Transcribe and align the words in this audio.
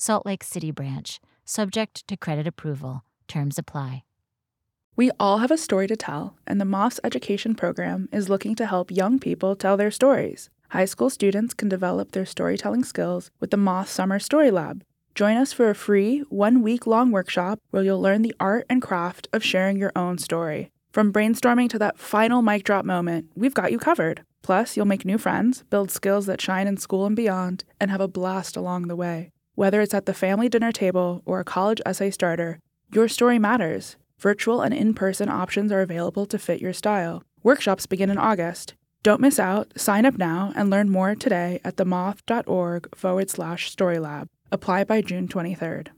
Salt 0.00 0.24
Lake 0.24 0.44
City 0.44 0.70
branch, 0.70 1.18
subject 1.44 2.06
to 2.06 2.16
credit 2.16 2.46
approval. 2.46 3.02
Terms 3.26 3.58
apply. 3.58 4.04
We 4.94 5.10
all 5.18 5.38
have 5.38 5.50
a 5.50 5.58
story 5.58 5.88
to 5.88 5.96
tell, 5.96 6.36
and 6.46 6.60
the 6.60 6.64
Moth's 6.64 7.00
education 7.02 7.56
program 7.56 8.08
is 8.12 8.28
looking 8.28 8.54
to 8.54 8.66
help 8.66 8.92
young 8.92 9.18
people 9.18 9.56
tell 9.56 9.76
their 9.76 9.90
stories. 9.90 10.50
High 10.68 10.84
school 10.84 11.10
students 11.10 11.52
can 11.52 11.68
develop 11.68 12.12
their 12.12 12.24
storytelling 12.24 12.84
skills 12.84 13.32
with 13.40 13.50
the 13.50 13.56
Moth 13.56 13.88
Summer 13.88 14.20
Story 14.20 14.52
Lab. 14.52 14.84
Join 15.16 15.36
us 15.36 15.52
for 15.52 15.68
a 15.68 15.74
free, 15.74 16.20
one 16.28 16.62
week 16.62 16.86
long 16.86 17.10
workshop 17.10 17.58
where 17.70 17.82
you'll 17.82 18.00
learn 18.00 18.22
the 18.22 18.36
art 18.38 18.66
and 18.70 18.80
craft 18.80 19.26
of 19.32 19.42
sharing 19.42 19.78
your 19.78 19.90
own 19.96 20.18
story. 20.18 20.70
From 20.92 21.12
brainstorming 21.12 21.68
to 21.70 21.78
that 21.80 21.98
final 21.98 22.40
mic 22.40 22.62
drop 22.62 22.84
moment, 22.84 23.32
we've 23.34 23.52
got 23.52 23.72
you 23.72 23.80
covered. 23.80 24.22
Plus, 24.42 24.76
you'll 24.76 24.86
make 24.86 25.04
new 25.04 25.18
friends, 25.18 25.64
build 25.70 25.90
skills 25.90 26.26
that 26.26 26.40
shine 26.40 26.68
in 26.68 26.76
school 26.76 27.04
and 27.04 27.16
beyond, 27.16 27.64
and 27.80 27.90
have 27.90 28.00
a 28.00 28.06
blast 28.06 28.56
along 28.56 28.86
the 28.86 28.94
way. 28.94 29.32
Whether 29.58 29.80
it's 29.80 29.92
at 29.92 30.06
the 30.06 30.14
family 30.14 30.48
dinner 30.48 30.70
table 30.70 31.20
or 31.26 31.40
a 31.40 31.44
college 31.44 31.80
essay 31.84 32.12
starter, 32.12 32.60
your 32.94 33.08
story 33.08 33.40
matters. 33.40 33.96
Virtual 34.20 34.60
and 34.60 34.72
in 34.72 34.94
person 34.94 35.28
options 35.28 35.72
are 35.72 35.80
available 35.80 36.26
to 36.26 36.38
fit 36.38 36.60
your 36.60 36.72
style. 36.72 37.24
Workshops 37.42 37.84
begin 37.84 38.08
in 38.08 38.18
August. 38.18 38.74
Don't 39.02 39.20
miss 39.20 39.40
out. 39.40 39.72
Sign 39.76 40.06
up 40.06 40.16
now 40.16 40.52
and 40.54 40.70
learn 40.70 40.90
more 40.90 41.16
today 41.16 41.60
at 41.64 41.74
themoth.org 41.74 42.96
forward 42.96 43.30
slash 43.30 43.74
storylab. 43.74 44.28
Apply 44.52 44.84
by 44.84 45.02
June 45.02 45.26
23rd. 45.26 45.88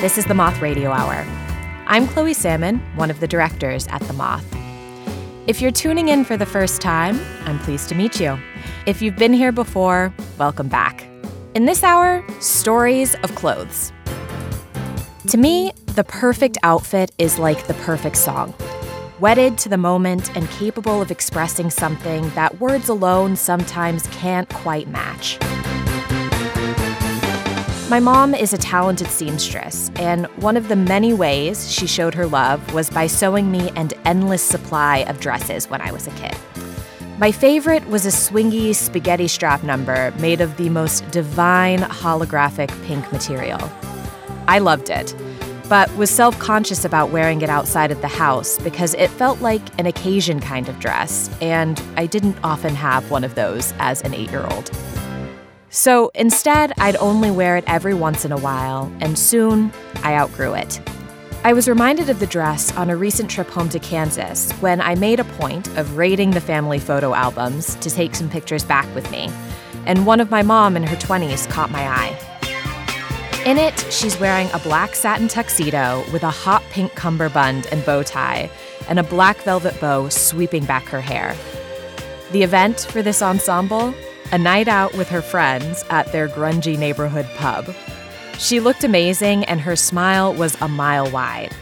This 0.00 0.18
is 0.18 0.26
the 0.26 0.34
Moth 0.34 0.60
Radio 0.60 0.90
Hour. 0.90 1.24
I'm 1.86 2.06
Chloe 2.06 2.34
Salmon, 2.34 2.80
one 2.96 3.10
of 3.10 3.18
the 3.20 3.26
directors 3.26 3.86
at 3.86 4.02
The 4.02 4.12
Moth. 4.12 4.44
If 5.46 5.62
you're 5.62 5.70
tuning 5.70 6.08
in 6.08 6.22
for 6.22 6.36
the 6.36 6.44
first 6.44 6.82
time, 6.82 7.18
I'm 7.44 7.58
pleased 7.60 7.88
to 7.88 7.94
meet 7.94 8.20
you. 8.20 8.38
If 8.84 9.00
you've 9.00 9.16
been 9.16 9.32
here 9.32 9.52
before, 9.52 10.12
welcome 10.36 10.68
back. 10.68 11.06
In 11.54 11.64
this 11.64 11.82
hour, 11.82 12.22
stories 12.40 13.14
of 13.22 13.34
clothes. 13.36 13.90
To 15.28 15.38
me, 15.38 15.72
the 15.86 16.04
perfect 16.04 16.58
outfit 16.62 17.10
is 17.16 17.38
like 17.38 17.66
the 17.66 17.74
perfect 17.74 18.18
song. 18.18 18.54
Wedded 19.18 19.56
to 19.58 19.70
the 19.70 19.78
moment 19.78 20.36
and 20.36 20.46
capable 20.50 21.00
of 21.00 21.10
expressing 21.10 21.70
something 21.70 22.28
that 22.30 22.60
words 22.60 22.90
alone 22.90 23.34
sometimes 23.34 24.06
can't 24.08 24.48
quite 24.50 24.88
match. 24.88 25.38
My 27.88 28.00
mom 28.00 28.34
is 28.34 28.52
a 28.52 28.58
talented 28.58 29.06
seamstress, 29.06 29.92
and 29.94 30.26
one 30.42 30.56
of 30.56 30.66
the 30.66 30.74
many 30.74 31.14
ways 31.14 31.70
she 31.70 31.86
showed 31.86 32.14
her 32.14 32.26
love 32.26 32.74
was 32.74 32.90
by 32.90 33.06
sewing 33.06 33.52
me 33.52 33.70
an 33.76 33.90
endless 34.04 34.42
supply 34.42 35.04
of 35.06 35.20
dresses 35.20 35.70
when 35.70 35.80
I 35.80 35.92
was 35.92 36.08
a 36.08 36.10
kid. 36.10 36.36
My 37.18 37.30
favorite 37.30 37.86
was 37.86 38.04
a 38.04 38.08
swingy 38.08 38.74
spaghetti 38.74 39.28
strap 39.28 39.62
number 39.62 40.12
made 40.18 40.40
of 40.40 40.56
the 40.56 40.68
most 40.68 41.08
divine 41.12 41.78
holographic 41.78 42.70
pink 42.86 43.12
material. 43.12 43.70
I 44.48 44.58
loved 44.58 44.90
it, 44.90 45.14
but 45.68 45.88
was 45.96 46.10
self 46.10 46.36
conscious 46.40 46.84
about 46.84 47.10
wearing 47.10 47.40
it 47.42 47.48
outside 47.48 47.92
of 47.92 48.00
the 48.00 48.08
house 48.08 48.58
because 48.58 48.94
it 48.94 49.10
felt 49.10 49.40
like 49.40 49.62
an 49.78 49.86
occasion 49.86 50.40
kind 50.40 50.68
of 50.68 50.80
dress, 50.80 51.30
and 51.40 51.80
I 51.96 52.06
didn't 52.06 52.36
often 52.42 52.74
have 52.74 53.12
one 53.12 53.22
of 53.22 53.36
those 53.36 53.72
as 53.78 54.02
an 54.02 54.12
eight 54.12 54.32
year 54.32 54.44
old. 54.50 54.72
So 55.76 56.10
instead, 56.14 56.72
I'd 56.78 56.96
only 56.96 57.30
wear 57.30 57.58
it 57.58 57.64
every 57.66 57.92
once 57.92 58.24
in 58.24 58.32
a 58.32 58.38
while, 58.38 58.90
and 59.00 59.18
soon 59.18 59.70
I 60.02 60.14
outgrew 60.14 60.54
it. 60.54 60.80
I 61.44 61.52
was 61.52 61.68
reminded 61.68 62.08
of 62.08 62.18
the 62.18 62.26
dress 62.26 62.74
on 62.78 62.88
a 62.88 62.96
recent 62.96 63.30
trip 63.30 63.50
home 63.50 63.68
to 63.68 63.78
Kansas 63.78 64.52
when 64.52 64.80
I 64.80 64.94
made 64.94 65.20
a 65.20 65.24
point 65.24 65.68
of 65.76 65.98
raiding 65.98 66.30
the 66.30 66.40
family 66.40 66.78
photo 66.78 67.12
albums 67.12 67.74
to 67.74 67.90
take 67.90 68.14
some 68.14 68.30
pictures 68.30 68.64
back 68.64 68.92
with 68.94 69.10
me, 69.10 69.30
and 69.84 70.06
one 70.06 70.18
of 70.18 70.30
my 70.30 70.40
mom 70.40 70.78
in 70.78 70.82
her 70.82 70.96
20s 70.96 71.46
caught 71.50 71.70
my 71.70 71.86
eye. 71.86 73.42
In 73.44 73.58
it, 73.58 73.78
she's 73.92 74.18
wearing 74.18 74.48
a 74.54 74.58
black 74.60 74.94
satin 74.94 75.28
tuxedo 75.28 76.02
with 76.10 76.22
a 76.22 76.30
hot 76.30 76.62
pink 76.70 76.94
cummerbund 76.94 77.66
and 77.70 77.84
bow 77.84 78.02
tie, 78.02 78.50
and 78.88 78.98
a 78.98 79.02
black 79.02 79.36
velvet 79.42 79.78
bow 79.78 80.08
sweeping 80.08 80.64
back 80.64 80.84
her 80.84 81.02
hair. 81.02 81.36
The 82.32 82.44
event 82.44 82.88
for 82.90 83.02
this 83.02 83.20
ensemble 83.20 83.92
a 84.32 84.38
night 84.38 84.68
out 84.68 84.94
with 84.94 85.08
her 85.08 85.22
friends 85.22 85.84
at 85.90 86.10
their 86.12 86.28
grungy 86.28 86.78
neighborhood 86.78 87.26
pub. 87.36 87.74
She 88.38 88.60
looked 88.60 88.84
amazing 88.84 89.44
and 89.44 89.60
her 89.60 89.76
smile 89.76 90.34
was 90.34 90.56
a 90.60 90.68
mile 90.68 91.10
wide. 91.10 91.54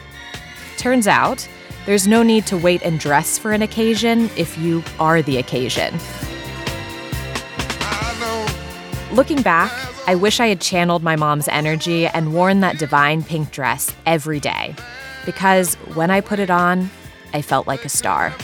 Turns 0.76 1.06
out, 1.06 1.48
there's 1.86 2.08
no 2.08 2.22
need 2.22 2.46
to 2.46 2.56
wait 2.56 2.82
and 2.82 2.98
dress 2.98 3.38
for 3.38 3.52
an 3.52 3.62
occasion 3.62 4.30
if 4.36 4.56
you 4.58 4.82
are 4.98 5.22
the 5.22 5.36
occasion. 5.36 5.94
Looking 9.12 9.42
back, 9.42 9.70
I 10.06 10.14
wish 10.14 10.40
I 10.40 10.48
had 10.48 10.60
channeled 10.60 11.02
my 11.02 11.14
mom's 11.14 11.46
energy 11.48 12.06
and 12.06 12.34
worn 12.34 12.60
that 12.60 12.78
divine 12.78 13.22
pink 13.22 13.50
dress 13.52 13.94
every 14.06 14.40
day. 14.40 14.74
Because 15.24 15.76
when 15.94 16.10
I 16.10 16.20
put 16.20 16.38
it 16.38 16.50
on, 16.50 16.90
I 17.32 17.40
felt 17.40 17.66
like 17.66 17.84
a 17.84 17.88
star. 17.88 18.34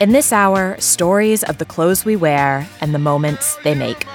In 0.00 0.12
this 0.12 0.32
hour, 0.32 0.76
stories 0.78 1.42
of 1.42 1.58
the 1.58 1.64
clothes 1.64 2.04
we 2.04 2.14
wear 2.14 2.68
and 2.80 2.94
the 2.94 3.00
moments 3.00 3.56
they 3.64 3.74
make. 3.74 4.06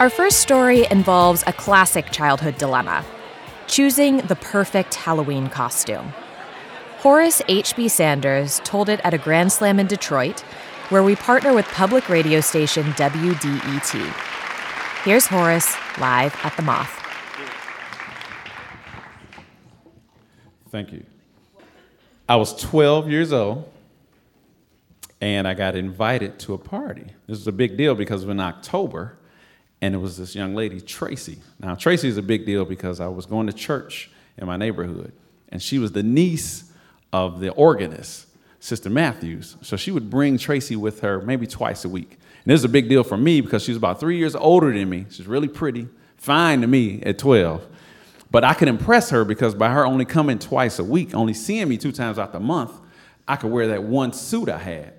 Our 0.00 0.08
first 0.08 0.40
story 0.40 0.86
involves 0.90 1.44
a 1.46 1.52
classic 1.52 2.10
childhood 2.10 2.56
dilemma 2.56 3.04
choosing 3.66 4.18
the 4.18 4.36
perfect 4.36 4.94
Halloween 4.94 5.48
costume. 5.48 6.12
Horace 7.00 7.42
H.B. 7.48 7.88
Sanders 7.88 8.60
told 8.64 8.88
it 8.88 9.00
at 9.04 9.12
a 9.12 9.18
Grand 9.18 9.52
Slam 9.52 9.78
in 9.78 9.86
Detroit 9.86 10.42
where 10.92 11.02
we 11.02 11.16
partner 11.16 11.54
with 11.54 11.64
public 11.68 12.10
radio 12.10 12.40
station 12.42 12.84
WDET. 12.92 14.31
Here's 15.04 15.26
Horace 15.26 15.74
live 15.98 16.32
at 16.44 16.56
the 16.56 16.62
Moth. 16.62 16.88
Thank 20.70 20.92
you. 20.92 21.04
I 22.28 22.36
was 22.36 22.54
12 22.62 23.10
years 23.10 23.32
old 23.32 23.68
and 25.20 25.48
I 25.48 25.54
got 25.54 25.74
invited 25.74 26.38
to 26.40 26.54
a 26.54 26.58
party. 26.58 27.06
This 27.26 27.38
was 27.38 27.48
a 27.48 27.52
big 27.52 27.76
deal 27.76 27.96
because 27.96 28.22
it 28.22 28.26
was 28.26 28.32
in 28.32 28.38
October 28.38 29.18
and 29.80 29.92
it 29.92 29.98
was 29.98 30.18
this 30.18 30.36
young 30.36 30.54
lady, 30.54 30.80
Tracy. 30.80 31.38
Now, 31.58 31.74
Tracy 31.74 32.06
is 32.06 32.16
a 32.16 32.22
big 32.22 32.46
deal 32.46 32.64
because 32.64 33.00
I 33.00 33.08
was 33.08 33.26
going 33.26 33.48
to 33.48 33.52
church 33.52 34.08
in 34.38 34.46
my 34.46 34.56
neighborhood 34.56 35.10
and 35.48 35.60
she 35.60 35.80
was 35.80 35.90
the 35.90 36.04
niece 36.04 36.70
of 37.12 37.40
the 37.40 37.50
organist. 37.50 38.28
Sister 38.60 38.88
Matthews. 38.88 39.56
So 39.62 39.76
she 39.76 39.90
would 39.90 40.08
bring 40.08 40.38
Tracy 40.38 40.76
with 40.76 41.00
her 41.00 41.20
maybe 41.20 41.48
twice 41.48 41.84
a 41.84 41.88
week. 41.88 42.20
And 42.44 42.52
this 42.52 42.60
is 42.60 42.64
a 42.64 42.68
big 42.68 42.88
deal 42.88 43.04
for 43.04 43.16
me 43.16 43.40
because 43.40 43.62
she's 43.62 43.76
about 43.76 44.00
three 44.00 44.18
years 44.18 44.34
older 44.34 44.72
than 44.72 44.88
me. 44.88 45.06
She's 45.10 45.26
really 45.26 45.48
pretty, 45.48 45.88
fine 46.16 46.60
to 46.62 46.66
me 46.66 47.02
at 47.02 47.18
12. 47.18 47.64
But 48.30 48.44
I 48.44 48.54
could 48.54 48.68
impress 48.68 49.10
her 49.10 49.24
because 49.24 49.54
by 49.54 49.70
her 49.70 49.86
only 49.86 50.04
coming 50.04 50.38
twice 50.38 50.78
a 50.78 50.84
week, 50.84 51.14
only 51.14 51.34
seeing 51.34 51.68
me 51.68 51.76
two 51.76 51.92
times 51.92 52.18
out 52.18 52.32
the 52.32 52.40
month, 52.40 52.72
I 53.28 53.36
could 53.36 53.50
wear 53.50 53.68
that 53.68 53.84
one 53.84 54.12
suit 54.12 54.48
I 54.48 54.58
had. 54.58 54.94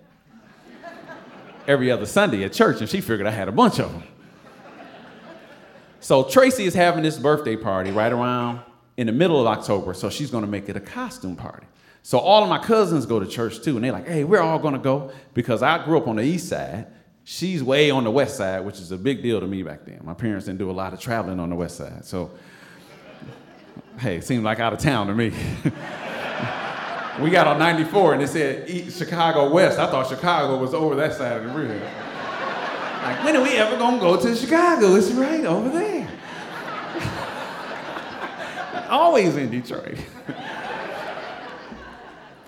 every 1.67 1.91
other 1.91 2.05
Sunday 2.05 2.43
at 2.43 2.53
church, 2.53 2.79
and 2.79 2.89
she 2.89 3.01
figured 3.01 3.27
I 3.27 3.31
had 3.31 3.47
a 3.47 3.51
bunch 3.51 3.79
of 3.79 3.91
them. 3.91 4.03
So 5.99 6.23
Tracy 6.23 6.65
is 6.65 6.73
having 6.73 7.03
this 7.03 7.17
birthday 7.17 7.55
party 7.55 7.91
right 7.91 8.11
around 8.11 8.59
in 8.97 9.07
the 9.07 9.13
middle 9.13 9.39
of 9.39 9.47
October, 9.47 9.93
so 9.93 10.09
she's 10.09 10.29
gonna 10.29 10.47
make 10.47 10.67
it 10.69 10.75
a 10.75 10.81
costume 10.81 11.35
party. 11.35 11.65
So 12.03 12.19
all 12.19 12.43
of 12.43 12.49
my 12.49 12.57
cousins 12.57 13.05
go 13.05 13.19
to 13.19 13.25
church 13.25 13.61
too, 13.61 13.77
and 13.77 13.85
they're 13.85 13.93
like, 13.93 14.07
hey, 14.07 14.25
we're 14.25 14.41
all 14.41 14.59
gonna 14.59 14.79
go 14.79 15.11
because 15.33 15.63
I 15.63 15.83
grew 15.83 15.97
up 15.97 16.07
on 16.07 16.17
the 16.17 16.23
east 16.23 16.49
side. 16.49 16.87
She's 17.25 17.63
way 17.63 17.89
on 17.89 18.03
the 18.03 18.11
west 18.11 18.35
side, 18.35 18.65
which 18.65 18.79
is 18.79 18.91
a 18.91 18.97
big 18.97 19.21
deal 19.21 19.39
to 19.39 19.47
me 19.47 19.63
back 19.63 19.85
then. 19.85 20.01
My 20.03 20.13
parents 20.13 20.45
didn't 20.45 20.59
do 20.59 20.69
a 20.69 20.73
lot 20.73 20.93
of 20.93 20.99
traveling 20.99 21.39
on 21.39 21.49
the 21.49 21.55
west 21.55 21.77
side. 21.77 22.03
So, 22.03 22.31
hey, 23.97 24.17
it 24.17 24.25
seemed 24.25 24.43
like 24.43 24.59
out 24.59 24.73
of 24.73 24.79
town 24.79 25.07
to 25.07 25.15
me. 25.15 25.29
we 27.21 27.29
got 27.29 27.47
on 27.47 27.59
94 27.59 28.15
and 28.15 28.23
it 28.23 28.27
said 28.27 28.91
Chicago 28.91 29.53
West. 29.53 29.79
I 29.79 29.89
thought 29.89 30.07
Chicago 30.07 30.57
was 30.57 30.73
over 30.73 30.95
that 30.95 31.13
side 31.13 31.37
of 31.37 31.45
the 31.45 31.57
river. 31.57 31.79
Like, 33.03 33.23
when 33.23 33.37
are 33.37 33.43
we 33.43 33.51
ever 33.51 33.77
gonna 33.77 33.99
go 33.99 34.19
to 34.19 34.35
Chicago? 34.35 34.95
It's 34.95 35.11
right 35.11 35.45
over 35.45 35.69
there. 35.69 36.09
Always 38.89 39.37
in 39.37 39.49
Detroit. 39.49 39.97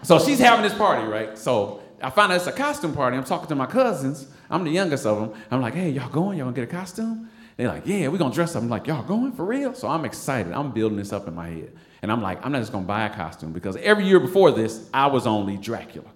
so 0.04 0.20
she's 0.20 0.40
having 0.40 0.64
this 0.64 0.78
party, 0.78 1.08
right? 1.08 1.38
So 1.38 1.82
I 2.02 2.10
find 2.10 2.34
out 2.34 2.38
it's 2.38 2.48
a 2.48 2.52
costume 2.52 2.94
party. 2.94 3.16
I'm 3.16 3.24
talking 3.24 3.48
to 3.48 3.56
my 3.56 3.68
cousins. 3.68 4.28
I'm 4.50 4.64
the 4.64 4.72
youngest 4.72 5.06
of 5.06 5.20
them. 5.20 5.42
I'm 5.52 5.62
like, 5.62 5.74
hey, 5.74 5.90
y'all 5.90 6.10
going? 6.10 6.38
Y'all 6.38 6.46
gonna 6.48 6.56
get 6.56 6.64
a 6.64 6.68
costume? 6.68 7.30
They're 7.58 7.68
like, 7.68 7.86
yeah, 7.86 8.08
we're 8.10 8.18
gonna 8.18 8.34
dress 8.34 8.56
up. 8.56 8.64
I'm 8.64 8.70
like, 8.70 8.88
y'all 8.88 9.04
going 9.04 9.32
for 9.32 9.46
real? 9.46 9.74
So 9.74 9.88
I'm 9.88 10.06
excited. 10.06 10.52
I'm 10.52 10.72
building 10.72 10.98
this 10.98 11.14
up 11.14 11.28
in 11.28 11.36
my 11.36 11.48
head. 11.48 11.72
And 12.02 12.12
I'm 12.12 12.22
like, 12.22 12.46
I'm 12.46 12.52
not 12.52 12.60
just 12.60 12.72
gonna 12.72 12.86
buy 12.86 13.06
a 13.06 13.10
costume 13.14 13.54
because 13.54 13.78
every 13.78 14.06
year 14.06 14.20
before 14.20 14.52
this, 14.52 14.90
I 14.94 15.08
was 15.08 15.26
only 15.26 15.58
Dracula. 15.58 16.10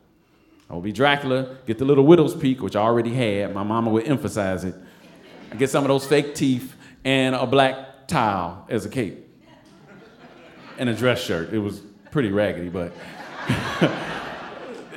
I 0.70 0.76
would 0.76 0.84
be 0.84 0.92
Dracula, 0.92 1.58
get 1.66 1.80
the 1.80 1.86
little 1.86 2.06
widow's 2.06 2.36
peak, 2.36 2.62
which 2.62 2.76
I 2.76 2.81
already 2.81 3.14
had. 3.14 3.54
My 3.56 3.64
mama 3.64 3.90
would 3.90 4.08
emphasize 4.08 4.64
it. 4.66 4.76
I 5.52 5.56
get 5.56 5.70
some 5.70 5.84
of 5.84 5.88
those 5.88 6.06
fake 6.06 6.36
teeth 6.36 6.76
and 7.04 7.34
a 7.34 7.48
black 7.48 8.08
towel 8.08 8.66
as 8.70 8.86
a 8.86 8.90
cape 8.90 9.26
and 10.78 10.90
a 10.90 10.94
dress 10.94 11.22
shirt. 11.22 11.54
It 11.54 11.60
was 11.60 11.81
pretty 12.12 12.30
raggedy, 12.30 12.70
but 12.70 12.92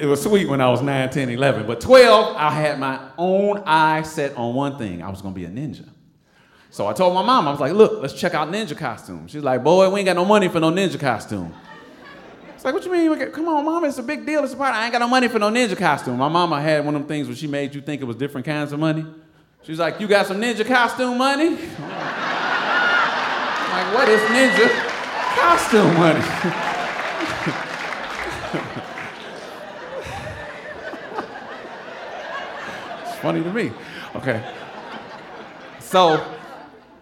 it 0.02 0.06
was 0.06 0.20
sweet 0.20 0.48
when 0.48 0.60
I 0.60 0.68
was 0.68 0.82
9, 0.82 1.10
10, 1.10 1.30
11. 1.30 1.64
But 1.64 1.80
12, 1.80 2.36
I 2.36 2.50
had 2.50 2.80
my 2.80 2.98
own 3.16 3.58
eye 3.64 4.02
set 4.02 4.36
on 4.36 4.52
one 4.52 4.76
thing. 4.76 5.00
I 5.00 5.08
was 5.08 5.22
gonna 5.22 5.32
be 5.32 5.44
a 5.44 5.48
ninja. 5.48 5.88
So 6.70 6.88
I 6.88 6.92
told 6.92 7.14
my 7.14 7.22
mom, 7.22 7.46
I 7.46 7.52
was 7.52 7.60
like, 7.60 7.72
look, 7.72 8.02
let's 8.02 8.12
check 8.12 8.34
out 8.34 8.48
ninja 8.48 8.76
costumes. 8.76 9.30
She's 9.30 9.44
like, 9.44 9.62
boy, 9.62 9.88
we 9.90 10.00
ain't 10.00 10.06
got 10.06 10.16
no 10.16 10.24
money 10.24 10.48
for 10.48 10.58
no 10.58 10.72
ninja 10.72 10.98
costume. 10.98 11.54
It's 12.52 12.64
like, 12.64 12.74
what 12.74 12.84
you 12.84 12.90
mean? 12.90 13.30
Come 13.30 13.46
on, 13.46 13.64
mom, 13.64 13.84
it's 13.84 13.98
a 13.98 14.02
big 14.02 14.26
deal. 14.26 14.42
It's 14.42 14.54
a 14.54 14.56
party. 14.56 14.76
I 14.76 14.86
ain't 14.86 14.92
got 14.92 14.98
no 14.98 15.06
money 15.06 15.28
for 15.28 15.38
no 15.38 15.50
ninja 15.50 15.76
costume. 15.76 16.18
My 16.18 16.28
mama 16.28 16.60
had 16.60 16.84
one 16.84 16.96
of 16.96 17.02
them 17.02 17.08
things 17.08 17.28
where 17.28 17.36
she 17.36 17.46
made 17.46 17.72
you 17.72 17.80
think 17.80 18.02
it 18.02 18.04
was 18.04 18.16
different 18.16 18.44
kinds 18.44 18.72
of 18.72 18.80
money. 18.80 19.06
She's 19.62 19.78
like, 19.78 20.00
you 20.00 20.08
got 20.08 20.26
some 20.26 20.40
ninja 20.40 20.66
costume 20.66 21.16
money? 21.16 21.50
like, 21.50 21.60
what 23.94 24.08
is 24.08 24.20
ninja 24.30 24.68
costume 25.36 25.94
money? 25.94 26.68
funny 33.22 33.42
to 33.42 33.52
me. 33.52 33.72
Okay. 34.16 34.44
So 35.78 36.24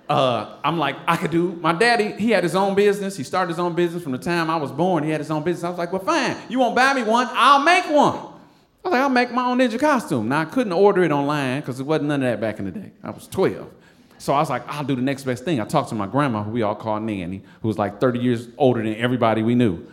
uh, 0.08 0.56
I'm 0.62 0.78
like, 0.78 0.96
I 1.06 1.16
could 1.16 1.30
do. 1.30 1.52
My 1.60 1.72
daddy, 1.72 2.12
he 2.12 2.30
had 2.30 2.44
his 2.44 2.54
own 2.54 2.74
business. 2.74 3.16
He 3.16 3.24
started 3.24 3.48
his 3.48 3.58
own 3.58 3.74
business 3.74 4.02
from 4.02 4.12
the 4.12 4.18
time 4.18 4.50
I 4.50 4.56
was 4.56 4.70
born. 4.70 5.02
He 5.02 5.10
had 5.10 5.20
his 5.20 5.30
own 5.30 5.42
business. 5.42 5.64
I 5.64 5.70
was 5.70 5.78
like, 5.78 5.92
well, 5.92 6.02
fine. 6.02 6.36
You 6.48 6.58
won't 6.58 6.76
buy 6.76 6.92
me 6.92 7.02
one? 7.04 7.28
I'll 7.30 7.62
make 7.62 7.84
one. 7.86 8.16
I 8.16 8.88
was 8.88 8.92
like, 8.92 9.00
I'll 9.02 9.08
make 9.08 9.32
my 9.32 9.46
own 9.46 9.58
ninja 9.58 9.78
costume. 9.78 10.28
Now, 10.28 10.40
I 10.40 10.44
couldn't 10.46 10.72
order 10.72 11.02
it 11.04 11.12
online 11.12 11.60
because 11.60 11.80
it 11.80 11.86
wasn't 11.86 12.08
none 12.08 12.22
of 12.22 12.30
that 12.30 12.40
back 12.40 12.58
in 12.58 12.64
the 12.64 12.70
day. 12.70 12.92
I 13.02 13.10
was 13.10 13.28
12. 13.28 13.70
So 14.18 14.34
I 14.34 14.40
was 14.40 14.50
like, 14.50 14.66
I'll 14.68 14.84
do 14.84 14.96
the 14.96 15.02
next 15.02 15.24
best 15.24 15.44
thing. 15.44 15.60
I 15.60 15.64
talked 15.64 15.90
to 15.90 15.94
my 15.94 16.06
grandma, 16.06 16.42
who 16.42 16.50
we 16.50 16.62
all 16.62 16.74
called 16.74 17.02
Nanny, 17.02 17.42
who 17.62 17.68
was 17.68 17.78
like 17.78 18.00
30 18.00 18.18
years 18.18 18.48
older 18.58 18.82
than 18.82 18.96
everybody 18.96 19.42
we 19.42 19.54
knew. 19.54 19.86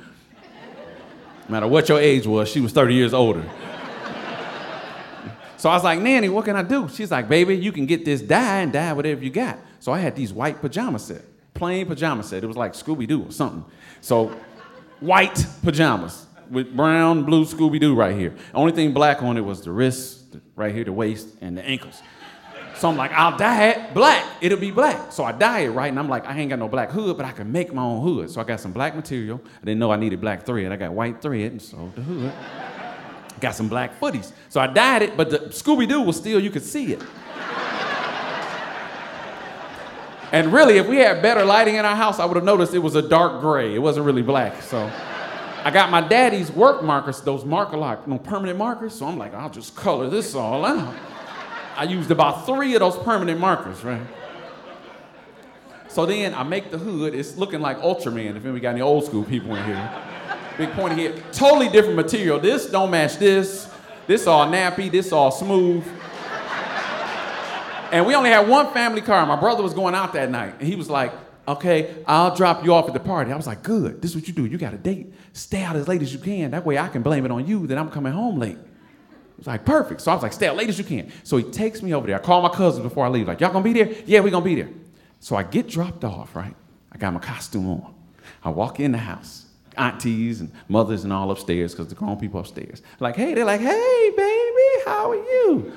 No 1.47 1.51
matter 1.51 1.67
what 1.67 1.87
your 1.87 1.99
age 1.99 2.27
was, 2.27 2.49
she 2.49 2.59
was 2.59 2.73
30 2.73 2.93
years 2.93 3.13
older. 3.13 3.45
So 5.57 5.69
I 5.69 5.73
was 5.73 5.83
like, 5.83 5.99
Nanny, 5.99 6.29
what 6.29 6.45
can 6.45 6.55
I 6.55 6.63
do? 6.63 6.87
She's 6.87 7.11
like, 7.11 7.27
baby, 7.27 7.57
you 7.57 7.71
can 7.71 7.85
get 7.85 8.05
this 8.05 8.21
dye 8.21 8.61
and 8.61 8.71
dye 8.71 8.93
whatever 8.93 9.23
you 9.23 9.31
got. 9.31 9.57
So 9.79 9.91
I 9.91 9.99
had 9.99 10.15
these 10.15 10.31
white 10.31 10.61
pajama 10.61 10.99
set, 10.99 11.21
plain 11.53 11.87
pajama 11.87 12.23
set. 12.23 12.43
It 12.43 12.47
was 12.47 12.57
like 12.57 12.73
Scooby 12.73 13.07
Doo 13.07 13.25
or 13.25 13.31
something. 13.31 13.65
So 14.01 14.35
white 14.99 15.45
pajamas 15.63 16.27
with 16.49 16.75
brown, 16.75 17.23
blue 17.23 17.45
Scooby 17.45 17.79
Doo 17.79 17.95
right 17.95 18.15
here. 18.15 18.35
Only 18.53 18.71
thing 18.71 18.93
black 18.93 19.21
on 19.23 19.35
it 19.37 19.41
was 19.41 19.61
the 19.61 19.71
wrists, 19.71 20.23
right 20.55 20.73
here, 20.73 20.83
the 20.83 20.93
waist, 20.93 21.29
and 21.41 21.57
the 21.57 21.63
ankles. 21.63 22.01
So 22.75 22.87
I'm 22.87 22.95
like, 22.95 23.11
I'll 23.11 23.35
dye 23.35 23.69
it 23.69 23.93
black. 23.95 24.23
It'll 24.39 24.59
be 24.59 24.69
black. 24.69 25.11
So 25.11 25.23
I 25.23 25.31
dye 25.31 25.61
it 25.61 25.69
right, 25.69 25.87
and 25.87 25.97
I'm 25.97 26.09
like, 26.09 26.27
I 26.27 26.37
ain't 26.37 26.51
got 26.51 26.59
no 26.59 26.67
black 26.67 26.91
hood, 26.91 27.17
but 27.17 27.25
I 27.25 27.31
can 27.31 27.51
make 27.51 27.73
my 27.73 27.81
own 27.81 28.03
hood. 28.03 28.29
So 28.29 28.39
I 28.39 28.43
got 28.43 28.59
some 28.59 28.71
black 28.71 28.95
material. 28.95 29.41
I 29.43 29.65
didn't 29.65 29.79
know 29.79 29.91
I 29.91 29.95
needed 29.95 30.21
black 30.21 30.45
thread. 30.45 30.71
I 30.71 30.75
got 30.75 30.93
white 30.93 31.19
thread, 31.19 31.53
and 31.53 31.61
so 31.61 31.91
the 31.95 32.01
hood. 32.01 32.31
Got 33.39 33.55
some 33.55 33.67
black 33.67 33.99
footies. 33.99 34.31
So 34.49 34.59
I 34.59 34.67
dyed 34.67 35.03
it, 35.03 35.17
but 35.17 35.29
the 35.29 35.39
Scooby 35.39 35.87
Doo 35.87 36.01
was 36.01 36.17
still, 36.17 36.39
you 36.39 36.49
could 36.49 36.63
see 36.63 36.93
it. 36.93 37.01
And 40.31 40.51
really, 40.51 40.77
if 40.77 40.87
we 40.87 40.97
had 40.97 41.21
better 41.21 41.45
lighting 41.45 41.75
in 41.75 41.85
our 41.85 41.95
house, 41.95 42.19
I 42.19 42.25
would 42.25 42.35
have 42.35 42.43
noticed 42.43 42.73
it 42.73 42.79
was 42.79 42.95
a 42.95 43.01
dark 43.01 43.39
gray. 43.39 43.73
It 43.73 43.79
wasn't 43.79 44.05
really 44.05 44.21
black. 44.21 44.61
So 44.61 44.91
I 45.63 45.71
got 45.71 45.89
my 45.89 46.01
daddy's 46.01 46.51
work 46.51 46.83
markers, 46.83 47.21
those 47.21 47.45
Marks-A-Lot, 47.45 48.07
know, 48.07 48.17
permanent 48.17 48.57
markers. 48.57 48.93
So 48.93 49.05
I'm 49.05 49.17
like, 49.17 49.33
I'll 49.33 49.49
just 49.49 49.75
color 49.75 50.09
this 50.09 50.35
all 50.35 50.65
out. 50.65 50.93
I 51.77 51.83
used 51.83 52.11
about 52.11 52.45
three 52.45 52.73
of 52.73 52.81
those 52.81 52.97
permanent 52.97 53.39
markers, 53.39 53.83
right? 53.83 54.01
So 55.87 56.05
then 56.05 56.33
I 56.33 56.43
make 56.43 56.71
the 56.71 56.77
hood. 56.77 57.15
It's 57.15 57.37
looking 57.37 57.61
like 57.61 57.79
Ultraman, 57.79 58.35
if 58.35 58.43
we 58.43 58.59
got 58.59 58.71
any 58.71 58.81
old 58.81 59.05
school 59.05 59.23
people 59.23 59.55
in 59.55 59.63
here. 59.63 60.03
Big 60.57 60.71
pointy 60.71 61.03
head. 61.03 61.23
Totally 61.31 61.69
different 61.69 61.95
material. 61.95 62.39
This 62.39 62.69
don't 62.69 62.89
match 62.89 63.17
this. 63.17 63.69
This 64.07 64.25
all 64.25 64.47
nappy, 64.47 64.89
this 64.89 65.11
all 65.11 65.31
smooth. 65.31 65.85
And 67.91 68.05
we 68.05 68.15
only 68.15 68.29
had 68.29 68.47
one 68.47 68.73
family 68.73 69.01
car. 69.01 69.25
My 69.25 69.35
brother 69.35 69.63
was 69.63 69.73
going 69.73 69.95
out 69.95 70.13
that 70.13 70.29
night. 70.29 70.55
And 70.59 70.67
he 70.67 70.75
was 70.75 70.89
like, 70.89 71.13
okay, 71.47 72.03
I'll 72.05 72.35
drop 72.35 72.63
you 72.63 72.73
off 72.73 72.87
at 72.87 72.93
the 72.93 72.99
party. 72.99 73.31
I 73.31 73.35
was 73.35 73.47
like, 73.47 73.63
good. 73.63 74.01
This 74.01 74.11
is 74.11 74.17
what 74.17 74.27
you 74.27 74.33
do. 74.33 74.45
You 74.45 74.57
got 74.57 74.73
a 74.73 74.77
date. 74.77 75.13
Stay 75.33 75.63
out 75.63 75.75
as 75.75 75.87
late 75.87 76.01
as 76.01 76.11
you 76.13 76.19
can. 76.19 76.51
That 76.51 76.65
way 76.65 76.77
I 76.77 76.87
can 76.89 77.01
blame 77.01 77.25
it 77.25 77.31
on 77.31 77.47
you 77.47 77.67
that 77.67 77.77
I'm 77.77 77.89
coming 77.89 78.13
home 78.13 78.39
late. 78.39 78.57
It 78.57 79.37
was 79.37 79.47
like, 79.47 79.65
perfect. 79.65 80.01
So 80.01 80.11
I 80.11 80.15
was 80.15 80.23
like, 80.23 80.33
stay 80.33 80.47
out 80.47 80.55
late 80.55 80.69
as 80.69 80.77
you 80.77 80.83
can. 80.83 81.11
So 81.23 81.37
he 81.37 81.43
takes 81.43 81.81
me 81.81 81.93
over 81.93 82.07
there. 82.07 82.15
I 82.15 82.19
call 82.19 82.41
my 82.41 82.49
cousins 82.49 82.83
before 82.83 83.05
I 83.05 83.09
leave. 83.09 83.27
Like, 83.27 83.39
y'all 83.39 83.53
gonna 83.53 83.63
be 83.63 83.73
there? 83.73 83.93
Yeah, 84.05 84.21
we 84.21 84.31
gonna 84.31 84.43
be 84.43 84.55
there. 84.55 84.69
So 85.19 85.35
I 85.35 85.43
get 85.43 85.67
dropped 85.67 86.03
off, 86.03 86.35
right? 86.35 86.55
I 86.91 86.97
got 86.97 87.13
my 87.13 87.19
costume 87.19 87.69
on. 87.69 87.93
I 88.43 88.49
walk 88.49 88.79
in 88.79 88.91
the 88.91 88.97
house. 88.97 89.46
Aunties 89.77 90.41
and 90.41 90.51
mothers 90.67 91.03
and 91.03 91.13
all 91.13 91.31
upstairs 91.31 91.73
because 91.73 91.87
the 91.87 91.95
grown 91.95 92.17
people 92.17 92.39
upstairs. 92.39 92.81
Like, 92.99 93.15
hey, 93.15 93.33
they're 93.33 93.45
like, 93.45 93.61
hey, 93.61 94.11
baby, 94.15 94.83
how 94.85 95.11
are 95.11 95.15
you? 95.15 95.73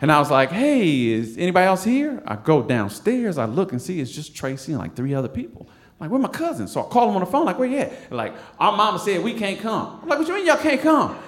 And 0.00 0.10
I 0.10 0.18
was 0.18 0.30
like, 0.30 0.50
hey, 0.50 1.08
is 1.08 1.36
anybody 1.36 1.66
else 1.66 1.84
here? 1.84 2.22
I 2.26 2.36
go 2.36 2.62
downstairs, 2.62 3.36
I 3.36 3.44
look 3.44 3.72
and 3.72 3.82
see 3.82 4.00
it's 4.00 4.10
just 4.10 4.34
Tracy 4.34 4.72
and 4.72 4.80
like 4.80 4.96
three 4.96 5.14
other 5.14 5.28
people. 5.28 5.68
I'm 5.68 6.06
like, 6.06 6.10
where 6.10 6.20
my 6.20 6.28
cousins? 6.28 6.72
So 6.72 6.80
I 6.80 6.88
call 6.88 7.06
them 7.06 7.16
on 7.16 7.20
the 7.20 7.26
phone, 7.26 7.44
like, 7.44 7.58
where 7.58 7.68
you 7.68 7.78
at? 7.78 8.10
Like, 8.10 8.34
our 8.58 8.74
mama 8.74 8.98
said 8.98 9.22
we 9.22 9.34
can't 9.34 9.60
come. 9.60 10.00
I'm 10.02 10.08
like, 10.08 10.18
what 10.18 10.26
you 10.26 10.34
mean 10.34 10.46
y'all 10.46 10.56
can't 10.56 10.80
come? 10.80 11.18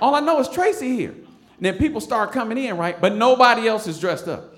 All 0.00 0.14
I 0.14 0.20
know 0.20 0.40
is 0.40 0.48
Tracy 0.48 0.96
here. 0.96 1.10
And 1.10 1.66
then 1.66 1.78
people 1.78 2.00
start 2.00 2.32
coming 2.32 2.58
in, 2.58 2.76
right? 2.76 3.00
But 3.00 3.14
nobody 3.14 3.68
else 3.68 3.86
is 3.86 4.00
dressed 4.00 4.26
up. 4.26 4.56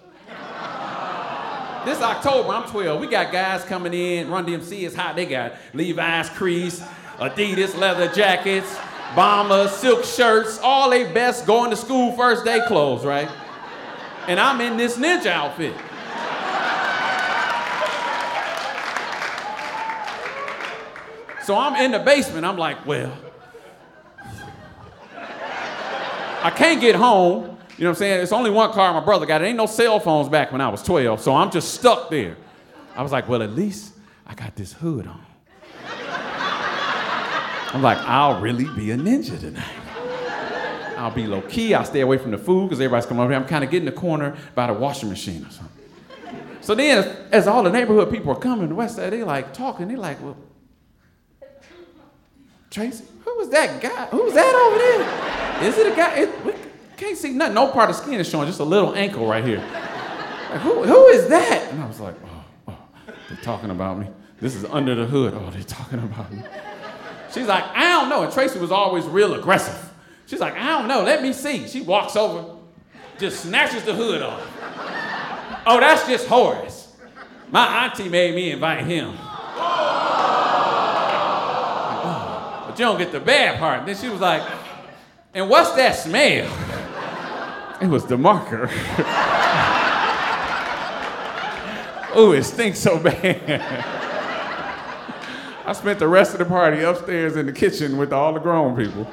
This 1.85 2.01
October, 2.01 2.49
I'm 2.51 2.69
12. 2.69 3.01
We 3.01 3.07
got 3.07 3.33
guys 3.33 3.65
coming 3.65 3.95
in. 3.95 4.31
Run 4.31 4.47
DMC 4.47 4.83
is 4.83 4.95
hot. 4.95 5.17
They 5.17 5.27
got 5.27 5.55
Levi's 5.75 6.29
crease, 6.31 6.81
Adidas 7.19 7.77
leather 7.79 8.13
jackets, 8.13 8.77
bombers, 9.15 9.73
silk 9.73 10.05
shirts, 10.05 10.59
all 10.63 10.91
they 10.91 11.13
best 11.13 11.47
going 11.47 11.71
to 11.71 11.77
school 11.77 12.17
first 12.17 12.45
day 12.45 12.61
clothes, 12.67 13.05
right? 13.05 13.29
and 14.29 14.39
I'm 14.39 14.61
in 14.61 14.77
this 14.77 14.97
ninja 14.97 15.27
outfit. 15.27 15.75
So 21.45 21.57
I'm 21.57 21.75
in 21.75 21.91
the 21.91 21.99
basement. 21.99 22.47
I'm 22.47 22.57
like, 22.57 22.87
well, 22.87 23.13
I 26.45 26.53
can't 26.55 26.81
get 26.81 26.95
home. 26.95 27.52
You 27.83 27.87
know 27.87 27.91
what 27.91 27.97
I'm 27.97 27.99
saying? 27.99 28.23
It's 28.23 28.31
only 28.31 28.53
one 28.53 28.71
car 28.71 28.95
my 28.95 29.05
brother 29.05 29.27
got. 29.27 29.39
There 29.39 29.49
ain't 29.49 29.57
no 29.57 29.67
cell 29.67 29.99
phones 29.99 30.29
back 30.29 30.53
when 30.53 30.61
I 30.61 30.69
was 30.69 30.85
12, 30.85 31.21
so 31.21 31.35
I'm 31.35 31.51
just 31.51 31.75
stuck 31.75 32.11
there. 32.11 32.37
I 32.95 33.03
was 33.03 33.11
like, 33.11 33.29
well, 33.29 33.43
at 33.43 33.57
least 33.57 33.95
I 34.25 34.35
got 34.37 34.55
this 34.55 34.73
hood 34.73 35.09
on. 35.09 35.21
I'm 37.75 37.83
like, 37.83 37.99
I'll 37.99 38.41
really 38.41 38.67
be 38.77 38.93
a 38.93 38.97
ninja 38.97 39.37
tonight. 39.41 39.65
I'll 40.97 41.11
be 41.11 41.27
low 41.27 41.41
key. 41.41 41.75
I'll 41.75 41.85
stay 41.85 42.03
away 42.03 42.19
from 42.19 42.31
the 42.31 42.39
food 42.39 42.69
because 42.69 42.81
everybody's 42.81 43.07
coming 43.07 43.21
over 43.21 43.33
here. 43.33 43.41
I'm 43.41 43.49
kind 43.49 43.65
of 43.65 43.71
getting 43.73 43.87
the 43.87 43.91
corner 43.91 44.37
by 44.55 44.69
the 44.69 44.75
washing 44.75 45.09
machine 45.09 45.45
or 45.45 45.51
something. 45.51 45.83
So 46.61 46.77
then, 46.77 47.05
as, 47.33 47.49
all 47.49 47.65
the 47.65 47.71
neighborhood 47.71 48.13
people 48.13 48.31
are 48.31 48.39
coming, 48.39 48.69
the 48.69 48.77
west 48.77 48.95
side, 48.95 49.13
they 49.13 49.25
like 49.25 49.53
talking. 49.53 49.89
They 49.89 49.97
like, 49.97 50.23
well, 50.23 50.37
Tracy, 52.71 53.07
who 53.25 53.39
was 53.39 53.49
that 53.49 53.83
guy? 53.83 54.07
Who's 54.07 54.35
that 54.35 54.55
over 54.55 54.79
there? 54.79 55.69
Is 55.69 55.79
it 55.79 55.93
a 55.93 55.97
guy? 55.97 56.19
It, 56.21 56.72
can't 56.97 57.17
see 57.17 57.33
nothing. 57.33 57.55
No 57.55 57.69
part 57.69 57.91
of 57.91 57.97
skin 57.97 58.15
is 58.15 58.29
showing, 58.29 58.47
just 58.47 58.61
a 58.61 58.65
little 58.65 58.95
ankle 58.95 59.27
right 59.27 59.45
here. 59.45 59.59
Like, 59.59 60.61
who, 60.61 60.83
who 60.85 61.07
is 61.09 61.29
that? 61.29 61.71
And 61.73 61.83
I 61.83 61.87
was 61.87 62.01
like, 62.01 62.15
oh, 62.25 62.45
oh, 62.69 62.79
they're 63.29 63.39
talking 63.43 63.71
about 63.71 63.99
me. 63.99 64.09
This 64.41 64.55
is 64.55 64.65
under 64.65 64.95
the 64.95 65.07
hood. 65.07 65.35
Oh, 65.35 65.51
they're 65.51 65.63
talking 65.63 65.99
about 65.99 66.33
me. 66.33 66.43
She's 67.33 67.47
like, 67.47 67.65
I 67.75 67.89
don't 67.89 68.09
know. 68.09 68.23
And 68.25 68.33
Tracy 68.33 68.59
was 68.59 68.71
always 68.71 69.07
real 69.07 69.35
aggressive. 69.35 69.91
She's 70.27 70.41
like, 70.41 70.55
I 70.55 70.79
don't 70.79 70.89
know. 70.89 71.03
Let 71.03 71.23
me 71.23 71.33
see. 71.33 71.67
She 71.69 71.81
walks 71.81 72.17
over, 72.17 72.57
just 73.19 73.45
snatches 73.45 73.85
the 73.85 73.95
hood 73.95 74.23
off. 74.23 74.41
Oh, 75.65 75.79
that's 75.81 76.07
just 76.07 76.27
Horace. 76.27 76.93
My 77.51 77.85
auntie 77.85 78.09
made 78.09 78.35
me 78.35 78.51
invite 78.51 78.85
him. 78.85 79.17
But 82.67 82.79
you 82.79 82.85
don't 82.85 82.99
get 82.99 83.13
the 83.13 83.21
bad 83.21 83.59
part. 83.59 83.87
Then 83.87 83.97
she 83.97 84.09
was 84.09 84.21
like, 84.21 84.43
and 85.35 85.49
what's 85.49 85.73
that 85.73 85.97
smell? 85.97 86.51
It 87.83 87.89
was 87.89 88.05
the 88.05 88.17
marker. 88.17 88.71
Ooh, 92.17 92.33
it 92.33 92.45
stinks 92.45 92.79
so 92.79 92.97
bad. 92.97 93.61
I 95.67 95.73
spent 95.73 95.99
the 95.99 96.07
rest 96.07 96.33
of 96.33 96.39
the 96.39 96.45
party 96.45 96.83
upstairs 96.83 97.35
in 97.35 97.47
the 97.47 97.53
kitchen 97.53 97.97
with 97.97 98.13
all 98.13 98.35
the 98.35 98.39
grown 98.39 98.77
people. 98.77 99.11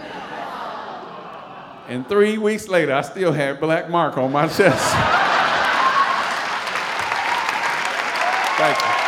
And 1.88 2.08
three 2.08 2.38
weeks 2.38 2.68
later, 2.68 2.94
I 2.94 3.02
still 3.02 3.32
had 3.32 3.60
black 3.60 3.90
mark 3.90 4.20
on 4.20 4.32
my 4.32 4.48
chest. 4.48 4.94
Thank 8.60 8.78
you. 8.78 9.00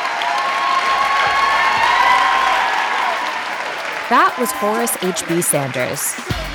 That 4.09 4.35
was 4.39 4.51
Horace 4.53 4.97
H.B. 5.03 5.43
Sanders. 5.43 6.50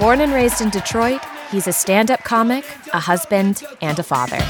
Born 0.00 0.22
and 0.22 0.32
raised 0.32 0.62
in 0.62 0.70
Detroit, 0.70 1.20
he's 1.50 1.66
a 1.66 1.74
stand 1.74 2.10
up 2.10 2.24
comic, 2.24 2.64
a 2.94 2.98
husband, 2.98 3.62
and 3.82 3.98
a 3.98 4.02
father. 4.02 4.40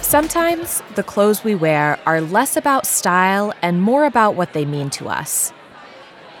Sometimes 0.00 0.82
the 0.94 1.02
clothes 1.02 1.44
we 1.44 1.54
wear 1.54 1.98
are 2.06 2.22
less 2.22 2.56
about 2.56 2.86
style 2.86 3.52
and 3.60 3.82
more 3.82 4.06
about 4.06 4.34
what 4.34 4.54
they 4.54 4.64
mean 4.64 4.88
to 4.88 5.10
us. 5.10 5.52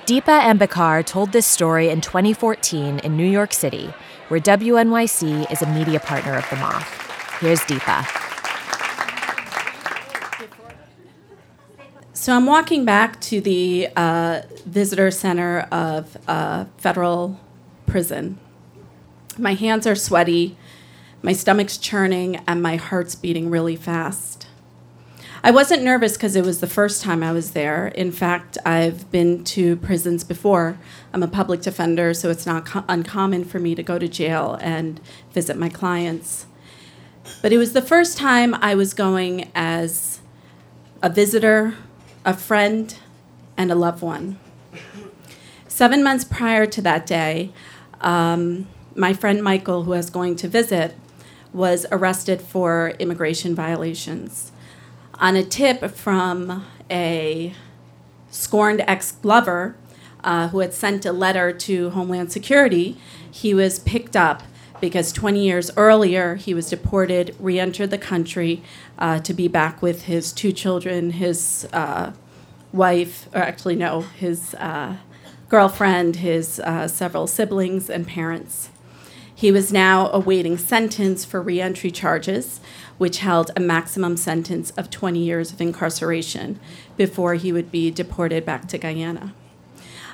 Deepa 0.06 0.40
Ambekar 0.40 1.04
told 1.04 1.32
this 1.32 1.46
story 1.46 1.90
in 1.90 2.00
2014 2.00 3.00
in 3.00 3.16
New 3.18 3.28
York 3.28 3.52
City, 3.52 3.92
where 4.28 4.40
WNYC 4.40 5.52
is 5.52 5.60
a 5.60 5.66
media 5.74 6.00
partner 6.00 6.38
of 6.38 6.48
the 6.48 6.56
Moth. 6.56 6.88
Here's 7.42 7.60
Deepa. 7.60 8.27
So 12.18 12.34
I'm 12.34 12.46
walking 12.46 12.84
back 12.84 13.20
to 13.20 13.40
the 13.40 13.90
uh, 13.94 14.42
visitor 14.66 15.12
center 15.12 15.60
of 15.70 16.16
a 16.26 16.66
federal 16.76 17.38
prison. 17.86 18.40
My 19.38 19.54
hands 19.54 19.86
are 19.86 19.94
sweaty, 19.94 20.56
my 21.22 21.32
stomach's 21.32 21.78
churning, 21.78 22.42
and 22.48 22.60
my 22.60 22.74
heart's 22.74 23.14
beating 23.14 23.50
really 23.50 23.76
fast. 23.76 24.48
I 25.44 25.52
wasn't 25.52 25.84
nervous 25.84 26.14
because 26.14 26.34
it 26.34 26.44
was 26.44 26.58
the 26.58 26.66
first 26.66 27.04
time 27.04 27.22
I 27.22 27.30
was 27.30 27.52
there. 27.52 27.86
In 27.86 28.10
fact, 28.10 28.58
I've 28.66 29.08
been 29.12 29.44
to 29.44 29.76
prisons 29.76 30.24
before. 30.24 30.76
I'm 31.12 31.22
a 31.22 31.28
public 31.28 31.62
defender, 31.62 32.14
so 32.14 32.30
it's 32.30 32.44
not 32.44 32.66
co- 32.66 32.84
uncommon 32.88 33.44
for 33.44 33.60
me 33.60 33.76
to 33.76 33.82
go 33.84 33.96
to 33.96 34.08
jail 34.08 34.58
and 34.60 35.00
visit 35.30 35.56
my 35.56 35.68
clients. 35.68 36.46
But 37.42 37.52
it 37.52 37.58
was 37.58 37.74
the 37.74 37.80
first 37.80 38.18
time 38.18 38.56
I 38.56 38.74
was 38.74 38.92
going 38.92 39.52
as 39.54 40.20
a 41.00 41.08
visitor, 41.08 41.76
a 42.28 42.34
friend, 42.34 42.94
and 43.56 43.72
a 43.72 43.74
loved 43.74 44.02
one. 44.02 44.38
Seven 45.66 46.02
months 46.02 46.24
prior 46.24 46.66
to 46.66 46.82
that 46.82 47.06
day, 47.06 47.50
um, 48.02 48.68
my 48.94 49.14
friend 49.14 49.42
Michael, 49.42 49.84
who 49.84 49.94
I 49.94 49.96
was 49.96 50.10
going 50.10 50.36
to 50.36 50.46
visit, 50.46 50.94
was 51.54 51.86
arrested 51.90 52.42
for 52.42 52.90
immigration 52.98 53.54
violations. 53.54 54.52
On 55.14 55.36
a 55.36 55.42
tip 55.42 55.90
from 55.92 56.66
a 56.90 57.54
scorned 58.30 58.84
ex 58.86 59.16
lover 59.22 59.74
uh, 60.22 60.48
who 60.48 60.58
had 60.58 60.74
sent 60.74 61.06
a 61.06 61.12
letter 61.12 61.50
to 61.50 61.88
Homeland 61.90 62.30
Security, 62.30 62.98
he 63.30 63.54
was 63.54 63.78
picked 63.78 64.16
up 64.16 64.42
because 64.80 65.12
20 65.12 65.44
years 65.44 65.70
earlier 65.76 66.36
he 66.36 66.54
was 66.54 66.70
deported, 66.70 67.34
re 67.38 67.58
entered 67.58 67.90
the 67.90 67.98
country 67.98 68.62
uh, 68.98 69.18
to 69.20 69.34
be 69.34 69.48
back 69.48 69.82
with 69.82 70.02
his 70.02 70.32
two 70.32 70.52
children, 70.52 71.12
his 71.12 71.68
uh, 71.72 72.12
wife, 72.72 73.28
or 73.34 73.40
actually, 73.40 73.76
no, 73.76 74.00
his 74.00 74.54
uh, 74.54 74.96
girlfriend, 75.48 76.16
his 76.16 76.60
uh, 76.60 76.86
several 76.88 77.26
siblings, 77.26 77.88
and 77.88 78.06
parents. 78.06 78.70
He 79.34 79.52
was 79.52 79.72
now 79.72 80.10
awaiting 80.10 80.58
sentence 80.58 81.24
for 81.24 81.40
reentry 81.40 81.92
charges, 81.92 82.60
which 82.98 83.18
held 83.18 83.52
a 83.54 83.60
maximum 83.60 84.16
sentence 84.16 84.72
of 84.72 84.90
20 84.90 85.20
years 85.20 85.52
of 85.52 85.60
incarceration 85.60 86.58
before 86.96 87.34
he 87.34 87.52
would 87.52 87.70
be 87.70 87.90
deported 87.92 88.44
back 88.44 88.66
to 88.68 88.78
Guyana. 88.78 89.32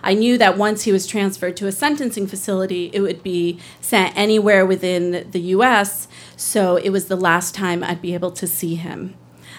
I 0.05 0.13
knew 0.13 0.37
that 0.37 0.59
once 0.59 0.83
he 0.83 0.93
was 0.93 1.07
transferred 1.07 1.57
to 1.57 1.67
a 1.67 1.73
sentencing 1.73 2.27
facility, 2.27 2.91
it 2.93 3.01
would 3.01 3.23
be 3.23 3.59
sent 3.81 4.15
anywhere 4.17 4.67
within 4.67 5.31
the 5.31 5.41
US, 5.41 6.09
so 6.37 6.77
it 6.77 6.91
was 6.91 7.07
the 7.07 7.17
last 7.17 7.55
time 7.55 7.83
I'd 7.83 8.03
be 8.03 8.13
able 8.13 8.31
to 8.33 8.47
see 8.47 8.75
him. 8.75 9.15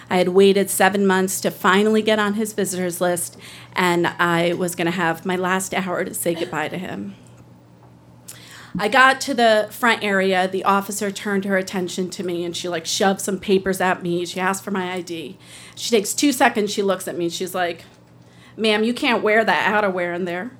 I 0.08 0.18
had 0.18 0.28
waited 0.28 0.70
seven 0.70 1.04
months 1.04 1.40
to 1.40 1.50
finally 1.50 2.00
get 2.00 2.20
on 2.20 2.34
his 2.34 2.52
visitors 2.52 3.00
list, 3.00 3.36
and 3.72 4.06
I 4.06 4.52
was 4.52 4.76
going 4.76 4.86
to 4.86 4.92
have 4.92 5.26
my 5.26 5.34
last 5.34 5.74
hour 5.74 6.04
to 6.04 6.14
say 6.14 6.32
goodbye 6.36 6.68
to 6.68 6.78
him. 6.78 7.16
I 8.78 8.86
got 8.86 9.20
to 9.22 9.34
the 9.34 9.68
front 9.72 10.04
area. 10.04 10.46
The 10.46 10.62
officer 10.62 11.10
turned 11.10 11.44
her 11.44 11.56
attention 11.56 12.08
to 12.10 12.22
me 12.22 12.44
and 12.44 12.54
she 12.54 12.68
like 12.68 12.84
shoved 12.84 13.22
some 13.22 13.38
papers 13.40 13.80
at 13.80 14.02
me. 14.02 14.26
She 14.26 14.38
asked 14.38 14.62
for 14.62 14.70
my 14.70 14.92
ID. 14.92 15.38
She 15.76 15.90
takes 15.90 16.12
two 16.12 16.30
seconds. 16.30 16.70
She 16.70 16.82
looks 16.82 17.08
at 17.08 17.16
me. 17.16 17.30
She's 17.30 17.54
like, 17.54 17.86
ma'am, 18.56 18.84
you 18.84 18.94
can't 18.94 19.22
wear 19.22 19.44
that 19.44 19.84
outerwear 19.84 20.14
in 20.14 20.24
there. 20.24 20.50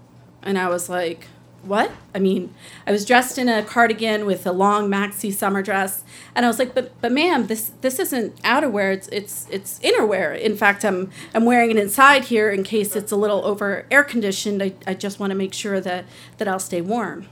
And 0.42 0.58
I 0.58 0.68
was 0.68 0.88
like, 0.88 1.26
what? 1.66 1.90
I 2.14 2.18
mean, 2.18 2.54
I 2.86 2.92
was 2.92 3.04
dressed 3.04 3.38
in 3.38 3.48
a 3.48 3.62
cardigan 3.62 4.24
with 4.24 4.46
a 4.46 4.52
long 4.52 4.88
maxi 4.88 5.32
summer 5.32 5.62
dress, 5.62 6.04
and 6.34 6.46
I 6.46 6.48
was 6.48 6.58
like, 6.58 6.74
but 6.74 6.92
but 7.00 7.10
ma'am, 7.12 7.48
this 7.48 7.72
this 7.80 7.98
isn't 7.98 8.40
outerwear. 8.42 8.92
It's 8.92 9.08
it's 9.08 9.46
it's 9.50 9.78
innerwear. 9.80 10.38
In 10.38 10.56
fact, 10.56 10.84
I'm 10.84 11.10
I'm 11.34 11.44
wearing 11.44 11.70
it 11.72 11.76
inside 11.76 12.24
here 12.24 12.50
in 12.50 12.62
case 12.62 12.94
it's 12.94 13.10
a 13.10 13.16
little 13.16 13.44
over 13.44 13.84
air 13.90 14.04
conditioned. 14.04 14.62
I, 14.62 14.74
I 14.86 14.94
just 14.94 15.18
want 15.18 15.32
to 15.32 15.34
make 15.34 15.52
sure 15.52 15.80
that 15.80 16.04
that 16.38 16.46
I'll 16.46 16.60
stay 16.60 16.80
warm. 16.80 17.26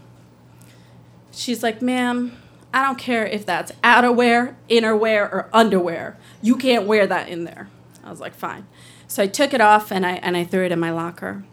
She's 1.30 1.62
like, 1.62 1.80
ma'am, 1.80 2.36
I 2.72 2.82
don't 2.82 2.98
care 2.98 3.26
if 3.26 3.46
that's 3.46 3.72
outerwear, 3.82 4.54
innerwear, 4.68 5.22
or 5.32 5.48
underwear. 5.52 6.16
You 6.42 6.56
can't 6.56 6.86
wear 6.86 7.06
that 7.06 7.28
in 7.28 7.44
there. 7.44 7.68
I 8.02 8.10
was 8.10 8.20
like, 8.20 8.34
fine. 8.34 8.66
So 9.06 9.22
I 9.22 9.26
took 9.26 9.54
it 9.54 9.60
off 9.60 9.90
and 9.90 10.04
I, 10.04 10.12
and 10.14 10.36
I 10.36 10.44
threw 10.44 10.64
it 10.64 10.72
in 10.72 10.80
my 10.80 10.90
locker. 10.90 11.44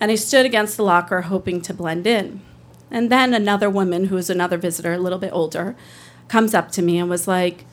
And 0.00 0.10
I 0.10 0.16
stood 0.16 0.46
against 0.46 0.76
the 0.76 0.82
locker 0.82 1.22
hoping 1.22 1.60
to 1.62 1.74
blend 1.74 2.06
in. 2.06 2.40
And 2.90 3.10
then 3.10 3.34
another 3.34 3.70
woman, 3.70 4.06
who 4.06 4.16
was 4.16 4.30
another 4.30 4.58
visitor, 4.58 4.92
a 4.92 4.98
little 4.98 5.18
bit 5.18 5.32
older, 5.32 5.76
comes 6.28 6.54
up 6.54 6.70
to 6.72 6.82
me 6.82 6.98
and 6.98 7.08
was 7.08 7.26
like, 7.28 7.64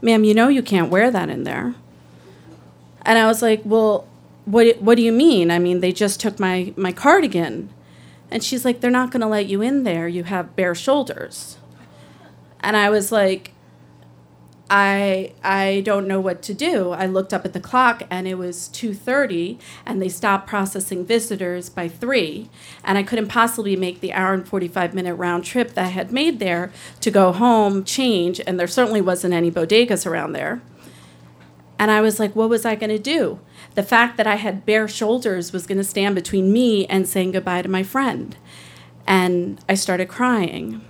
ma'am, 0.00 0.24
you 0.24 0.34
know 0.34 0.48
you 0.48 0.62
can't 0.62 0.90
wear 0.90 1.10
that 1.10 1.28
in 1.28 1.44
there. 1.44 1.74
And 3.02 3.18
I 3.18 3.26
was 3.26 3.42
like, 3.42 3.62
well, 3.64 4.08
what, 4.44 4.80
what 4.80 4.96
do 4.96 5.02
you 5.02 5.12
mean? 5.12 5.50
I 5.50 5.58
mean, 5.58 5.80
they 5.80 5.92
just 5.92 6.20
took 6.20 6.38
my, 6.38 6.72
my 6.76 6.92
cardigan. 6.92 7.70
And 8.30 8.42
she's 8.42 8.64
like, 8.64 8.80
they're 8.80 8.90
not 8.90 9.10
going 9.10 9.20
to 9.20 9.26
let 9.26 9.46
you 9.46 9.62
in 9.62 9.84
there. 9.84 10.08
You 10.08 10.24
have 10.24 10.56
bare 10.56 10.74
shoulders. 10.74 11.58
And 12.60 12.76
I 12.76 12.90
was 12.90 13.12
like, 13.12 13.52
I 14.68 15.32
I 15.44 15.82
don't 15.84 16.08
know 16.08 16.20
what 16.20 16.42
to 16.42 16.54
do. 16.54 16.90
I 16.90 17.06
looked 17.06 17.32
up 17.32 17.44
at 17.44 17.52
the 17.52 17.60
clock 17.60 18.02
and 18.10 18.26
it 18.26 18.36
was 18.36 18.68
2:30 18.72 19.58
and 19.84 20.02
they 20.02 20.08
stopped 20.08 20.48
processing 20.48 21.04
visitors 21.04 21.68
by 21.68 21.88
3 21.88 22.48
and 22.82 22.98
I 22.98 23.04
couldn't 23.04 23.28
possibly 23.28 23.76
make 23.76 24.00
the 24.00 24.12
hour 24.12 24.34
and 24.34 24.46
45 24.46 24.92
minute 24.94 25.14
round 25.14 25.44
trip 25.44 25.74
that 25.74 25.84
I 25.84 25.88
had 25.88 26.10
made 26.10 26.40
there 26.40 26.72
to 27.00 27.10
go 27.10 27.32
home, 27.32 27.84
change, 27.84 28.40
and 28.46 28.58
there 28.58 28.66
certainly 28.66 29.00
wasn't 29.00 29.34
any 29.34 29.50
bodegas 29.50 30.04
around 30.04 30.32
there. 30.32 30.60
And 31.78 31.90
I 31.90 32.00
was 32.00 32.18
like, 32.18 32.34
what 32.34 32.48
was 32.48 32.64
I 32.64 32.74
going 32.74 32.90
to 32.90 32.98
do? 32.98 33.38
The 33.74 33.82
fact 33.82 34.16
that 34.16 34.26
I 34.26 34.36
had 34.36 34.64
bare 34.64 34.88
shoulders 34.88 35.52
was 35.52 35.66
going 35.66 35.78
to 35.78 35.84
stand 35.84 36.14
between 36.14 36.52
me 36.52 36.86
and 36.86 37.06
saying 37.06 37.32
goodbye 37.32 37.62
to 37.62 37.68
my 37.68 37.82
friend. 37.82 38.34
And 39.06 39.60
I 39.68 39.74
started 39.74 40.08
crying. 40.08 40.80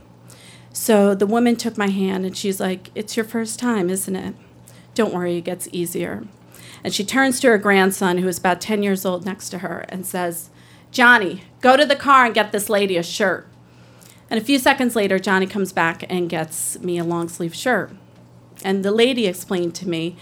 So 0.76 1.14
the 1.14 1.26
woman 1.26 1.56
took 1.56 1.78
my 1.78 1.88
hand 1.88 2.26
and 2.26 2.36
she's 2.36 2.60
like, 2.60 2.90
It's 2.94 3.16
your 3.16 3.24
first 3.24 3.58
time, 3.58 3.88
isn't 3.88 4.14
it? 4.14 4.34
Don't 4.94 5.14
worry, 5.14 5.38
it 5.38 5.44
gets 5.44 5.70
easier. 5.72 6.24
And 6.84 6.92
she 6.92 7.02
turns 7.02 7.40
to 7.40 7.48
her 7.48 7.56
grandson, 7.56 8.18
who 8.18 8.28
is 8.28 8.36
about 8.36 8.60
10 8.60 8.82
years 8.82 9.06
old, 9.06 9.24
next 9.24 9.48
to 9.50 9.58
her, 9.60 9.86
and 9.88 10.04
says, 10.04 10.50
Johnny, 10.90 11.44
go 11.62 11.78
to 11.78 11.86
the 11.86 11.96
car 11.96 12.26
and 12.26 12.34
get 12.34 12.52
this 12.52 12.68
lady 12.68 12.98
a 12.98 13.02
shirt. 13.02 13.48
And 14.28 14.38
a 14.38 14.44
few 14.44 14.58
seconds 14.58 14.94
later, 14.94 15.18
Johnny 15.18 15.46
comes 15.46 15.72
back 15.72 16.04
and 16.10 16.28
gets 16.28 16.78
me 16.80 16.98
a 16.98 17.04
long 17.04 17.30
sleeve 17.30 17.54
shirt. 17.54 17.90
And 18.62 18.84
the 18.84 18.92
lady 18.92 19.26
explained 19.26 19.74
to 19.76 19.88
me 19.88 20.16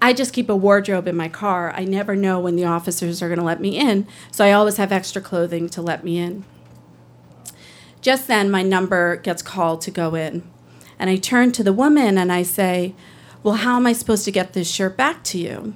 I 0.00 0.12
just 0.12 0.32
keep 0.32 0.48
a 0.48 0.56
wardrobe 0.56 1.08
in 1.08 1.16
my 1.16 1.28
car. 1.28 1.72
I 1.74 1.84
never 1.84 2.14
know 2.14 2.38
when 2.38 2.54
the 2.54 2.64
officers 2.64 3.20
are 3.22 3.28
going 3.28 3.40
to 3.40 3.44
let 3.44 3.60
me 3.60 3.76
in, 3.76 4.06
so 4.30 4.44
I 4.44 4.52
always 4.52 4.76
have 4.76 4.92
extra 4.92 5.20
clothing 5.20 5.68
to 5.70 5.82
let 5.82 6.04
me 6.04 6.18
in. 6.18 6.44
Just 8.00 8.26
then, 8.26 8.50
my 8.50 8.62
number 8.62 9.16
gets 9.16 9.42
called 9.42 9.82
to 9.82 9.90
go 9.90 10.14
in. 10.14 10.48
And 10.98 11.10
I 11.10 11.16
turn 11.16 11.52
to 11.52 11.62
the 11.62 11.72
woman 11.72 12.18
and 12.18 12.32
I 12.32 12.42
say, 12.42 12.94
Well, 13.42 13.56
how 13.56 13.76
am 13.76 13.86
I 13.86 13.92
supposed 13.92 14.24
to 14.26 14.30
get 14.30 14.52
this 14.52 14.70
shirt 14.70 14.96
back 14.96 15.24
to 15.24 15.38
you? 15.38 15.74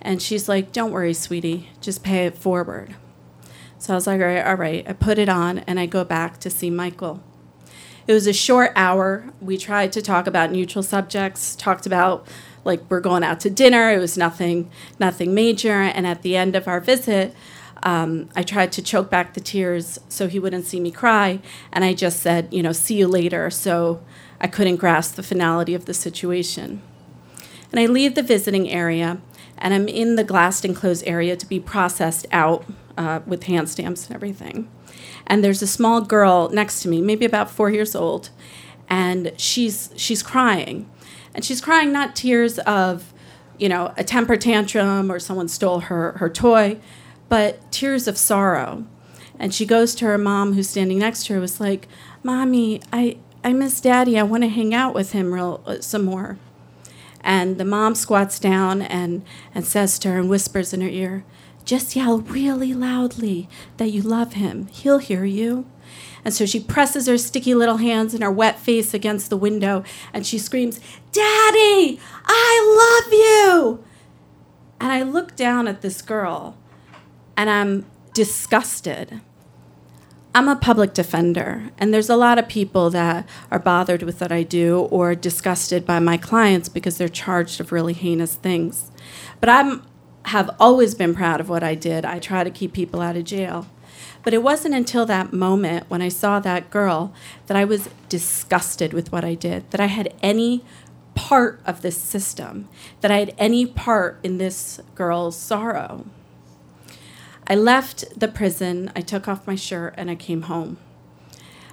And 0.00 0.22
she's 0.22 0.48
like, 0.48 0.72
Don't 0.72 0.92
worry, 0.92 1.14
sweetie, 1.14 1.70
just 1.80 2.02
pay 2.02 2.26
it 2.26 2.36
forward. 2.36 2.94
So 3.78 3.92
I 3.92 3.96
was 3.96 4.06
like, 4.06 4.20
All 4.20 4.26
right, 4.26 4.46
all 4.46 4.56
right. 4.56 4.88
I 4.88 4.92
put 4.92 5.18
it 5.18 5.28
on 5.28 5.60
and 5.60 5.78
I 5.78 5.86
go 5.86 6.04
back 6.04 6.38
to 6.40 6.50
see 6.50 6.70
Michael. 6.70 7.22
It 8.06 8.14
was 8.14 8.26
a 8.26 8.32
short 8.32 8.72
hour. 8.74 9.26
We 9.38 9.58
tried 9.58 9.92
to 9.92 10.02
talk 10.02 10.26
about 10.26 10.50
neutral 10.50 10.82
subjects, 10.82 11.54
talked 11.54 11.84
about 11.84 12.26
like 12.64 12.80
we're 12.88 13.00
going 13.00 13.22
out 13.22 13.40
to 13.40 13.50
dinner. 13.50 13.92
It 13.92 13.98
was 13.98 14.16
nothing, 14.16 14.70
nothing 14.98 15.34
major. 15.34 15.82
And 15.82 16.06
at 16.06 16.22
the 16.22 16.34
end 16.34 16.56
of 16.56 16.66
our 16.66 16.80
visit, 16.80 17.34
um, 17.82 18.28
I 18.34 18.42
tried 18.42 18.72
to 18.72 18.82
choke 18.82 19.10
back 19.10 19.34
the 19.34 19.40
tears 19.40 19.98
so 20.08 20.26
he 20.28 20.38
wouldn't 20.38 20.66
see 20.66 20.80
me 20.80 20.90
cry. 20.90 21.40
And 21.72 21.84
I 21.84 21.94
just 21.94 22.20
said, 22.20 22.52
you 22.52 22.62
know, 22.62 22.72
see 22.72 22.96
you 22.96 23.06
later. 23.06 23.50
So 23.50 24.02
I 24.40 24.46
couldn't 24.46 24.76
grasp 24.76 25.14
the 25.14 25.22
finality 25.22 25.74
of 25.74 25.84
the 25.84 25.94
situation. 25.94 26.82
And 27.70 27.80
I 27.80 27.86
leave 27.86 28.14
the 28.14 28.22
visiting 28.22 28.68
area 28.68 29.20
and 29.58 29.74
I'm 29.74 29.88
in 29.88 30.16
the 30.16 30.24
glassed 30.24 30.64
enclosed 30.64 31.06
area 31.06 31.36
to 31.36 31.46
be 31.46 31.60
processed 31.60 32.26
out 32.32 32.64
uh, 32.96 33.20
with 33.26 33.44
hand 33.44 33.68
stamps 33.68 34.06
and 34.06 34.14
everything. 34.14 34.70
And 35.26 35.44
there's 35.44 35.62
a 35.62 35.66
small 35.66 36.00
girl 36.00 36.48
next 36.48 36.80
to 36.82 36.88
me, 36.88 37.02
maybe 37.02 37.24
about 37.24 37.50
four 37.50 37.70
years 37.70 37.94
old, 37.94 38.30
and 38.88 39.32
she's 39.36 39.90
she's 39.96 40.22
crying, 40.22 40.88
and 41.34 41.44
she's 41.44 41.60
crying 41.60 41.92
not 41.92 42.16
tears 42.16 42.58
of, 42.60 43.12
you 43.58 43.68
know, 43.68 43.92
a 43.96 44.04
temper 44.04 44.36
tantrum 44.36 45.12
or 45.12 45.18
someone 45.18 45.48
stole 45.48 45.80
her 45.80 46.12
her 46.12 46.30
toy, 46.30 46.78
but 47.28 47.70
tears 47.70 48.08
of 48.08 48.18
sorrow. 48.18 48.84
And 49.38 49.54
she 49.54 49.66
goes 49.66 49.94
to 49.96 50.06
her 50.06 50.18
mom, 50.18 50.54
who's 50.54 50.68
standing 50.68 50.98
next 50.98 51.26
to 51.26 51.34
her, 51.34 51.40
was 51.40 51.60
like, 51.60 51.88
"Mommy, 52.22 52.80
I 52.92 53.18
I 53.44 53.52
miss 53.52 53.80
Daddy. 53.80 54.18
I 54.18 54.24
want 54.24 54.42
to 54.42 54.48
hang 54.48 54.74
out 54.74 54.94
with 54.94 55.12
him 55.12 55.32
real 55.32 55.62
uh, 55.66 55.80
some 55.80 56.04
more." 56.04 56.38
And 57.28 57.58
the 57.58 57.64
mom 57.64 57.94
squats 57.94 58.38
down 58.38 58.82
and, 58.82 59.22
and 59.54 59.66
says 59.66 59.98
to 60.00 60.08
her 60.10 60.18
and 60.18 60.30
whispers 60.30 60.72
in 60.72 60.80
her 60.80 60.88
ear, 60.88 61.24
Just 61.64 61.96
yell 61.96 62.18
really 62.20 62.72
loudly 62.72 63.48
that 63.76 63.90
you 63.90 64.02
love 64.02 64.34
him. 64.34 64.68
He'll 64.68 64.98
hear 64.98 65.24
you. 65.24 65.66
And 66.24 66.32
so 66.32 66.46
she 66.46 66.60
presses 66.60 67.06
her 67.06 67.18
sticky 67.18 67.54
little 67.54 67.78
hands 67.78 68.14
and 68.14 68.22
her 68.22 68.30
wet 68.30 68.58
face 68.58 68.92
against 68.94 69.30
the 69.30 69.36
window 69.36 69.84
and 70.12 70.26
she 70.26 70.38
screams, 70.38 70.80
Daddy, 71.12 72.00
I 72.24 73.02
love 73.04 73.12
you. 73.12 73.84
And 74.80 74.92
I 74.92 75.02
look 75.02 75.36
down 75.36 75.66
at 75.66 75.82
this 75.82 76.02
girl 76.02 76.56
and 77.38 77.48
I'm 77.48 77.86
disgusted. 78.12 79.20
I'm 80.34 80.48
a 80.48 80.56
public 80.56 80.92
defender, 80.92 81.70
and 81.78 81.94
there's 81.94 82.10
a 82.10 82.16
lot 82.16 82.36
of 82.38 82.48
people 82.48 82.90
that 82.90 83.26
are 83.50 83.60
bothered 83.60 84.02
with 84.02 84.20
what 84.20 84.32
I 84.32 84.42
do 84.42 84.80
or 84.90 85.14
disgusted 85.14 85.86
by 85.86 86.00
my 86.00 86.16
clients 86.16 86.68
because 86.68 86.98
they're 86.98 87.08
charged 87.08 87.60
of 87.60 87.72
really 87.72 87.94
heinous 87.94 88.34
things. 88.34 88.90
But 89.40 89.48
I'm 89.48 89.86
have 90.24 90.50
always 90.60 90.94
been 90.94 91.14
proud 91.14 91.40
of 91.40 91.48
what 91.48 91.62
I 91.62 91.74
did. 91.74 92.04
I 92.04 92.18
try 92.18 92.44
to 92.44 92.50
keep 92.50 92.74
people 92.74 93.00
out 93.00 93.16
of 93.16 93.24
jail. 93.24 93.66
But 94.22 94.34
it 94.34 94.42
wasn't 94.42 94.74
until 94.74 95.06
that 95.06 95.32
moment 95.32 95.88
when 95.88 96.02
I 96.02 96.08
saw 96.08 96.38
that 96.40 96.70
girl 96.70 97.14
that 97.46 97.56
I 97.56 97.64
was 97.64 97.88
disgusted 98.10 98.92
with 98.92 99.10
what 99.10 99.24
I 99.24 99.34
did, 99.34 99.70
that 99.70 99.80
I 99.80 99.86
had 99.86 100.12
any 100.22 100.64
part 101.14 101.60
of 101.64 101.80
this 101.80 101.96
system, 101.96 102.68
that 103.00 103.10
I 103.10 103.20
had 103.20 103.34
any 103.38 103.64
part 103.64 104.18
in 104.22 104.36
this 104.36 104.80
girl's 104.94 105.36
sorrow. 105.36 106.04
I 107.50 107.54
left 107.54 108.04
the 108.18 108.28
prison, 108.28 108.92
I 108.94 109.00
took 109.00 109.26
off 109.26 109.46
my 109.46 109.54
shirt, 109.54 109.94
and 109.96 110.10
I 110.10 110.14
came 110.14 110.42
home. 110.42 110.76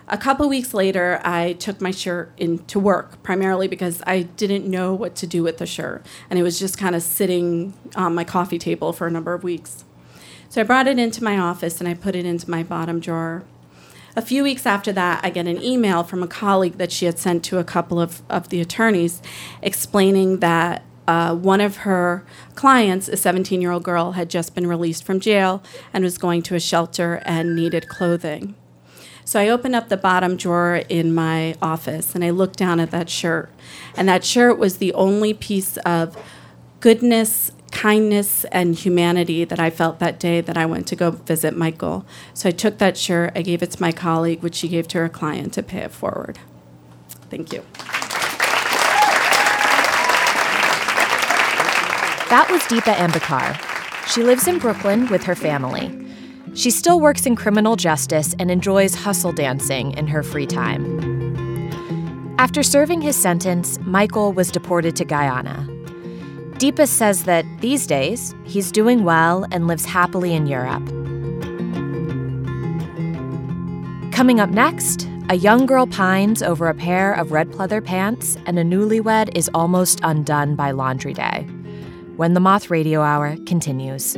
A 0.08 0.18
couple 0.18 0.48
weeks 0.48 0.74
later, 0.74 1.20
I 1.26 1.54
took 1.54 1.82
my 1.82 1.92
shirt 1.92 2.32
into 2.38 2.80
work, 2.80 3.22
primarily 3.24 3.68
because 3.68 4.02
I 4.08 4.22
didn't 4.22 4.66
know 4.66 4.94
what 4.94 5.16
to 5.18 5.28
do 5.28 5.44
with 5.44 5.58
the 5.58 5.66
shirt, 5.66 6.06
and 6.30 6.40
it 6.40 6.44
was 6.44 6.60
just 6.60 6.78
kind 6.78 6.96
of 6.96 7.04
sitting 7.04 7.74
on 7.96 8.16
my 8.16 8.24
coffee 8.24 8.58
table 8.58 8.94
for 8.94 9.06
a 9.06 9.12
number 9.12 9.34
of 9.34 9.44
weeks. 9.44 9.84
So 10.48 10.62
I 10.62 10.64
brought 10.64 10.88
it 10.88 10.98
into 10.98 11.22
my 11.22 11.38
office 11.38 11.82
and 11.82 11.90
I 11.90 11.94
put 11.94 12.16
it 12.16 12.26
into 12.26 12.50
my 12.50 12.64
bottom 12.64 13.02
drawer. 13.02 13.44
A 14.16 14.22
few 14.22 14.44
weeks 14.44 14.66
after 14.66 14.94
that, 14.94 15.20
I 15.26 15.30
get 15.30 15.46
an 15.46 15.62
email 15.62 16.02
from 16.02 16.24
a 16.24 16.28
colleague 16.28 16.78
that 16.78 16.94
she 16.94 17.06
had 17.06 17.20
sent 17.20 17.44
to 17.46 17.58
a 17.58 17.66
couple 17.66 18.00
of, 18.00 18.22
of 18.30 18.48
the 18.48 18.62
attorneys 18.62 19.22
explaining 19.62 20.40
that 20.40 20.85
uh, 21.08 21.36
one 21.36 21.62
of 21.62 21.78
her 21.78 22.26
clients, 22.56 23.08
a 23.08 23.18
17 23.18 23.62
year 23.62 23.72
old 23.72 23.84
girl, 23.84 24.14
had 24.14 24.30
just 24.30 24.56
been 24.56 24.68
released 24.68 25.04
from 25.04 25.20
jail 25.20 25.62
and 25.94 26.04
was 26.04 26.18
going 26.18 26.42
to 26.44 26.56
a 26.56 26.60
shelter 26.60 27.22
and 27.26 27.56
needed 27.56 27.88
clothing. 27.88 28.56
So 29.24 29.40
I 29.40 29.50
opened 29.50 29.76
up 29.76 29.90
the 29.90 29.98
bottom 29.98 30.38
drawer 30.38 30.84
in 30.88 31.14
my 31.14 31.56
office 31.62 32.14
and 32.14 32.24
I 32.24 32.30
looked 32.30 32.58
down 32.58 32.80
at 32.80 32.92
that 32.92 33.10
shirt. 33.10 33.50
And 33.98 34.08
that 34.08 34.24
shirt 34.24 34.60
was 34.60 34.78
the 34.78 34.94
only 34.94 35.34
piece 35.34 35.78
of 35.78 36.16
goodness, 36.80 37.52
kindness, 37.72 38.46
and 38.46 38.76
humanity 38.76 39.44
that 39.44 39.60
I 39.60 39.72
felt 39.72 39.98
that 39.98 40.20
day 40.20 40.42
that 40.42 40.58
I 40.58 40.68
went 40.68 40.86
to 40.88 40.96
go 40.96 41.10
visit 41.10 41.58
Michael. 41.58 42.06
So 42.36 42.50
I 42.50 42.52
took 42.52 42.78
that 42.78 42.98
shirt, 42.98 43.32
I 43.36 43.42
gave 43.42 43.64
it 43.64 43.72
to 43.72 43.82
my 43.82 43.92
colleague, 43.92 44.44
which 44.44 44.56
she 44.56 44.68
gave 44.68 44.88
to 44.90 45.00
her 45.00 45.10
client 45.10 45.54
to 45.54 45.64
pay 45.64 45.80
it 45.80 45.92
forward. 45.92 46.38
Thank 47.32 47.52
you. 47.52 47.66
That 52.30 52.50
was 52.50 52.62
Deepa 52.64 52.96
Ambekar. 52.96 53.56
She 54.08 54.24
lives 54.24 54.48
in 54.48 54.58
Brooklyn 54.58 55.08
with 55.10 55.24
her 55.26 55.36
family. 55.36 55.92
She 56.56 56.72
still 56.72 57.00
works 57.00 57.28
in 57.28 57.36
criminal 57.36 57.76
justice 57.76 58.34
and 58.40 58.50
enjoys 58.50 58.96
hustle 58.96 59.32
dancing 59.32 59.92
in 59.92 60.08
her 60.08 60.24
free 60.24 60.48
time. 60.48 60.84
After 62.40 62.64
serving 62.64 63.02
his 63.02 63.16
sentence, 63.16 63.78
Michael 63.82 64.34
was 64.34 64.50
deported 64.50 64.96
to 64.96 65.06
Guyana. 65.06 65.68
Deepa 66.58 66.88
says 66.88 67.26
that 67.26 67.46
these 67.62 67.86
days, 67.86 68.34
he's 68.44 68.72
doing 68.72 69.04
well 69.04 69.46
and 69.52 69.68
lives 69.68 69.86
happily 69.86 70.34
in 70.34 70.48
Europe. 70.48 70.86
Coming 74.12 74.40
up 74.40 74.50
next, 74.50 75.08
a 75.30 75.36
young 75.36 75.68
girl 75.68 75.86
pines 75.86 76.42
over 76.42 76.70
a 76.70 76.74
pair 76.74 77.14
of 77.14 77.32
red 77.32 77.52
pleather 77.52 77.86
pants, 77.86 78.36
and 78.48 78.58
a 78.58 78.64
newlywed 78.64 79.30
is 79.38 79.48
almost 79.54 80.00
undone 80.02 80.56
by 80.56 80.72
laundry 80.72 81.14
day 81.14 81.48
when 82.18 82.34
the 82.34 82.40
Moth 82.40 82.70
Radio 82.70 83.02
Hour 83.02 83.36
continues. 83.46 84.14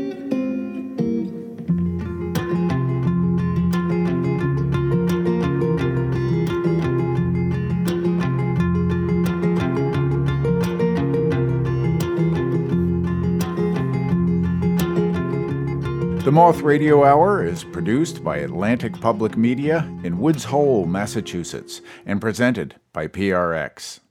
The 16.24 16.32
Moth 16.34 16.62
Radio 16.62 17.04
Hour 17.06 17.44
is 17.46 17.64
produced 17.64 18.24
by 18.24 18.38
Atlantic 18.38 19.00
Public 19.00 19.38
Media 19.38 19.90
in 20.04 20.20
Woods 20.20 20.44
Hole, 20.44 20.86
Massachusetts, 20.86 21.82
and 22.06 22.20
presented 22.20 22.76
by 22.92 23.08
PRX. 23.08 24.02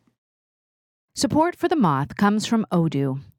Support 1.14 1.56
for 1.56 1.68
The 1.68 1.76
Moth 1.76 2.16
comes 2.16 2.46
from 2.46 2.66
Odoo 2.72 3.20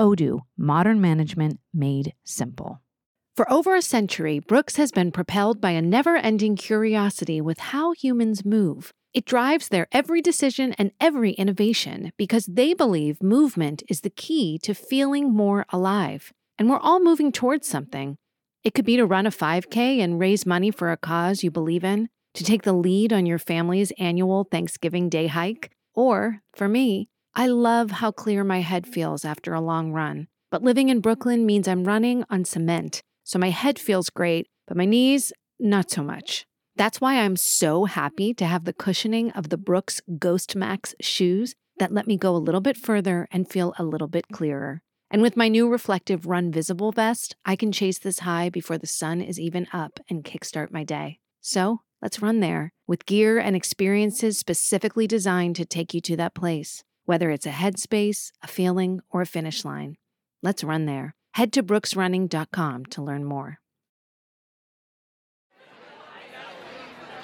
Odoo, 0.00 0.40
modern 0.56 0.98
management 0.98 1.60
made 1.74 2.14
simple. 2.24 2.80
For 3.36 3.50
over 3.52 3.76
a 3.76 3.82
century, 3.82 4.38
Brooks 4.38 4.76
has 4.76 4.90
been 4.90 5.12
propelled 5.12 5.60
by 5.60 5.72
a 5.72 5.82
never 5.82 6.16
ending 6.16 6.56
curiosity 6.56 7.38
with 7.42 7.58
how 7.58 7.92
humans 7.92 8.42
move. 8.42 8.94
It 9.12 9.26
drives 9.26 9.68
their 9.68 9.88
every 9.92 10.22
decision 10.22 10.72
and 10.78 10.92
every 11.00 11.32
innovation 11.32 12.12
because 12.16 12.46
they 12.46 12.72
believe 12.72 13.22
movement 13.22 13.82
is 13.90 14.00
the 14.00 14.08
key 14.08 14.58
to 14.62 14.72
feeling 14.72 15.34
more 15.34 15.66
alive. 15.68 16.32
And 16.58 16.70
we're 16.70 16.78
all 16.78 17.00
moving 17.00 17.30
towards 17.30 17.68
something. 17.68 18.16
It 18.64 18.72
could 18.72 18.86
be 18.86 18.96
to 18.96 19.04
run 19.04 19.26
a 19.26 19.30
5K 19.30 19.98
and 19.98 20.18
raise 20.18 20.46
money 20.46 20.70
for 20.70 20.90
a 20.90 20.96
cause 20.96 21.42
you 21.42 21.50
believe 21.50 21.84
in, 21.84 22.08
to 22.34 22.44
take 22.44 22.62
the 22.62 22.72
lead 22.72 23.12
on 23.12 23.26
your 23.26 23.38
family's 23.38 23.92
annual 23.98 24.44
Thanksgiving 24.44 25.10
Day 25.10 25.26
hike, 25.26 25.70
or, 25.94 26.40
for 26.54 26.68
me, 26.68 27.10
I 27.34 27.46
love 27.46 27.90
how 27.92 28.10
clear 28.10 28.42
my 28.42 28.60
head 28.60 28.86
feels 28.86 29.24
after 29.24 29.54
a 29.54 29.60
long 29.60 29.92
run. 29.92 30.26
But 30.50 30.62
living 30.62 30.88
in 30.88 31.00
Brooklyn 31.00 31.46
means 31.46 31.68
I'm 31.68 31.84
running 31.84 32.24
on 32.28 32.44
cement, 32.44 33.02
so 33.22 33.38
my 33.38 33.50
head 33.50 33.78
feels 33.78 34.10
great, 34.10 34.48
but 34.66 34.76
my 34.76 34.84
knees, 34.84 35.32
not 35.58 35.90
so 35.90 36.02
much. 36.02 36.44
That's 36.76 37.00
why 37.00 37.20
I'm 37.20 37.36
so 37.36 37.84
happy 37.84 38.34
to 38.34 38.46
have 38.46 38.64
the 38.64 38.72
cushioning 38.72 39.30
of 39.32 39.48
the 39.48 39.56
Brooks 39.56 40.00
Ghost 40.18 40.56
Max 40.56 40.94
shoes 41.00 41.54
that 41.78 41.92
let 41.92 42.06
me 42.06 42.16
go 42.16 42.34
a 42.34 42.38
little 42.38 42.60
bit 42.60 42.76
further 42.76 43.28
and 43.30 43.48
feel 43.48 43.74
a 43.78 43.84
little 43.84 44.08
bit 44.08 44.26
clearer. 44.32 44.82
And 45.10 45.22
with 45.22 45.36
my 45.36 45.48
new 45.48 45.68
reflective 45.68 46.26
Run 46.26 46.50
Visible 46.52 46.92
vest, 46.92 47.36
I 47.44 47.56
can 47.56 47.72
chase 47.72 47.98
this 47.98 48.20
high 48.20 48.48
before 48.48 48.78
the 48.78 48.86
sun 48.86 49.20
is 49.20 49.40
even 49.40 49.66
up 49.72 50.00
and 50.08 50.24
kickstart 50.24 50.72
my 50.72 50.84
day. 50.84 51.18
So 51.40 51.80
let's 52.00 52.22
run 52.22 52.40
there 52.40 52.72
with 52.86 53.06
gear 53.06 53.38
and 53.38 53.56
experiences 53.56 54.38
specifically 54.38 55.06
designed 55.06 55.56
to 55.56 55.64
take 55.64 55.94
you 55.94 56.00
to 56.02 56.16
that 56.16 56.34
place, 56.34 56.84
whether 57.10 57.28
it's 57.30 57.44
a 57.44 57.50
headspace, 57.50 58.30
a 58.40 58.46
feeling, 58.46 59.00
or 59.10 59.20
a 59.20 59.26
finish 59.26 59.64
line. 59.64 59.96
Let's 60.44 60.62
run 60.62 60.86
there. 60.86 61.16
Head 61.32 61.52
to 61.54 61.62
brooksrunning.com 61.64 62.86
to 62.86 63.02
learn 63.02 63.24
more. 63.24 63.58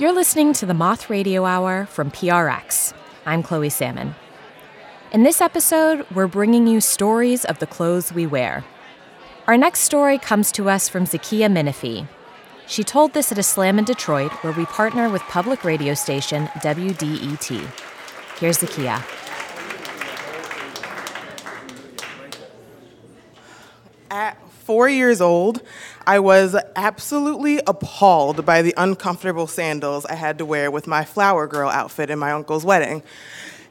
You're 0.01 0.13
listening 0.13 0.53
to 0.55 0.67
the 0.67 0.75
Moth 0.75 1.09
Radio 1.09 1.45
Hour 1.45 1.87
from 1.87 2.11
PRX. 2.11 2.95
I'm 3.27 3.45
Chloe 3.45 3.69
Salmon. 3.69 4.17
In 5.13 5.23
this 5.23 5.41
episode, 5.41 6.05
we're 6.13 6.27
bringing 6.27 6.67
you 6.67 6.81
stories 6.81 7.45
of 7.45 7.61
the 7.61 7.67
clothes 7.69 8.13
we 8.13 8.27
wear. 8.27 8.65
Our 9.47 9.57
next 9.57 9.83
story 9.83 10.19
comes 10.19 10.51
to 10.53 10.69
us 10.69 10.89
from 10.89 11.05
Zakiya 11.05 11.49
Minifee. 11.49 12.09
She 12.67 12.83
told 12.83 13.13
this 13.13 13.31
at 13.31 13.39
a 13.39 13.45
slam 13.45 13.79
in 13.79 13.85
Detroit 13.85 14.33
where 14.43 14.53
we 14.53 14.67
partner 14.67 15.09
with 15.09 15.23
public 15.23 15.63
radio 15.63 15.95
station 15.95 16.47
WDET. 16.57 17.71
Here's 18.41 18.59
Zakiya. 18.59 19.26
At 24.17 24.41
four 24.51 24.89
years 24.89 25.21
old, 25.21 25.61
I 26.07 26.21
was 26.21 26.57
absolutely 26.75 27.61
appalled 27.67 28.47
by 28.47 28.63
the 28.63 28.73
uncomfortable 28.79 29.47
sandals 29.47 30.07
I 30.07 30.15
had 30.15 30.39
to 30.39 30.47
wear 30.47 30.71
with 30.71 30.87
my 30.87 31.05
flower 31.05 31.47
girl 31.47 31.69
outfit 31.69 32.09
in 32.09 32.19
my 32.19 32.33
uncle's 32.33 32.65
wedding. 32.65 33.03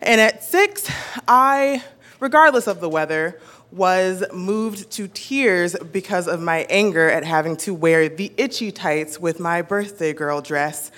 And 0.04 0.22
at 0.22 0.44
six, 0.44 0.88
I, 1.28 1.84
regardless 2.20 2.68
of 2.68 2.80
the 2.80 2.88
weather, 2.88 3.42
was 3.72 4.24
moved 4.32 4.92
to 4.92 5.08
tears 5.08 5.76
because 5.92 6.28
of 6.28 6.42
my 6.42 6.68
anger 6.70 7.10
at 7.10 7.24
having 7.24 7.58
to 7.58 7.74
wear 7.74 8.08
the 8.08 8.32
itchy 8.38 8.72
tights 8.72 9.20
with 9.20 9.40
my 9.40 9.64
birthday 9.64 10.14
girl 10.14 10.42
dress 10.42 10.92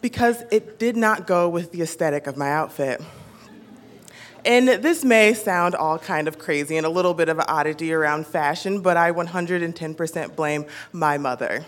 because 0.00 0.44
it 0.52 0.78
did 0.78 0.96
not 0.96 1.26
go 1.26 1.48
with 1.48 1.72
the 1.72 1.82
aesthetic 1.82 2.28
of 2.28 2.36
my 2.36 2.52
outfit. 2.52 3.02
And 4.44 4.68
this 4.68 5.04
may 5.04 5.34
sound 5.34 5.76
all 5.76 5.98
kind 5.98 6.26
of 6.26 6.38
crazy 6.38 6.76
and 6.76 6.84
a 6.84 6.88
little 6.88 7.14
bit 7.14 7.28
of 7.28 7.38
an 7.38 7.44
oddity 7.46 7.92
around 7.92 8.26
fashion, 8.26 8.80
but 8.80 8.96
I 8.96 9.12
110% 9.12 10.34
blame 10.34 10.66
my 10.92 11.16
mother. 11.16 11.64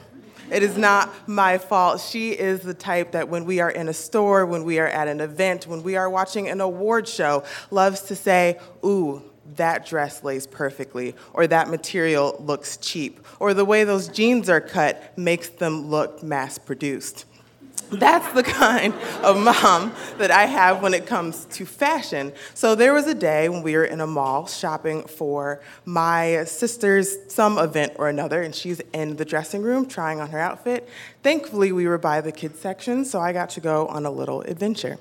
It 0.51 0.63
is 0.63 0.77
not 0.77 1.29
my 1.29 1.59
fault. 1.59 2.01
She 2.01 2.33
is 2.33 2.61
the 2.61 2.75
type 2.75 3.13
that 3.13 3.29
when 3.29 3.45
we 3.45 3.61
are 3.61 3.71
in 3.71 3.89
a 3.89 3.95
store, 3.95 4.45
when 4.45 4.65
we 4.65 4.79
are 4.79 4.89
at 4.89 5.09
an 5.09 5.21
event, 5.21 5.67
when 5.67 5.83
we 5.83 5.97
are 5.97 6.11
watching 6.11 6.49
an 6.49 6.61
award 6.61 7.07
show, 7.09 7.45
loves 7.71 8.01
to 8.03 8.17
say, 8.17 8.59
Ooh, 8.85 9.23
that 9.57 9.87
dress 9.87 10.25
lays 10.25 10.47
perfectly, 10.47 11.15
or 11.33 11.47
that 11.47 11.69
material 11.69 12.37
looks 12.41 12.77
cheap, 12.77 13.25
or 13.39 13.55
the 13.55 13.65
way 13.65 13.85
those 13.85 14.09
jeans 14.09 14.49
are 14.51 14.61
cut 14.61 15.17
makes 15.17 15.49
them 15.49 15.89
look 15.89 16.23
mass 16.23 16.59
produced. 16.59 17.25
That's 17.90 18.33
the 18.33 18.42
kind 18.42 18.94
of 19.23 19.38
mom 19.38 19.92
that 20.18 20.31
I 20.31 20.47
have 20.47 20.83
when 20.83 20.94
it 20.94 21.07
comes 21.07 21.44
to 21.47 21.66
fashion. 21.66 22.33
So 22.55 22.75
there 22.75 22.92
was 22.92 23.07
a 23.07 23.14
day 23.14 23.49
when 23.49 23.62
we 23.62 23.77
were 23.77 23.85
in 23.85 24.01
a 24.01 24.07
mall 24.07 24.47
shopping 24.47 25.05
for 25.05 25.61
my 25.85 26.44
sister's 26.44 27.16
some 27.33 27.59
event 27.59 27.94
or 27.97 28.09
another, 28.09 28.42
and 28.42 28.55
she's 28.55 28.81
in 28.92 29.16
the 29.16 29.25
dressing 29.25 29.62
room 29.62 29.87
trying 29.87 30.20
on 30.20 30.31
her 30.31 30.38
outfit. 30.38 30.88
Thankfully, 31.23 31.73
we 31.73 31.87
were 31.87 31.99
by 31.99 32.20
the 32.20 32.33
kids 32.33 32.59
section, 32.59 33.05
so 33.05 33.20
I 33.20 33.33
got 33.33 33.51
to 33.51 33.61
go 33.61 33.87
on 33.87 34.07
a 34.07 34.11
little 34.11 34.42
adventure. 34.42 34.99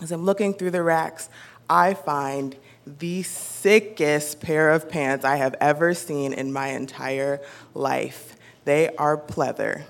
As 0.00 0.12
I'm 0.12 0.24
looking 0.24 0.54
through 0.54 0.70
the 0.70 0.82
racks, 0.82 1.28
I 1.68 1.94
find 1.94 2.56
the 2.86 3.22
sickest 3.22 4.40
pair 4.40 4.70
of 4.70 4.88
pants 4.88 5.24
I 5.24 5.36
have 5.36 5.54
ever 5.60 5.94
seen 5.94 6.32
in 6.32 6.52
my 6.52 6.68
entire 6.68 7.40
life. 7.74 8.36
They 8.64 8.94
are 8.96 9.16
pleather, 9.16 9.84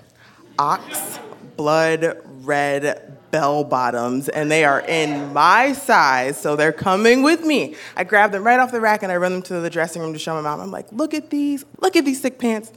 ox 0.59 1.19
blood 1.61 2.19
red 2.41 3.19
bell 3.29 3.63
bottoms, 3.63 4.29
and 4.29 4.49
they 4.49 4.65
are 4.65 4.81
in 4.81 5.31
my 5.31 5.73
size, 5.73 6.41
so 6.41 6.55
they're 6.55 6.71
coming 6.71 7.21
with 7.21 7.45
me. 7.45 7.75
I 7.95 8.03
grab 8.03 8.31
them 8.31 8.43
right 8.43 8.59
off 8.59 8.71
the 8.71 8.81
rack 8.81 9.03
and 9.03 9.11
I 9.11 9.17
run 9.17 9.31
them 9.31 9.41
to 9.43 9.59
the 9.59 9.69
dressing 9.69 10.01
room 10.01 10.11
to 10.13 10.17
show 10.17 10.33
my 10.33 10.41
mom. 10.41 10.59
I'm 10.59 10.71
like, 10.71 10.91
look 10.91 11.13
at 11.13 11.29
these, 11.29 11.63
look 11.79 11.95
at 11.95 12.03
these 12.03 12.19
sick 12.19 12.39
pants. 12.39 12.71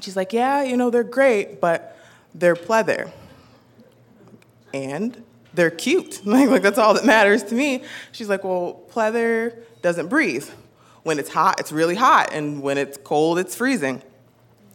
she's 0.00 0.14
like, 0.14 0.32
yeah, 0.32 0.62
you 0.62 0.76
know, 0.76 0.90
they're 0.90 1.02
great, 1.02 1.60
but 1.60 1.98
they're 2.36 2.54
pleather. 2.54 3.10
And 4.72 5.24
they're 5.52 5.68
cute. 5.72 6.20
Like, 6.24 6.48
like 6.48 6.62
that's 6.62 6.78
all 6.78 6.94
that 6.94 7.04
matters 7.04 7.42
to 7.44 7.54
me. 7.56 7.82
She's 8.12 8.28
like, 8.28 8.44
well, 8.44 8.80
pleather 8.92 9.56
doesn't 9.82 10.06
breathe. 10.06 10.48
When 11.02 11.18
it's 11.18 11.30
hot, 11.30 11.58
it's 11.58 11.72
really 11.72 11.96
hot, 11.96 12.32
and 12.32 12.62
when 12.62 12.78
it's 12.78 12.96
cold, 12.98 13.40
it's 13.40 13.56
freezing. 13.56 14.02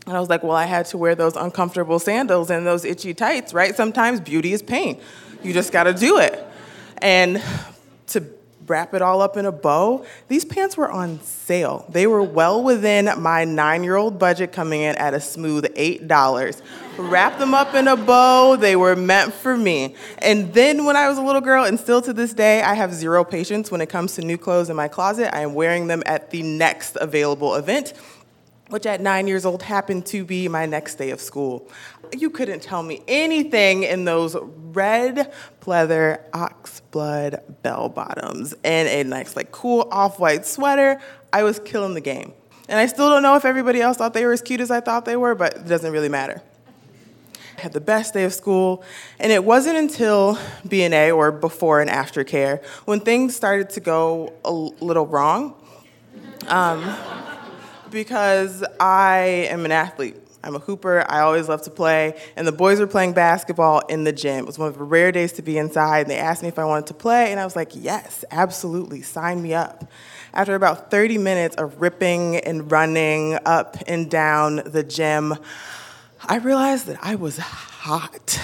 And 0.06 0.18
I 0.18 0.20
was 0.20 0.30
like, 0.30 0.44
well, 0.44 0.58
I 0.58 0.66
had 0.66 0.86
to 0.88 0.98
wear 0.98 1.16
those 1.16 1.36
uncomfortable 1.36 1.98
sandals 1.98 2.50
and 2.50 2.68
those 2.68 2.84
itchy 2.84 3.13
tights, 3.13 3.54
right? 3.54 3.76
Sometimes 3.76 4.20
beauty 4.20 4.52
is 4.52 4.62
pain. 4.62 5.00
You 5.44 5.54
just 5.54 5.72
got 5.72 5.84
to 5.84 5.94
do 5.94 6.18
it. 6.20 6.46
And 7.02 7.42
to 8.08 8.26
wrap 8.68 8.94
it 8.94 9.02
all 9.02 9.22
up 9.22 9.38
in 9.38 9.46
a 9.46 9.52
bow, 9.52 10.06
these 10.28 10.46
pants 10.46 10.78
were 10.78 10.89
on 10.89 11.22
sale. 11.22 11.86
They 11.89 12.08
were 12.08 12.22
well 12.22 12.63
within 12.63 13.10
my 13.18 13.46
nine 13.46 13.84
year 13.84 13.96
old 13.96 14.20
budget, 14.20 14.52
coming 14.52 14.82
in 14.82 14.96
at 14.96 15.13
a 15.13 15.22
smooth 15.22 15.66
$8. 15.76 16.62
Wrap 16.98 17.39
them 17.39 17.54
up 17.54 17.74
in 17.74 17.88
a 17.88 17.96
bow, 17.96 18.56
they 18.56 18.76
were 18.76 18.96
meant 18.96 19.34
for 19.34 19.58
me. 19.58 19.96
And 20.20 20.54
then 20.54 20.86
when 20.86 20.96
I 20.96 21.10
was 21.10 21.18
a 21.18 21.22
little 21.22 21.42
girl, 21.42 21.66
and 21.66 21.80
still 21.80 22.02
to 22.02 22.13
this 22.13 22.34
day, 22.34 22.62
I 22.62 22.74
have 22.74 22.94
zero 22.94 23.24
patience 23.24 23.72
when 23.72 23.82
it 23.82 23.88
comes 23.88 24.16
to 24.16 24.22
new 24.22 24.38
clothes 24.38 24.70
in 24.70 24.76
my 24.76 24.88
closet. 24.88 25.34
I 25.36 25.42
am 25.42 25.54
wearing 25.54 25.88
them 25.88 26.04
at 26.06 26.30
the 26.30 26.44
next 26.44 26.98
available 26.98 27.56
event 27.56 27.94
which 28.74 28.88
at 28.88 29.00
nine 29.00 29.28
years 29.28 29.46
old 29.46 29.62
happened 29.62 30.04
to 30.04 30.26
be 30.26 30.48
my 30.48 30.66
next 30.66 30.96
day 30.96 31.12
of 31.12 31.22
school. 31.22 31.70
You 32.12 32.32
couldn't 32.32 32.64
tell 32.64 32.82
me 32.82 33.04
anything 33.08 33.84
in 33.84 34.04
those 34.04 34.36
red 34.74 35.32
pleather 35.62 36.28
oxblood 36.32 37.62
bell 37.62 37.88
bottoms 37.88 38.56
and 38.64 38.88
a 38.90 39.04
nice, 39.04 39.36
like, 39.36 39.52
cool 39.52 39.88
off 39.92 40.20
white 40.20 40.48
sweater. 40.48 41.00
I 41.32 41.44
was 41.44 41.60
killing 41.60 41.94
the 41.94 42.02
game. 42.02 42.34
And 42.68 42.80
I 42.80 42.88
still 42.88 43.10
don't 43.10 43.22
know 43.22 43.36
if 43.36 43.46
everybody 43.46 43.80
else 43.80 43.98
thought 43.98 44.16
they 44.16 44.26
were 44.26 44.34
as 44.34 44.42
cute 44.42 44.60
as 44.60 44.72
I 44.72 44.80
thought 44.80 45.06
they 45.06 45.18
were, 45.18 45.36
but 45.36 45.54
it 45.56 45.68
doesn't 45.68 45.92
really 45.92 46.10
matter. 46.10 46.42
I 47.56 47.62
had 47.62 47.74
the 47.74 47.82
best 47.82 48.16
day 48.16 48.24
of 48.24 48.34
school, 48.34 48.84
and 49.20 49.32
it 49.32 49.46
wasn't 49.46 49.78
until 49.78 50.40
B&A 50.68 51.12
or 51.12 51.32
before 51.32 51.80
and 51.80 51.92
after 51.92 52.24
care 52.24 52.64
when 52.86 53.02
things 53.02 53.36
started 53.36 53.70
to 53.70 53.80
go 53.82 54.34
a 54.44 54.52
little 54.52 55.06
wrong. 55.06 55.54
Um, 56.48 57.23
because 57.94 58.64
I 58.80 59.48
am 59.50 59.64
an 59.64 59.72
athlete. 59.72 60.18
I'm 60.44 60.56
a 60.56 60.60
hooper. 60.60 61.06
I 61.10 61.22
always 61.22 61.48
love 61.48 61.62
to 61.62 61.70
play. 61.70 62.20
And 62.36 62.46
the 62.46 62.52
boys 62.52 62.80
were 62.80 62.88
playing 62.88 63.14
basketball 63.14 63.80
in 63.88 64.04
the 64.04 64.12
gym. 64.12 64.40
It 64.40 64.46
was 64.46 64.60
one 64.60 64.68
of 64.68 64.78
the 64.78 64.84
rare 64.84 65.14
days 65.14 65.32
to 65.34 65.42
be 65.42 65.58
inside. 65.58 66.02
And 66.02 66.10
they 66.10 66.18
asked 66.18 66.42
me 66.42 66.50
if 66.50 66.60
I 66.60 66.66
wanted 66.66 66.88
to 66.88 66.96
play. 66.96 67.32
And 67.32 67.40
I 67.40 67.46
was 67.46 67.56
like, 67.56 67.70
yes, 67.74 68.26
absolutely. 68.30 69.04
Sign 69.04 69.42
me 69.42 69.54
up. 69.54 69.90
After 70.34 70.56
about 70.56 70.92
30 70.92 71.20
minutes 71.20 71.56
of 71.56 71.80
ripping 71.80 72.38
and 72.38 72.70
running 72.70 73.38
up 73.46 73.78
and 73.88 74.12
down 74.12 74.64
the 74.66 74.84
gym, 74.84 75.36
I 76.26 76.38
realized 76.38 76.88
that 76.88 77.00
I 77.02 77.16
was 77.16 77.38
hot 77.38 78.40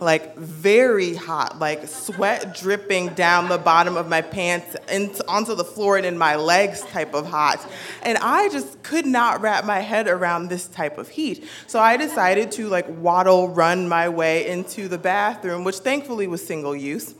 like 0.00 0.36
very 0.36 1.14
hot, 1.14 1.58
like 1.58 1.86
sweat 1.88 2.54
dripping 2.54 3.14
down 3.14 3.48
the 3.48 3.58
bottom 3.58 3.96
of 3.96 4.08
my 4.08 4.22
pants 4.22 4.76
into, 4.90 5.26
onto 5.28 5.54
the 5.54 5.64
floor 5.64 5.96
and 5.96 6.06
in 6.06 6.16
my 6.16 6.36
legs 6.36 6.82
type 6.82 7.14
of 7.14 7.26
hot. 7.26 7.64
And 8.02 8.18
I 8.18 8.48
just 8.48 8.82
could 8.82 9.06
not 9.06 9.40
wrap 9.40 9.64
my 9.64 9.80
head 9.80 10.08
around 10.08 10.48
this 10.48 10.68
type 10.68 10.98
of 10.98 11.08
heat. 11.08 11.48
So 11.66 11.80
I 11.80 11.96
decided 11.96 12.52
to 12.52 12.68
like 12.68 12.86
waddle 12.88 13.48
run 13.48 13.88
my 13.88 14.08
way 14.08 14.48
into 14.48 14.88
the 14.88 14.98
bathroom, 14.98 15.64
which 15.64 15.78
thankfully 15.78 16.26
was 16.26 16.46
single 16.46 16.76
use. 16.76 17.14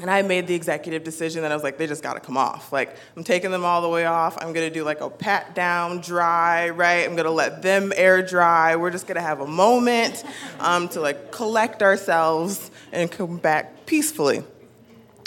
And 0.00 0.10
I 0.10 0.22
made 0.22 0.46
the 0.46 0.54
executive 0.54 1.04
decision 1.04 1.42
that 1.42 1.52
I 1.52 1.54
was 1.54 1.62
like, 1.62 1.76
they 1.76 1.86
just 1.86 2.02
gotta 2.02 2.20
come 2.20 2.36
off. 2.36 2.72
Like, 2.72 2.96
I'm 3.16 3.24
taking 3.24 3.50
them 3.50 3.64
all 3.64 3.82
the 3.82 3.88
way 3.88 4.06
off. 4.06 4.38
I'm 4.40 4.52
gonna 4.52 4.70
do 4.70 4.82
like 4.82 5.00
a 5.00 5.10
pat 5.10 5.54
down, 5.54 6.00
dry, 6.00 6.70
right? 6.70 7.06
I'm 7.06 7.16
gonna 7.16 7.30
let 7.30 7.60
them 7.60 7.92
air 7.94 8.22
dry. 8.22 8.76
We're 8.76 8.90
just 8.90 9.06
gonna 9.06 9.20
have 9.20 9.40
a 9.40 9.46
moment 9.46 10.24
um, 10.60 10.88
to 10.90 11.00
like 11.00 11.30
collect 11.30 11.82
ourselves 11.82 12.70
and 12.92 13.10
come 13.10 13.36
back 13.36 13.84
peacefully. 13.84 14.42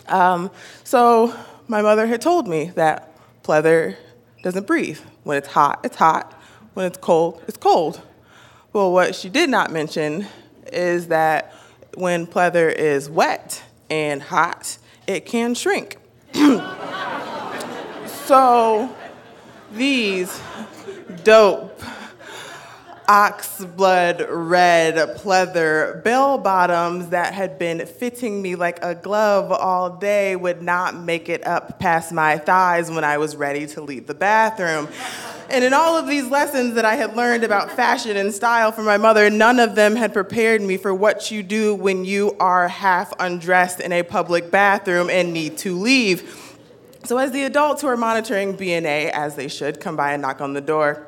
Um, 0.08 0.50
so, 0.84 1.36
my 1.68 1.82
mother 1.82 2.08
had 2.08 2.22
told 2.22 2.48
me 2.48 2.72
that 2.76 3.16
pleather 3.44 3.96
doesn't 4.42 4.68
breathe. 4.68 5.00
When 5.24 5.38
it's 5.38 5.48
hot, 5.48 5.82
it's 5.84 5.96
hot. 5.96 6.34
When 6.74 6.86
it's 6.86 6.98
cold, 6.98 7.42
it's 7.48 7.58
cold. 7.58 8.02
Well, 8.74 8.92
what 8.92 9.14
she 9.14 9.30
did 9.30 9.50
not 9.50 9.72
mention 9.72 10.26
is 10.72 11.08
that 11.08 11.54
when 11.94 12.26
pleather 12.26 12.74
is 12.74 13.10
wet, 13.10 13.64
and 13.90 14.22
hot, 14.22 14.78
it 15.08 15.26
can 15.26 15.54
shrink. 15.54 15.98
so 18.26 18.94
these 19.72 20.42
dope 21.24 21.82
ox 23.08 23.64
blood 23.64 24.26
red 24.30 24.96
pleather 25.18 26.02
bell 26.04 26.38
bottoms 26.38 27.10
that 27.10 27.34
had 27.34 27.60
been 27.60 27.86
fitting 27.86 28.42
me 28.42 28.56
like 28.56 28.80
a 28.82 28.96
glove 28.96 29.52
all 29.52 29.98
day 29.98 30.36
would 30.36 30.62
not 30.62 30.96
make 30.96 31.28
it 31.28 31.46
up 31.46 31.80
past 31.80 32.14
my 32.14 32.38
thighs 32.38 32.90
when 32.90 33.04
I 33.04 33.18
was 33.18 33.36
ready 33.36 33.68
to 33.68 33.82
leave 33.82 34.08
the 34.08 34.14
bathroom. 34.14 34.88
And 35.50 35.64
in 35.64 35.74
all 35.74 35.98
of 35.98 36.08
these 36.08 36.28
lessons 36.28 36.76
that 36.76 36.86
I 36.86 36.96
had 36.96 37.16
learned 37.16 37.44
about 37.44 37.72
fashion 37.72 38.18
and 38.18 38.34
style 38.34 38.72
from 38.72 38.86
my 38.86 38.98
mother, 38.98 39.30
none 39.30 39.60
of 39.60 39.76
them 39.76 39.96
had 39.96 40.14
prepared 40.14 40.62
me 40.62 40.78
for 40.78 40.94
what 40.94 41.32
you 41.32 41.44
do 41.44 41.76
when 41.76 42.06
you 42.06 42.36
are 42.40 42.68
half 42.68 43.14
undressed 43.20 43.80
in 43.80 43.92
a 43.92 44.04
public 44.04 44.50
bathroom 44.52 45.10
and 45.10 45.34
need 45.34 45.58
to 45.60 45.78
leave. 45.78 46.58
So, 47.04 47.18
as 47.18 47.32
the 47.32 47.44
adults 47.44 47.82
who 47.82 47.88
are 47.88 47.98
monitoring 47.98 48.56
BNA, 48.56 49.10
as 49.12 49.36
they 49.36 49.48
should, 49.48 49.80
come 49.80 49.96
by 49.96 50.14
and 50.14 50.22
knock 50.22 50.40
on 50.40 50.54
the 50.54 50.62
door, 50.62 51.06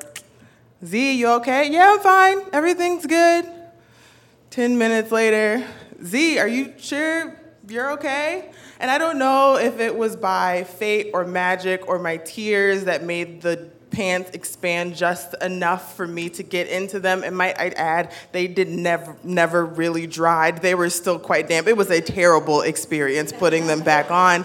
Z, 0.84 1.12
you 1.12 1.28
okay? 1.28 1.70
Yeah, 1.70 1.94
I'm 1.94 2.00
fine. 2.00 2.38
Everything's 2.52 3.06
good. 3.06 3.50
10 4.50 4.76
minutes 4.76 5.10
later, 5.10 5.66
Z, 6.04 6.38
are 6.38 6.48
you 6.48 6.74
sure 6.76 7.34
you're 7.66 7.92
okay? 7.92 8.50
And 8.78 8.90
I 8.90 8.98
don't 8.98 9.18
know 9.18 9.56
if 9.56 9.80
it 9.80 9.96
was 9.96 10.16
by 10.16 10.64
fate 10.64 11.10
or 11.14 11.24
magic 11.24 11.88
or 11.88 11.98
my 11.98 12.18
tears 12.18 12.84
that 12.84 13.02
made 13.02 13.40
the 13.40 13.70
pants 13.96 14.30
expand 14.34 14.94
just 14.94 15.34
enough 15.40 15.96
for 15.96 16.06
me 16.06 16.28
to 16.28 16.42
get 16.42 16.68
into 16.68 17.00
them. 17.00 17.24
And 17.24 17.34
might 17.34 17.58
I 17.58 17.68
add, 17.70 18.12
they 18.32 18.46
did 18.46 18.68
never 18.68 19.16
never 19.24 19.64
really 19.64 20.06
dried. 20.06 20.60
They 20.60 20.74
were 20.74 20.90
still 20.90 21.18
quite 21.18 21.48
damp. 21.48 21.66
It 21.66 21.78
was 21.78 21.90
a 21.90 22.02
terrible 22.02 22.60
experience 22.60 23.32
putting 23.32 23.66
them 23.66 23.80
back 23.80 24.10
on. 24.10 24.44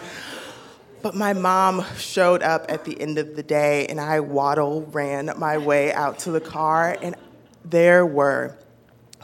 But 1.01 1.15
my 1.15 1.33
mom 1.33 1.83
showed 1.97 2.43
up 2.43 2.67
at 2.69 2.85
the 2.85 2.99
end 3.01 3.17
of 3.17 3.35
the 3.35 3.43
day, 3.43 3.87
and 3.87 3.99
I 3.99 4.21
waddle 4.21 4.83
ran 4.83 5.33
my 5.37 5.57
way 5.57 5.91
out 5.91 6.19
to 6.19 6.31
the 6.31 6.39
car, 6.39 6.95
and 7.01 7.15
there 7.65 8.05
were 8.05 8.55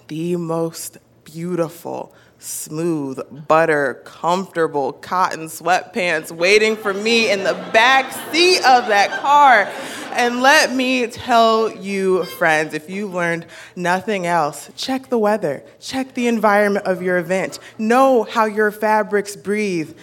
the 0.08 0.36
most 0.36 0.98
beautiful, 1.24 2.14
smooth, 2.40 3.48
butter, 3.48 4.02
comfortable 4.06 4.94
cotton 4.94 5.46
sweatpants 5.48 6.32
waiting 6.32 6.76
for 6.76 6.94
me 6.94 7.32
in 7.32 7.44
the 7.44 7.54
back 7.74 8.12
seat 8.32 8.58
of 8.60 8.88
that 8.88 9.10
car. 9.22 9.68
And 10.12 10.42
let 10.42 10.74
me 10.74 11.08
tell 11.08 11.72
you, 11.72 12.26
friends, 12.26 12.74
if 12.74 12.90
you 12.90 13.08
learned 13.08 13.46
nothing 13.76 14.26
else, 14.26 14.70
check 14.76 15.10
the 15.10 15.18
weather, 15.18 15.64
check 15.80 16.14
the 16.14 16.28
environment 16.28 16.86
of 16.86 17.02
your 17.02 17.18
event, 17.18 17.60
know 17.78 18.24
how 18.24 18.46
your 18.46 18.72
fabrics 18.72 19.36
breathe 19.36 19.96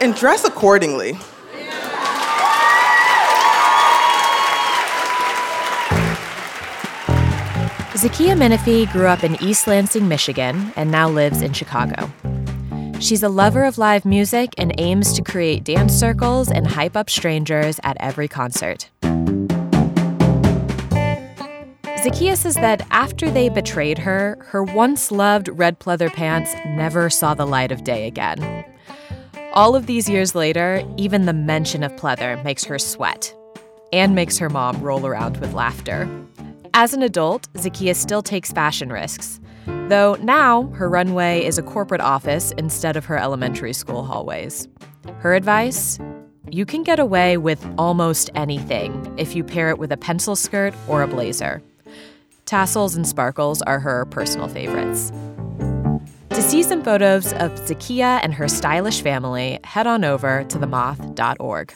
and 0.00 0.14
dress 0.14 0.44
accordingly. 0.44 1.16
Zakiya 8.02 8.36
Minifee 8.36 8.90
grew 8.90 9.06
up 9.06 9.22
in 9.22 9.40
East 9.40 9.68
Lansing, 9.68 10.08
Michigan, 10.08 10.72
and 10.74 10.90
now 10.90 11.08
lives 11.08 11.40
in 11.40 11.52
Chicago. 11.52 12.10
She's 12.98 13.22
a 13.22 13.28
lover 13.28 13.62
of 13.62 13.78
live 13.78 14.04
music 14.04 14.54
and 14.58 14.74
aims 14.78 15.12
to 15.12 15.22
create 15.22 15.62
dance 15.62 15.92
circles 15.92 16.50
and 16.50 16.66
hype 16.66 16.96
up 16.96 17.08
strangers 17.08 17.78
at 17.84 17.96
every 18.00 18.26
concert. 18.26 18.90
Zakiya 22.02 22.36
says 22.36 22.56
that 22.56 22.84
after 22.90 23.30
they 23.30 23.48
betrayed 23.48 23.98
her, 23.98 24.36
her 24.48 24.64
once 24.64 25.12
loved 25.12 25.48
red 25.52 25.78
pleather 25.78 26.12
pants 26.12 26.52
never 26.66 27.08
saw 27.08 27.34
the 27.34 27.46
light 27.46 27.70
of 27.70 27.84
day 27.84 28.08
again. 28.08 28.64
All 29.52 29.76
of 29.76 29.86
these 29.86 30.08
years 30.08 30.34
later, 30.34 30.82
even 30.96 31.26
the 31.26 31.32
mention 31.32 31.84
of 31.84 31.92
pleather 31.92 32.42
makes 32.42 32.64
her 32.64 32.80
sweat 32.80 33.32
and 33.92 34.16
makes 34.16 34.38
her 34.38 34.50
mom 34.50 34.82
roll 34.82 35.06
around 35.06 35.36
with 35.36 35.52
laughter. 35.52 36.08
As 36.74 36.94
an 36.94 37.02
adult, 37.02 37.52
Zakiya 37.52 37.94
still 37.94 38.22
takes 38.22 38.50
fashion 38.50 38.90
risks, 38.90 39.40
though 39.88 40.16
now 40.22 40.64
her 40.74 40.88
runway 40.88 41.44
is 41.44 41.58
a 41.58 41.62
corporate 41.62 42.00
office 42.00 42.50
instead 42.52 42.96
of 42.96 43.04
her 43.04 43.18
elementary 43.18 43.74
school 43.74 44.04
hallways. 44.04 44.68
Her 45.18 45.34
advice? 45.34 45.98
You 46.50 46.64
can 46.64 46.82
get 46.82 46.98
away 46.98 47.36
with 47.36 47.62
almost 47.76 48.30
anything 48.34 49.14
if 49.18 49.36
you 49.36 49.44
pair 49.44 49.68
it 49.68 49.78
with 49.78 49.92
a 49.92 49.98
pencil 49.98 50.34
skirt 50.34 50.72
or 50.88 51.02
a 51.02 51.06
blazer. 51.06 51.62
Tassels 52.46 52.96
and 52.96 53.06
sparkles 53.06 53.60
are 53.62 53.78
her 53.78 54.06
personal 54.06 54.48
favorites. 54.48 55.12
To 56.30 56.40
see 56.40 56.62
some 56.62 56.82
photos 56.82 57.34
of 57.34 57.52
Zakiya 57.52 58.20
and 58.22 58.32
her 58.32 58.48
stylish 58.48 59.02
family, 59.02 59.60
head 59.64 59.86
on 59.86 60.04
over 60.04 60.44
to 60.44 60.58
themoth.org. 60.58 61.74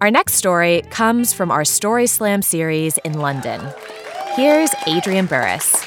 Our 0.00 0.12
next 0.12 0.34
story 0.34 0.82
comes 0.90 1.32
from 1.32 1.50
our 1.50 1.64
Story 1.64 2.06
Slam 2.06 2.40
series 2.40 2.98
in 2.98 3.14
London. 3.14 3.60
Here's 4.36 4.70
Adrienne 4.86 5.26
Burris. 5.26 5.84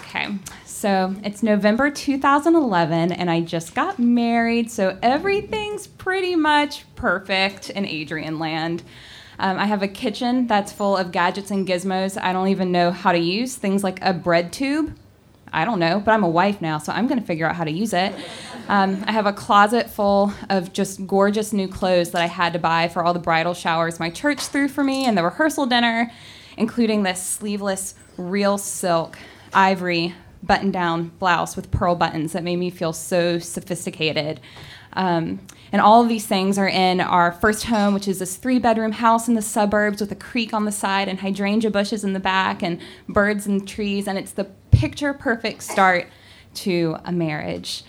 Okay. 0.00 0.36
So 0.64 1.14
it's 1.22 1.44
November 1.44 1.88
2011, 1.88 3.12
and 3.12 3.30
I 3.30 3.42
just 3.42 3.76
got 3.76 4.00
married, 4.00 4.72
so 4.72 4.98
everything's 5.02 5.86
pretty 5.86 6.34
much 6.34 6.84
perfect 6.96 7.70
in 7.70 7.86
Adrienne 7.86 8.40
land. 8.40 8.82
Um, 9.38 9.56
I 9.56 9.66
have 9.66 9.84
a 9.84 9.88
kitchen 9.88 10.48
that's 10.48 10.72
full 10.72 10.96
of 10.96 11.12
gadgets 11.12 11.52
and 11.52 11.68
gizmos 11.68 12.20
I 12.20 12.32
don't 12.32 12.48
even 12.48 12.72
know 12.72 12.90
how 12.90 13.12
to 13.12 13.18
use. 13.18 13.54
Things 13.54 13.84
like 13.84 14.00
a 14.02 14.12
bread 14.12 14.52
tube. 14.52 14.96
I 15.54 15.64
don't 15.64 15.78
know, 15.78 16.00
but 16.00 16.10
I'm 16.10 16.24
a 16.24 16.28
wife 16.28 16.60
now, 16.60 16.78
so 16.78 16.92
I'm 16.92 17.06
going 17.06 17.20
to 17.20 17.26
figure 17.26 17.46
out 17.46 17.54
how 17.54 17.64
to 17.64 17.70
use 17.70 17.92
it. 17.92 18.14
Um, 18.68 19.04
I 19.06 19.12
have 19.12 19.26
a 19.26 19.32
closet 19.32 19.88
full 19.88 20.32
of 20.50 20.72
just 20.72 21.06
gorgeous 21.06 21.52
new 21.52 21.68
clothes 21.68 22.10
that 22.10 22.22
I 22.22 22.26
had 22.26 22.52
to 22.54 22.58
buy 22.58 22.88
for 22.88 23.04
all 23.04 23.12
the 23.12 23.20
bridal 23.20 23.54
showers 23.54 24.00
my 24.00 24.10
church 24.10 24.40
threw 24.40 24.68
for 24.68 24.82
me 24.82 25.06
and 25.06 25.16
the 25.16 25.22
rehearsal 25.22 25.66
dinner, 25.66 26.10
including 26.56 27.02
this 27.02 27.22
sleeveless 27.22 27.94
real 28.16 28.58
silk 28.58 29.18
ivory 29.52 30.14
button 30.42 30.70
down 30.70 31.08
blouse 31.18 31.56
with 31.56 31.70
pearl 31.70 31.94
buttons 31.94 32.32
that 32.32 32.42
made 32.42 32.56
me 32.56 32.70
feel 32.70 32.92
so 32.92 33.38
sophisticated. 33.38 34.40
Um, 34.94 35.40
and 35.72 35.82
all 35.82 36.02
of 36.02 36.08
these 36.08 36.26
things 36.26 36.56
are 36.56 36.68
in 36.68 37.00
our 37.00 37.32
first 37.32 37.64
home, 37.64 37.94
which 37.94 38.06
is 38.06 38.20
this 38.20 38.36
three 38.36 38.58
bedroom 38.60 38.92
house 38.92 39.26
in 39.26 39.34
the 39.34 39.42
suburbs 39.42 40.00
with 40.00 40.12
a 40.12 40.16
creek 40.16 40.54
on 40.54 40.66
the 40.66 40.72
side 40.72 41.08
and 41.08 41.18
hydrangea 41.18 41.70
bushes 41.70 42.04
in 42.04 42.12
the 42.12 42.20
back 42.20 42.62
and 42.62 42.80
birds 43.08 43.46
and 43.46 43.66
trees. 43.66 44.06
And 44.06 44.16
it's 44.16 44.32
the 44.32 44.44
picture 44.74 45.12
perfect 45.14 45.62
start 45.62 46.06
to 46.54 46.96
a 47.04 47.12
marriage, 47.12 47.84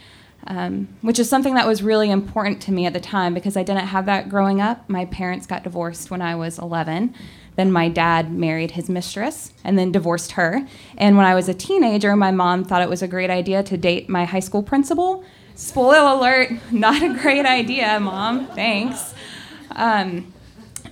um, 0.48 0.88
which 1.02 1.20
is 1.20 1.30
something 1.30 1.56
that 1.56 1.68
was 1.68 1.84
really 1.84 2.10
important 2.10 2.62
to 2.64 2.72
me 2.72 2.86
at 2.86 2.94
the 2.94 3.00
time 3.00 3.34
because 3.34 3.58
I 3.58 3.64
didn't 3.64 3.88
have 3.88 4.06
that 4.06 4.30
growing 4.30 4.62
up. 4.62 4.90
My 4.90 5.06
parents 5.06 5.46
got 5.46 5.64
divorced 5.64 6.12
when 6.12 6.22
I 6.22 6.36
was 6.36 6.60
11. 6.60 7.14
Then 7.56 7.72
my 7.72 7.88
dad 7.90 8.32
married 8.32 8.72
his 8.72 8.90
mistress 8.90 9.54
and 9.64 9.80
then 9.80 9.92
divorced 9.92 10.34
her. 10.34 10.68
And 10.98 11.18
when 11.18 11.26
I 11.26 11.36
was 11.36 11.48
a 11.48 11.54
teenager, 11.54 12.16
my 12.16 12.32
mom 12.32 12.64
thought 12.64 12.82
it 12.82 12.90
was 12.90 13.02
a 13.02 13.08
great 13.08 13.30
idea 13.30 13.64
to 13.64 13.78
date 13.78 14.10
my 14.10 14.26
high 14.26 14.40
school 14.40 14.62
principal. 14.62 15.24
Spoiler 15.56 16.00
alert, 16.00 16.52
not 16.72 17.02
a 17.02 17.14
great 17.14 17.46
idea, 17.46 18.00
mom. 18.00 18.48
Thanks. 18.48 19.14
Um, 19.72 20.34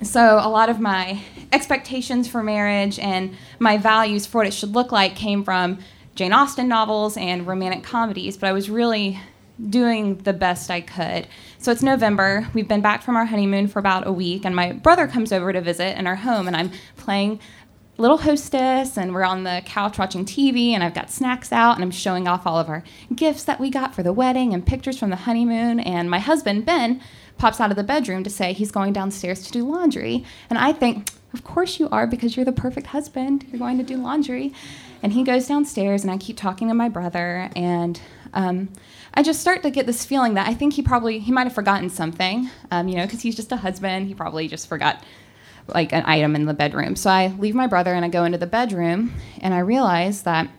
so, 0.07 0.39
a 0.41 0.49
lot 0.49 0.69
of 0.69 0.79
my 0.79 1.21
expectations 1.51 2.27
for 2.27 2.41
marriage 2.41 2.97
and 2.99 3.35
my 3.59 3.77
values 3.77 4.25
for 4.25 4.39
what 4.39 4.47
it 4.47 4.53
should 4.53 4.73
look 4.73 4.91
like 4.91 5.15
came 5.15 5.43
from 5.43 5.79
Jane 6.15 6.33
Austen 6.33 6.67
novels 6.67 7.17
and 7.17 7.47
romantic 7.47 7.83
comedies, 7.83 8.37
but 8.37 8.47
I 8.47 8.51
was 8.51 8.69
really 8.69 9.19
doing 9.69 10.17
the 10.17 10.33
best 10.33 10.69
I 10.69 10.81
could. 10.81 11.27
So 11.57 11.71
it's 11.71 11.83
November. 11.83 12.47
We've 12.53 12.67
been 12.67 12.81
back 12.81 13.03
from 13.03 13.15
our 13.15 13.25
honeymoon 13.25 13.67
for 13.67 13.79
about 13.79 14.07
a 14.07 14.11
week, 14.11 14.45
and 14.45 14.55
my 14.55 14.73
brother 14.73 15.07
comes 15.07 15.31
over 15.31 15.53
to 15.53 15.61
visit 15.61 15.97
in 15.97 16.07
our 16.07 16.15
home, 16.15 16.47
and 16.47 16.55
I'm 16.55 16.71
playing 16.97 17.39
little 17.97 18.17
hostess, 18.17 18.97
and 18.97 19.13
we're 19.13 19.23
on 19.23 19.43
the 19.43 19.61
couch 19.65 19.99
watching 19.99 20.25
TV, 20.25 20.71
and 20.71 20.83
I've 20.83 20.95
got 20.95 21.11
snacks 21.11 21.51
out, 21.51 21.75
and 21.75 21.83
I'm 21.83 21.91
showing 21.91 22.27
off 22.27 22.47
all 22.47 22.57
of 22.57 22.69
our 22.69 22.83
gifts 23.15 23.43
that 23.43 23.59
we 23.59 23.69
got 23.69 23.93
for 23.93 24.01
the 24.01 24.13
wedding 24.13 24.53
and 24.53 24.65
pictures 24.65 24.97
from 24.97 25.11
the 25.11 25.15
honeymoon. 25.15 25.79
And 25.79 26.09
my 26.09 26.19
husband, 26.19 26.65
Ben, 26.65 27.01
pops 27.37 27.59
out 27.59 27.71
of 27.71 27.77
the 27.77 27.83
bedroom 27.83 28.23
to 28.23 28.29
say 28.29 28.53
he's 28.53 28.71
going 28.71 28.93
downstairs 28.93 29.43
to 29.43 29.51
do 29.51 29.69
laundry. 29.69 30.23
And 30.49 30.57
I 30.59 30.73
think, 30.73 31.09
of 31.33 31.43
course 31.43 31.79
you 31.79 31.89
are, 31.89 32.07
because 32.07 32.35
you're 32.35 32.45
the 32.45 32.51
perfect 32.51 32.87
husband. 32.87 33.45
You're 33.49 33.59
going 33.59 33.77
to 33.77 33.83
do 33.83 33.97
laundry. 33.97 34.53
And 35.01 35.13
he 35.13 35.23
goes 35.23 35.47
downstairs, 35.47 36.03
and 36.03 36.11
I 36.11 36.17
keep 36.17 36.37
talking 36.37 36.69
to 36.69 36.73
my 36.73 36.87
brother, 36.87 37.49
and 37.55 37.99
um, 38.33 38.69
I 39.13 39.21
just 39.21 39.41
start 39.41 39.61
to 39.63 39.69
get 39.69 39.85
this 39.85 40.05
feeling 40.05 40.33
that 40.35 40.47
I 40.47 40.53
think 40.53 40.73
he 40.73 40.81
probably 40.81 41.19
he 41.19 41.31
might 41.31 41.43
have 41.43 41.53
forgotten 41.53 41.89
something, 41.89 42.49
um, 42.71 42.87
you 42.87 42.95
know, 42.95 43.05
because 43.05 43.21
he's 43.21 43.35
just 43.35 43.51
a 43.51 43.57
husband. 43.57 44.07
He 44.07 44.15
probably 44.15 44.47
just 44.47 44.67
forgot 44.67 45.03
like 45.67 45.93
an 45.93 46.03
item 46.05 46.35
in 46.35 46.45
the 46.45 46.53
bedroom. 46.53 46.95
So 46.95 47.09
I 47.09 47.27
leave 47.27 47.55
my 47.55 47.67
brother 47.67 47.93
and 47.93 48.03
I 48.03 48.09
go 48.09 48.23
into 48.23 48.37
the 48.37 48.47
bedroom 48.47 49.13
and 49.39 49.53
I 49.53 49.59
realize 49.59 50.23
that 50.23 50.49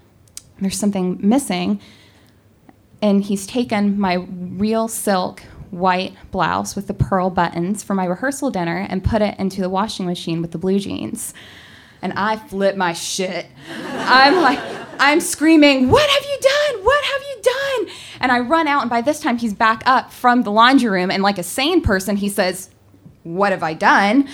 there's 0.61 0.79
something 0.79 1.19
missing. 1.21 1.81
And 3.03 3.23
he's 3.23 3.47
taken 3.47 3.99
my 3.99 4.15
real 4.15 4.89
silk 4.89 5.43
white 5.75 6.15
blouse 6.31 6.75
with 6.77 6.87
the 6.87 6.95
pearl 6.95 7.31
buttons 7.31 7.83
for 7.83 7.95
my 7.95 8.05
rehearsal 8.05 8.51
dinner 8.51 8.87
and 8.89 9.03
put 9.05 9.23
it 9.23 9.39
into 9.39 9.61
the 9.61 9.69
washing 9.69 10.07
machine 10.07 10.41
with 10.41 10.53
the 10.53 10.59
blue 10.59 10.79
jeans. 10.79 11.35
and 12.03 12.13
I 12.15 12.37
flip 12.37 12.77
my 12.77 12.93
shit. 12.93 13.47
I'm 13.81 14.37
like, 14.43 14.59
I'm 14.99 15.21
screaming, 15.21 15.91
What 15.91 16.09
have 16.09 16.23
you 16.25 16.39
done? 16.41 16.85
What 16.85 17.05
have 17.05 17.23
you 17.23 17.43
done? 17.43 17.95
And 18.21 18.33
I 18.33 18.41
run 18.41 18.69
out, 18.69 18.83
and 18.83 18.91
by 18.91 19.01
this 19.01 19.21
time, 19.21 19.39
he's 19.39 19.55
back 19.55 19.83
up 19.87 20.13
from 20.13 20.43
the 20.43 20.51
laundry 20.51 20.91
room, 20.91 21.11
and 21.11 21.23
like 21.23 21.39
a 21.39 21.43
sane 21.43 21.81
person, 21.81 22.17
he 22.17 22.29
says, 22.29 22.71
What 23.23 23.53
have 23.53 23.63
I 23.63 23.75
done? 23.75 24.29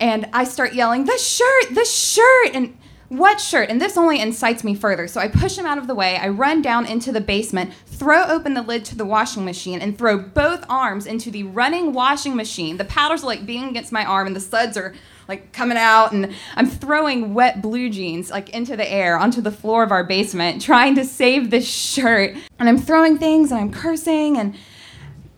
And 0.00 0.28
I 0.32 0.44
start 0.44 0.74
yelling, 0.74 1.04
The 1.04 1.18
shirt, 1.18 1.74
the 1.74 1.84
shirt. 1.84 2.50
And 2.54 2.76
what 3.12 3.42
shirt? 3.42 3.68
And 3.68 3.78
this 3.78 3.98
only 3.98 4.20
incites 4.20 4.64
me 4.64 4.74
further. 4.74 5.06
So 5.06 5.20
I 5.20 5.28
push 5.28 5.58
him 5.58 5.66
out 5.66 5.76
of 5.76 5.86
the 5.86 5.94
way. 5.94 6.16
I 6.16 6.28
run 6.28 6.62
down 6.62 6.86
into 6.86 7.12
the 7.12 7.20
basement, 7.20 7.74
throw 7.84 8.24
open 8.24 8.54
the 8.54 8.62
lid 8.62 8.86
to 8.86 8.96
the 8.96 9.04
washing 9.04 9.44
machine, 9.44 9.82
and 9.82 9.98
throw 9.98 10.16
both 10.16 10.64
arms 10.66 11.04
into 11.04 11.30
the 11.30 11.42
running 11.42 11.92
washing 11.92 12.34
machine. 12.34 12.78
The 12.78 12.86
paddles 12.86 13.22
are 13.22 13.26
like 13.26 13.44
being 13.44 13.64
against 13.64 13.92
my 13.92 14.02
arm, 14.02 14.26
and 14.28 14.34
the 14.34 14.40
suds 14.40 14.78
are 14.78 14.94
like 15.28 15.52
coming 15.52 15.76
out. 15.76 16.12
And 16.12 16.34
I'm 16.56 16.66
throwing 16.66 17.34
wet 17.34 17.60
blue 17.60 17.90
jeans 17.90 18.30
like 18.30 18.48
into 18.48 18.78
the 18.78 18.90
air 18.90 19.18
onto 19.18 19.42
the 19.42 19.52
floor 19.52 19.82
of 19.82 19.92
our 19.92 20.04
basement, 20.04 20.62
trying 20.62 20.94
to 20.94 21.04
save 21.04 21.50
this 21.50 21.68
shirt. 21.68 22.34
And 22.58 22.66
I'm 22.66 22.78
throwing 22.78 23.18
things 23.18 23.50
and 23.50 23.60
I'm 23.60 23.72
cursing 23.72 24.38
and 24.38 24.54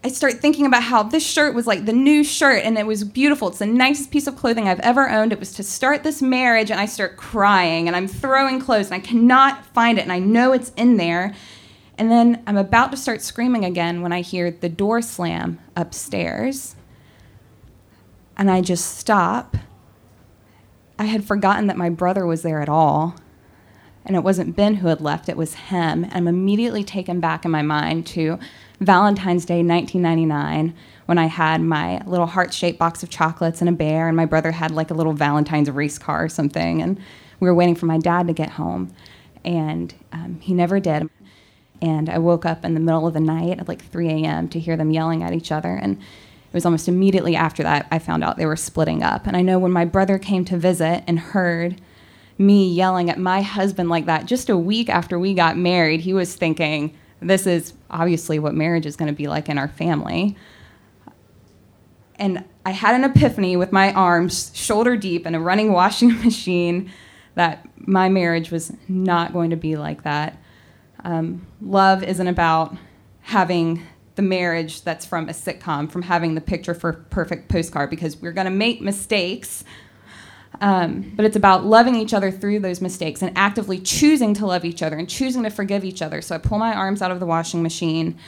I 0.05 0.09
start 0.09 0.35
thinking 0.35 0.67
about 0.67 0.83
how 0.83 1.03
this 1.03 1.27
shirt 1.27 1.55
was 1.55 1.67
like 1.67 1.87
the 1.87 1.93
new 1.95 2.23
shirt 2.23 2.63
and 2.63 2.77
it 2.77 2.87
was 2.87 3.05
beautiful. 3.05 3.49
It's 3.49 3.61
the 3.61 3.67
nicest 3.67 4.11
piece 4.11 4.27
of 4.27 4.37
clothing 4.37 4.69
I've 4.69 4.81
ever 4.81 5.09
owned. 5.09 5.33
It 5.33 5.41
was 5.41 5.55
to 5.55 5.63
start 5.63 6.03
this 6.03 6.21
marriage, 6.21 6.71
and 6.71 6.79
I 6.79 6.85
start 6.85 7.17
crying 7.17 7.87
and 7.87 7.97
I'm 7.97 8.07
throwing 8.07 8.61
clothes 8.61 8.87
and 8.87 8.95
I 8.97 9.01
cannot 9.01 9.65
find 9.65 9.97
it, 9.97 10.03
and 10.03 10.13
I 10.13 10.19
know 10.19 10.53
it's 10.53 10.73
in 10.77 10.99
there. 10.99 11.35
And 11.97 12.11
then 12.11 12.43
I'm 12.47 12.59
about 12.59 12.91
to 12.91 12.99
start 12.99 13.23
screaming 13.23 13.65
again 13.65 14.03
when 14.03 14.13
I 14.13 14.21
hear 14.21 14.51
the 14.51 14.69
door 14.69 15.01
slam 15.01 15.59
upstairs. 15.75 16.77
And 18.37 18.51
I 18.51 18.61
just 18.61 18.99
stop. 18.99 19.57
I 20.99 21.05
had 21.05 21.25
forgotten 21.25 21.67
that 21.69 21.79
my 21.79 21.89
brother 21.89 22.27
was 22.27 22.43
there 22.43 22.61
at 22.61 22.69
all. 22.69 23.17
And 24.05 24.17
it 24.17 24.23
wasn't 24.23 24.55
Ben 24.55 24.75
who 24.75 24.89
had 24.89 25.01
left, 25.01 25.31
it 25.31 25.37
was 25.39 25.55
him. 25.55 26.05
And 26.05 26.13
I'm 26.13 26.29
immediately 26.29 26.85
taken 26.85 27.21
back 27.21 27.47
in 27.47 27.51
my 27.51 27.63
mind 27.63 28.07
to 28.09 28.39
Valentine's 28.81 29.45
Day 29.45 29.63
1999 29.63 30.75
when 31.07 31.19
I 31.19 31.27
had 31.27 31.61
my 31.61 32.01
little 32.07 32.27
heart 32.27 32.53
shaped 32.53 32.79
box 32.79 33.03
of 33.03 33.11
chocolates 33.11 33.61
and 33.61 33.69
a 33.69 33.73
bear, 33.73 34.09
and 34.09 34.17
my 34.17 34.25
brother 34.25 34.53
had 34.53 34.71
like 34.71 34.91
a 34.91 34.95
little 34.95 35.13
Valentine's 35.13 35.71
race 35.71 35.99
car 35.99 36.25
or 36.25 36.29
something. 36.29 36.81
And 36.83 36.99
we 37.41 37.49
were 37.49 37.55
waiting 37.55 37.75
for 37.75 37.87
my 37.87 37.99
dad 37.99 38.27
to 38.27 38.33
get 38.33 38.51
home, 38.51 38.95
and 39.45 39.95
um, 40.13 40.41
he 40.41 40.55
never 40.55 40.81
did. 40.81 41.09
And 41.83 42.09
I 42.09 42.19
woke 42.19 42.47
up 42.47 42.65
in 42.65 42.75
the 42.75 42.81
middle 42.81 43.07
of 43.07 43.15
the 43.15 43.21
night 43.21 43.59
at 43.61 43.69
like 43.69 43.85
3 43.85 44.09
a.m. 44.09 44.49
to 44.49 44.59
hear 44.59 44.77
them 44.77 44.91
yelling 44.91 45.23
at 45.23 45.35
each 45.35 45.53
other. 45.53 45.75
And 45.75 45.99
it 45.99 46.55
was 46.55 46.65
almost 46.65 46.89
immediately 46.89 47.37
after 47.37 47.63
that 47.63 47.87
I 47.91 47.99
found 47.99 48.25
out 48.25 48.37
they 48.37 48.47
were 48.47 48.57
splitting 48.57 49.03
up. 49.03 49.27
And 49.27 49.37
I 49.37 49.43
know 49.43 49.59
when 49.59 49.73
my 49.73 49.85
brother 49.85 50.19
came 50.19 50.45
to 50.47 50.57
visit 50.57 51.05
and 51.07 51.19
heard 51.19 51.81
me 52.39 52.73
yelling 52.73 53.11
at 53.11 53.19
my 53.19 53.43
husband 53.43 53.91
like 53.91 54.07
that 54.07 54.27
just 54.27 54.49
a 54.49 54.57
week 54.57 54.89
after 54.89 55.19
we 55.19 55.35
got 55.35 55.59
married, 55.59 56.01
he 56.01 56.15
was 56.15 56.35
thinking, 56.35 56.97
this 57.29 57.47
is 57.47 57.75
obviously 57.91 58.39
what 58.39 58.55
marriage 58.55 58.87
is 58.87 58.97
going 58.97 59.11
to 59.11 59.17
be 59.17 59.27
like 59.27 59.49
in 59.49 59.59
our 59.59 59.69
family. 59.69 60.37
And 62.17 62.45
I 62.65 62.71
had 62.71 62.95
an 62.95 63.05
epiphany 63.05 63.57
with 63.57 63.73
my 63.73 63.93
arms 63.93 64.51
shoulder 64.55 64.97
deep 64.97 65.27
in 65.27 65.35
a 65.35 65.41
running 65.41 65.73
washing 65.81 66.19
machine 66.23 66.91
that 67.35 67.67
my 67.77 68.09
marriage 68.09 68.51
was 68.51 68.73
not 68.89 69.33
going 69.33 69.51
to 69.51 69.57
be 69.57 69.77
like 69.77 70.05
that. 70.05 70.39
Um, 71.03 71.47
love 71.61 72.03
isn't 72.03 72.27
about 72.27 72.77
having 73.23 73.83
the 74.15 74.23
marriage 74.23 74.83
that's 74.83 75.05
from 75.05 75.29
a 75.29 75.33
sitcom, 75.33 75.91
from 75.91 76.03
having 76.03 76.35
the 76.35 76.41
picture 76.41 76.75
for 76.75 76.93
perfect 77.11 77.49
postcard, 77.49 77.91
because 77.91 78.17
we're 78.17 78.33
going 78.33 78.47
to 78.47 78.51
make 78.51 78.81
mistakes 78.81 79.65
um, 80.61 81.13
but 81.17 81.25
it's 81.25 81.37
about 81.37 81.65
loving 81.65 81.95
each 81.95 82.15
other 82.15 82.31
through 82.31 82.61
those 82.61 82.81
mistakes 82.81 83.23
and 83.23 83.37
actively 83.37 83.79
choosing 83.79 84.35
to 84.35 84.47
love 84.47 84.65
each 84.65 84.83
other 84.83 84.97
and 84.97 85.09
choosing 85.09 85.43
to 85.43 85.51
forgive 85.51 85.85
each 85.85 86.03
other. 86.03 86.23
So 86.23 86.35
I 86.35 86.39
pull 86.39 86.59
my 86.59 86.73
arms 86.75 87.03
out 87.03 87.11
of 87.11 87.21
the 87.21 87.27
washing 87.27 87.63
machine 87.63 88.19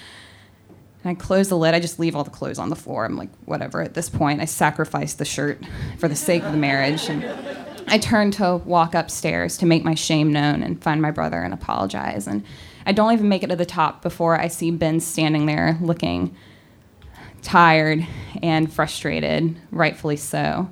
and 1.04 1.10
I 1.10 1.14
close 1.14 1.48
the 1.48 1.56
lid. 1.56 1.74
I 1.74 1.80
just 1.80 1.98
leave 1.98 2.16
all 2.16 2.24
the 2.24 2.30
clothes 2.30 2.58
on 2.58 2.68
the 2.68 2.76
floor. 2.76 3.04
I'm 3.04 3.16
like, 3.16 3.30
whatever 3.44 3.80
at 3.80 3.94
this 3.94 4.08
point. 4.08 4.40
I 4.40 4.44
sacrifice 4.44 5.14
the 5.14 5.24
shirt 5.24 5.62
for 5.98 6.08
the 6.08 6.16
sake 6.16 6.42
of 6.42 6.50
the 6.50 6.58
marriage. 6.58 7.08
And 7.08 7.24
I 7.86 7.98
turn 7.98 8.32
to 8.32 8.56
walk 8.56 8.94
upstairs 8.94 9.56
to 9.58 9.66
make 9.66 9.84
my 9.84 9.94
shame 9.94 10.32
known 10.32 10.62
and 10.62 10.82
find 10.82 11.00
my 11.00 11.12
brother 11.12 11.40
and 11.40 11.54
apologize. 11.54 12.26
And 12.26 12.44
I 12.84 12.92
don't 12.92 13.12
even 13.12 13.28
make 13.28 13.44
it 13.44 13.48
to 13.48 13.56
the 13.56 13.66
top 13.66 14.02
before 14.02 14.40
I 14.40 14.48
see 14.48 14.72
Ben 14.72 14.98
standing 14.98 15.46
there 15.46 15.78
looking 15.80 16.34
tired 17.42 18.04
and 18.42 18.72
frustrated, 18.72 19.56
rightfully 19.70 20.16
so 20.16 20.68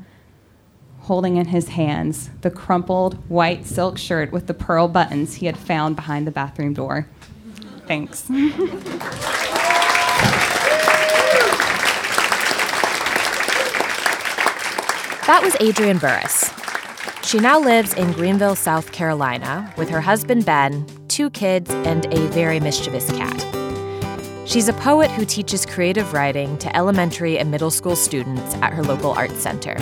holding 1.04 1.36
in 1.36 1.46
his 1.46 1.68
hands 1.68 2.30
the 2.40 2.50
crumpled 2.50 3.14
white 3.28 3.66
silk 3.66 3.98
shirt 3.98 4.32
with 4.32 4.46
the 4.46 4.54
pearl 4.54 4.88
buttons 4.88 5.34
he 5.34 5.46
had 5.46 5.56
found 5.56 5.96
behind 5.96 6.26
the 6.26 6.30
bathroom 6.30 6.72
door. 6.72 7.06
Thanks. 7.86 8.22
That 15.26 15.40
was 15.42 15.54
Adrienne 15.56 15.98
Burris. 15.98 16.50
She 17.26 17.38
now 17.38 17.58
lives 17.58 17.94
in 17.94 18.12
Greenville, 18.12 18.54
South 18.54 18.92
Carolina, 18.92 19.72
with 19.78 19.88
her 19.88 20.00
husband 20.00 20.44
Ben, 20.44 20.86
two 21.08 21.30
kids, 21.30 21.70
and 21.70 22.06
a 22.12 22.26
very 22.28 22.60
mischievous 22.60 23.10
cat. 23.10 23.40
She's 24.46 24.68
a 24.68 24.74
poet 24.74 25.10
who 25.10 25.24
teaches 25.24 25.64
creative 25.64 26.12
writing 26.12 26.58
to 26.58 26.76
elementary 26.76 27.38
and 27.38 27.50
middle 27.50 27.70
school 27.70 27.96
students 27.96 28.54
at 28.56 28.72
her 28.74 28.82
local 28.82 29.12
arts 29.12 29.40
center. 29.40 29.76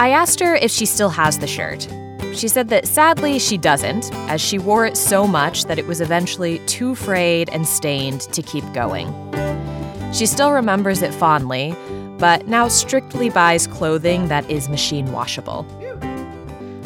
I 0.00 0.12
asked 0.12 0.40
her 0.40 0.54
if 0.54 0.70
she 0.70 0.86
still 0.86 1.10
has 1.10 1.36
the 1.36 1.46
shirt. 1.46 1.86
She 2.34 2.48
said 2.48 2.68
that 2.68 2.86
sadly 2.86 3.38
she 3.38 3.58
doesn't, 3.58 4.10
as 4.30 4.40
she 4.40 4.58
wore 4.58 4.86
it 4.86 4.96
so 4.96 5.26
much 5.26 5.66
that 5.66 5.78
it 5.78 5.86
was 5.86 6.00
eventually 6.00 6.58
too 6.60 6.94
frayed 6.94 7.50
and 7.50 7.68
stained 7.68 8.22
to 8.32 8.40
keep 8.40 8.64
going. 8.72 9.12
She 10.14 10.24
still 10.24 10.52
remembers 10.52 11.02
it 11.02 11.12
fondly, 11.12 11.76
but 12.16 12.48
now 12.48 12.66
strictly 12.68 13.28
buys 13.28 13.66
clothing 13.66 14.28
that 14.28 14.48
is 14.48 14.70
machine 14.70 15.12
washable. 15.12 15.66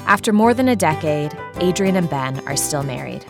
After 0.08 0.32
more 0.32 0.52
than 0.52 0.68
a 0.68 0.74
decade, 0.74 1.38
Adrienne 1.62 1.94
and 1.94 2.10
Ben 2.10 2.40
are 2.48 2.56
still 2.56 2.82
married. 2.82 3.24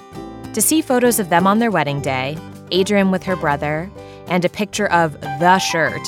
To 0.54 0.62
see 0.62 0.80
photos 0.80 1.18
of 1.18 1.28
them 1.28 1.46
on 1.46 1.58
their 1.58 1.70
wedding 1.70 2.00
day, 2.00 2.38
Adrienne 2.72 3.10
with 3.10 3.24
her 3.24 3.36
brother, 3.36 3.90
and 4.28 4.46
a 4.46 4.48
picture 4.48 4.86
of 4.86 5.20
the 5.20 5.58
shirt, 5.58 6.00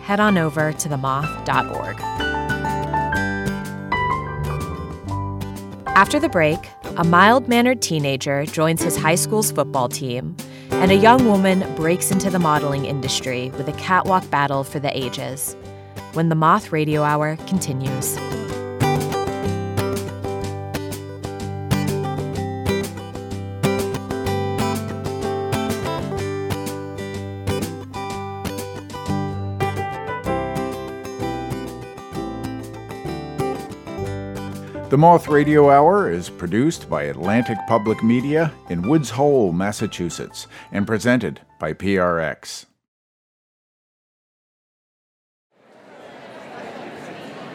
head 0.00 0.18
on 0.18 0.38
over 0.38 0.72
to 0.72 0.88
themoth.org. 0.88 2.27
After 5.98 6.20
the 6.20 6.28
break, 6.28 6.60
a 6.96 7.02
mild 7.02 7.48
mannered 7.48 7.82
teenager 7.82 8.46
joins 8.46 8.80
his 8.80 8.96
high 8.96 9.16
school's 9.16 9.50
football 9.50 9.88
team, 9.88 10.36
and 10.70 10.92
a 10.92 10.94
young 10.94 11.26
woman 11.26 11.74
breaks 11.74 12.12
into 12.12 12.30
the 12.30 12.38
modeling 12.38 12.84
industry 12.84 13.50
with 13.56 13.68
a 13.68 13.72
catwalk 13.72 14.30
battle 14.30 14.62
for 14.62 14.78
the 14.78 14.96
ages. 14.96 15.56
When 16.12 16.28
the 16.28 16.36
Moth 16.36 16.70
Radio 16.70 17.02
Hour 17.02 17.34
continues. 17.48 18.16
The 34.98 35.02
Moth 35.02 35.28
Radio 35.28 35.70
Hour 35.70 36.10
is 36.10 36.28
produced 36.28 36.90
by 36.90 37.04
Atlantic 37.04 37.56
Public 37.68 38.02
Media 38.02 38.52
in 38.68 38.82
Woods 38.82 39.10
Hole, 39.10 39.52
Massachusetts, 39.52 40.48
and 40.72 40.88
presented 40.88 41.40
by 41.60 41.72
PRX. 41.72 42.66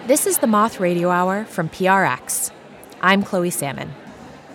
This 0.07 0.25
is 0.25 0.37
the 0.37 0.47
Moth 0.47 0.79
Radio 0.79 1.09
Hour 1.09 1.43
from 1.43 1.67
PRX. 1.67 2.51
I'm 3.01 3.23
Chloe 3.23 3.49
Salmon. 3.49 3.93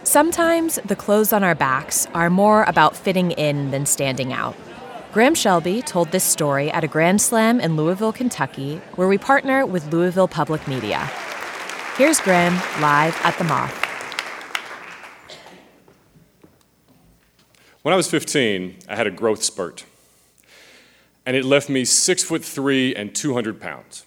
Sometimes 0.04 0.78
the 0.86 0.96
clothes 0.96 1.34
on 1.34 1.44
our 1.44 1.54
backs 1.54 2.06
are 2.14 2.30
more 2.30 2.62
about 2.62 2.96
fitting 2.96 3.32
in 3.32 3.70
than 3.70 3.84
standing 3.84 4.32
out. 4.32 4.56
Graham 5.12 5.34
Shelby 5.34 5.82
told 5.82 6.10
this 6.10 6.24
story 6.24 6.70
at 6.70 6.84
a 6.84 6.88
Grand 6.88 7.20
Slam 7.20 7.60
in 7.60 7.76
Louisville, 7.76 8.14
Kentucky, 8.14 8.80
where 8.94 9.08
we 9.08 9.18
partner 9.18 9.66
with 9.66 9.92
Louisville 9.92 10.26
Public 10.26 10.66
Media. 10.66 11.10
Here's 11.98 12.20
Graham 12.20 12.54
live 12.80 13.20
at 13.24 13.36
the 13.38 13.42
Moth. 13.42 13.74
When 17.82 17.92
I 17.92 17.96
was 17.96 18.08
15, 18.08 18.76
I 18.88 18.94
had 18.94 19.08
a 19.08 19.10
growth 19.10 19.42
spurt, 19.42 19.84
and 21.26 21.36
it 21.36 21.44
left 21.44 21.68
me 21.68 21.84
six 21.84 22.22
foot 22.22 22.44
three 22.44 22.94
and 22.94 23.12
200 23.12 23.60
pounds. 23.60 24.06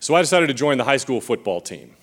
So 0.00 0.16
I 0.16 0.22
decided 0.22 0.48
to 0.48 0.54
join 0.54 0.76
the 0.76 0.82
high 0.82 0.96
school 0.96 1.20
football 1.20 1.60
team. 1.60 1.94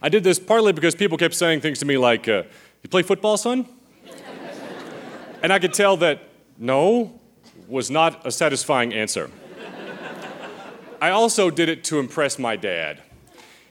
I 0.00 0.08
did 0.08 0.24
this 0.24 0.38
partly 0.38 0.72
because 0.72 0.94
people 0.94 1.18
kept 1.18 1.34
saying 1.34 1.60
things 1.60 1.80
to 1.80 1.84
me 1.84 1.98
like, 1.98 2.28
uh, 2.28 2.44
You 2.82 2.88
play 2.88 3.02
football, 3.02 3.36
son? 3.36 3.68
and 5.42 5.52
I 5.52 5.58
could 5.58 5.74
tell 5.74 5.98
that 5.98 6.22
no 6.56 7.20
was 7.68 7.90
not 7.90 8.26
a 8.26 8.30
satisfying 8.32 8.94
answer. 8.94 9.30
I 11.02 11.10
also 11.10 11.50
did 11.50 11.68
it 11.68 11.84
to 11.84 11.98
impress 11.98 12.38
my 12.38 12.56
dad. 12.56 13.02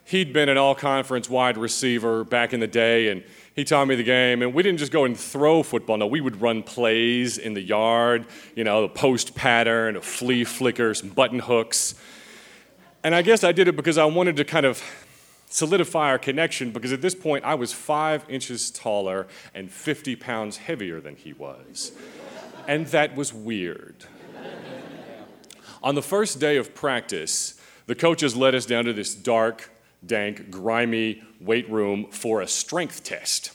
He'd 0.10 0.34
been 0.34 0.49
an 0.49 0.57
all 0.57 0.74
conference 0.74 1.30
wide 1.30 1.55
receiver 1.55 2.24
back 2.24 2.51
in 2.51 2.60
the 2.60 2.68
day, 2.68 3.10
and 3.10 3.24
he 3.55 3.64
taught 3.64 3.88
me 3.88 3.93
the 3.95 4.03
game. 4.03 4.41
And 4.41 4.55
we 4.55 4.64
didn't 4.64 4.80
just 4.80 4.91
go 4.91 5.05
and 5.05 5.16
throw 5.16 5.62
football, 5.62 5.97
no, 5.97 6.07
we 6.07 6.20
would 6.20 6.41
run 6.41 6.64
plays 6.64 7.38
in 7.38 7.53
the 7.53 7.62
yard, 7.62 8.26
you 8.55 8.64
know, 8.64 8.82
the 8.82 8.89
post 8.89 9.36
pattern, 9.36 9.95
a 9.95 10.01
flea 10.01 10.43
flicker, 10.43 10.95
some 10.95 11.10
button 11.10 11.38
hooks. 11.38 11.93
And 13.03 13.14
I 13.14 13.22
guess 13.22 13.43
I 13.43 13.51
did 13.51 13.68
it 13.68 13.76
because 13.76 13.99
I 13.99 14.05
wanted 14.05 14.36
to 14.38 14.45
kind 14.45 14.66
of 14.66 14.82
solidify 15.51 16.10
our 16.10 16.20
connection 16.20 16.72
because 16.72 16.91
at 16.91 17.01
this 17.01 17.16
point 17.16 17.45
I 17.45 17.53
was 17.53 17.72
five 17.72 18.26
inches 18.28 18.72
taller 18.72 19.28
and 19.53 19.72
50 19.72 20.16
pounds 20.16 20.57
heavier 20.57 20.99
than 20.99 21.16
he 21.16 21.34
was. 21.34 21.91
And 22.68 22.88
that 22.88 23.16
was 23.16 23.32
weird. 23.32 24.05
On 25.84 25.95
the 25.95 26.01
first 26.01 26.39
day 26.39 26.57
of 26.57 26.74
practice, 26.74 27.60
the 27.86 27.95
coaches 27.95 28.36
led 28.36 28.53
us 28.53 28.66
down 28.66 28.86
to 28.86 28.93
this 28.93 29.16
dark, 29.16 29.72
dank, 30.06 30.50
grimy 30.50 31.24
weight 31.39 31.70
room 31.70 32.08
for 32.12 32.41
a 32.41 32.47
strength 32.47 33.04
test. 33.04 33.52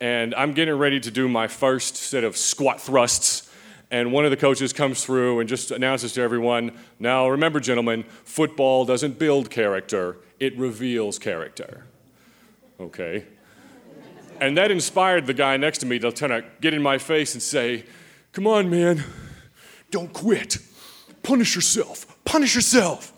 And 0.00 0.34
I'm 0.34 0.52
getting 0.52 0.74
ready 0.74 0.98
to 1.00 1.10
do 1.10 1.28
my 1.28 1.46
first 1.46 1.96
set 1.96 2.24
of 2.24 2.36
squat 2.36 2.80
thrusts. 2.80 3.48
And 3.90 4.12
one 4.12 4.24
of 4.24 4.30
the 4.30 4.36
coaches 4.36 4.72
comes 4.72 5.04
through 5.04 5.40
and 5.40 5.48
just 5.48 5.70
announces 5.70 6.14
to 6.14 6.22
everyone 6.22 6.72
now, 6.98 7.28
remember, 7.28 7.60
gentlemen, 7.60 8.04
football 8.24 8.84
doesn't 8.84 9.18
build 9.18 9.50
character, 9.50 10.16
it 10.40 10.56
reveals 10.58 11.18
character. 11.18 11.84
Okay? 12.80 13.26
And 14.40 14.56
that 14.56 14.70
inspired 14.70 15.26
the 15.26 15.34
guy 15.34 15.56
next 15.56 15.78
to 15.78 15.86
me 15.86 15.98
to 16.00 16.10
kind 16.10 16.32
of 16.32 16.44
get 16.60 16.74
in 16.74 16.82
my 16.82 16.98
face 16.98 17.34
and 17.34 17.42
say, 17.42 17.84
Come 18.32 18.46
on, 18.46 18.70
man, 18.70 19.04
don't 19.90 20.12
quit. 20.12 20.58
Punish 21.22 21.54
yourself. 21.54 22.18
Punish 22.24 22.54
yourself. 22.54 23.11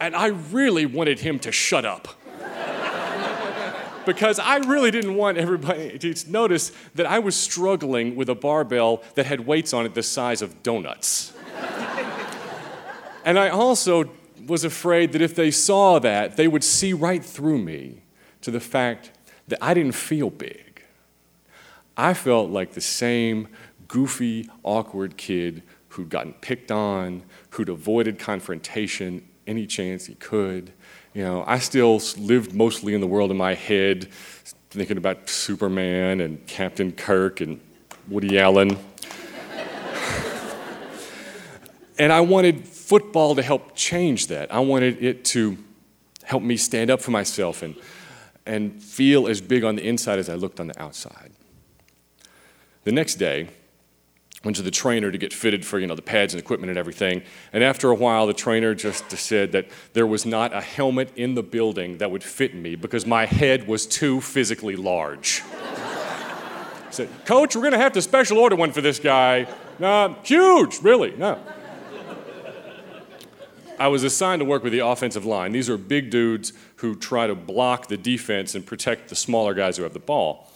And 0.00 0.16
I 0.16 0.28
really 0.28 0.86
wanted 0.86 1.20
him 1.20 1.38
to 1.40 1.52
shut 1.52 1.84
up. 1.84 2.08
because 4.06 4.38
I 4.38 4.56
really 4.56 4.90
didn't 4.90 5.14
want 5.14 5.36
everybody 5.38 5.98
to 5.98 6.30
notice 6.30 6.72
that 6.94 7.06
I 7.06 7.18
was 7.18 7.36
struggling 7.36 8.16
with 8.16 8.28
a 8.28 8.34
barbell 8.34 9.02
that 9.14 9.26
had 9.26 9.46
weights 9.46 9.72
on 9.74 9.84
it 9.86 9.94
the 9.94 10.02
size 10.02 10.42
of 10.42 10.62
donuts. 10.62 11.32
and 13.24 13.38
I 13.38 13.50
also 13.50 14.10
was 14.46 14.64
afraid 14.64 15.12
that 15.12 15.20
if 15.20 15.34
they 15.34 15.50
saw 15.50 15.98
that, 15.98 16.36
they 16.36 16.48
would 16.48 16.64
see 16.64 16.92
right 16.92 17.24
through 17.24 17.58
me 17.58 18.02
to 18.40 18.50
the 18.50 18.60
fact 18.60 19.12
that 19.48 19.58
I 19.62 19.74
didn't 19.74 19.92
feel 19.92 20.30
big. 20.30 20.82
I 21.96 22.14
felt 22.14 22.50
like 22.50 22.72
the 22.72 22.80
same 22.80 23.48
goofy, 23.86 24.48
awkward 24.62 25.18
kid 25.18 25.62
who'd 25.88 26.08
gotten 26.08 26.32
picked 26.34 26.70
on, 26.70 27.22
who'd 27.50 27.68
avoided 27.68 28.18
confrontation 28.18 29.28
any 29.50 29.66
chance 29.66 30.06
he 30.06 30.14
could. 30.14 30.72
You 31.12 31.24
know, 31.24 31.44
I 31.44 31.58
still 31.58 32.00
lived 32.16 32.54
mostly 32.54 32.94
in 32.94 33.00
the 33.00 33.06
world 33.08 33.32
in 33.32 33.36
my 33.36 33.54
head, 33.54 34.08
thinking 34.70 34.96
about 34.96 35.28
Superman 35.28 36.20
and 36.20 36.46
Captain 36.46 36.92
Kirk 36.92 37.40
and 37.40 37.60
Woody 38.08 38.38
Allen. 38.38 38.70
and 41.98 42.12
I 42.12 42.20
wanted 42.20 42.64
football 42.64 43.34
to 43.34 43.42
help 43.42 43.74
change 43.74 44.28
that. 44.28 44.54
I 44.54 44.60
wanted 44.60 45.02
it 45.02 45.24
to 45.26 45.58
help 46.22 46.44
me 46.44 46.56
stand 46.56 46.88
up 46.88 47.02
for 47.02 47.10
myself 47.10 47.62
and, 47.62 47.74
and 48.46 48.80
feel 48.80 49.26
as 49.26 49.40
big 49.40 49.64
on 49.64 49.74
the 49.74 49.82
inside 49.86 50.20
as 50.20 50.28
I 50.28 50.34
looked 50.34 50.60
on 50.60 50.68
the 50.68 50.80
outside. 50.80 51.32
The 52.84 52.92
next 52.92 53.16
day, 53.16 53.48
went 54.44 54.56
to 54.56 54.62
the 54.62 54.70
trainer 54.70 55.10
to 55.12 55.18
get 55.18 55.32
fitted 55.32 55.64
for 55.64 55.78
you 55.78 55.86
know 55.86 55.94
the 55.94 56.02
pads 56.02 56.32
and 56.32 56.40
equipment 56.40 56.70
and 56.70 56.78
everything 56.78 57.22
and 57.52 57.62
after 57.62 57.90
a 57.90 57.94
while 57.94 58.26
the 58.26 58.32
trainer 58.32 58.74
just 58.74 59.10
said 59.10 59.52
that 59.52 59.66
there 59.92 60.06
was 60.06 60.24
not 60.24 60.52
a 60.54 60.60
helmet 60.60 61.12
in 61.16 61.34
the 61.34 61.42
building 61.42 61.98
that 61.98 62.10
would 62.10 62.24
fit 62.24 62.54
me 62.54 62.74
because 62.74 63.04
my 63.04 63.26
head 63.26 63.66
was 63.66 63.86
too 63.86 64.20
physically 64.20 64.76
large 64.76 65.42
he 66.86 66.90
said 66.90 67.08
coach 67.26 67.54
we're 67.54 67.62
going 67.62 67.72
to 67.72 67.78
have 67.78 67.92
to 67.92 68.02
special 68.02 68.38
order 68.38 68.56
one 68.56 68.72
for 68.72 68.80
this 68.80 68.98
guy 68.98 69.46
no 69.78 70.16
huge 70.22 70.80
really 70.82 71.14
no 71.16 71.38
I 73.78 73.88
was 73.88 74.04
assigned 74.04 74.40
to 74.40 74.44
work 74.44 74.62
with 74.62 74.74
the 74.74 74.80
offensive 74.80 75.24
line. 75.24 75.52
These 75.52 75.70
are 75.70 75.78
big 75.78 76.10
dudes 76.10 76.52
who 76.76 76.94
try 76.94 77.26
to 77.26 77.34
block 77.34 77.88
the 77.88 77.96
defense 77.96 78.54
and 78.54 78.66
protect 78.66 79.08
the 79.08 79.16
smaller 79.16 79.54
guys 79.54 79.78
who 79.78 79.84
have 79.84 79.94
the 79.94 79.98
ball. 79.98 80.49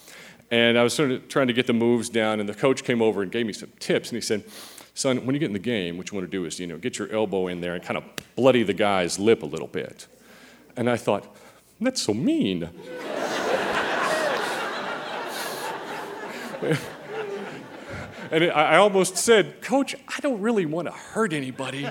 And 0.51 0.77
I 0.77 0.83
was 0.83 0.93
sort 0.93 1.11
of 1.11 1.27
trying 1.27 1.47
to 1.47 1.53
get 1.53 1.67
the 1.67 1.73
moves 1.73 2.09
down, 2.09 2.39
and 2.39 2.47
the 2.47 2.53
coach 2.53 2.83
came 2.83 3.01
over 3.01 3.21
and 3.21 3.31
gave 3.31 3.45
me 3.45 3.53
some 3.53 3.71
tips. 3.79 4.09
And 4.09 4.15
he 4.15 4.21
said, 4.21 4.43
Son, 4.93 5.25
when 5.25 5.35
you 5.35 5.39
get 5.39 5.47
in 5.47 5.53
the 5.53 5.59
game, 5.59 5.97
what 5.97 6.09
you 6.09 6.17
want 6.17 6.25
to 6.25 6.31
do 6.31 6.45
is, 6.45 6.59
you 6.59 6.67
know, 6.67 6.77
get 6.77 6.97
your 6.97 7.11
elbow 7.11 7.47
in 7.47 7.59
there 7.61 7.75
and 7.75 7.83
kind 7.83 7.97
of 7.97 8.03
bloody 8.35 8.63
the 8.63 8.73
guy's 8.73 9.19
lip 9.19 9.43
a 9.43 9.45
little 9.45 9.67
bit. 9.67 10.07
And 10.77 10.89
I 10.89 10.97
thought, 10.97 11.35
that's 11.81 12.01
so 12.01 12.13
mean. 12.13 12.63
and 18.31 18.51
I 18.51 18.77
almost 18.77 19.17
said, 19.17 19.61
Coach, 19.61 19.95
I 20.07 20.19
don't 20.21 20.39
really 20.39 20.65
want 20.65 20.87
to 20.87 20.93
hurt 20.93 21.33
anybody. 21.33 21.89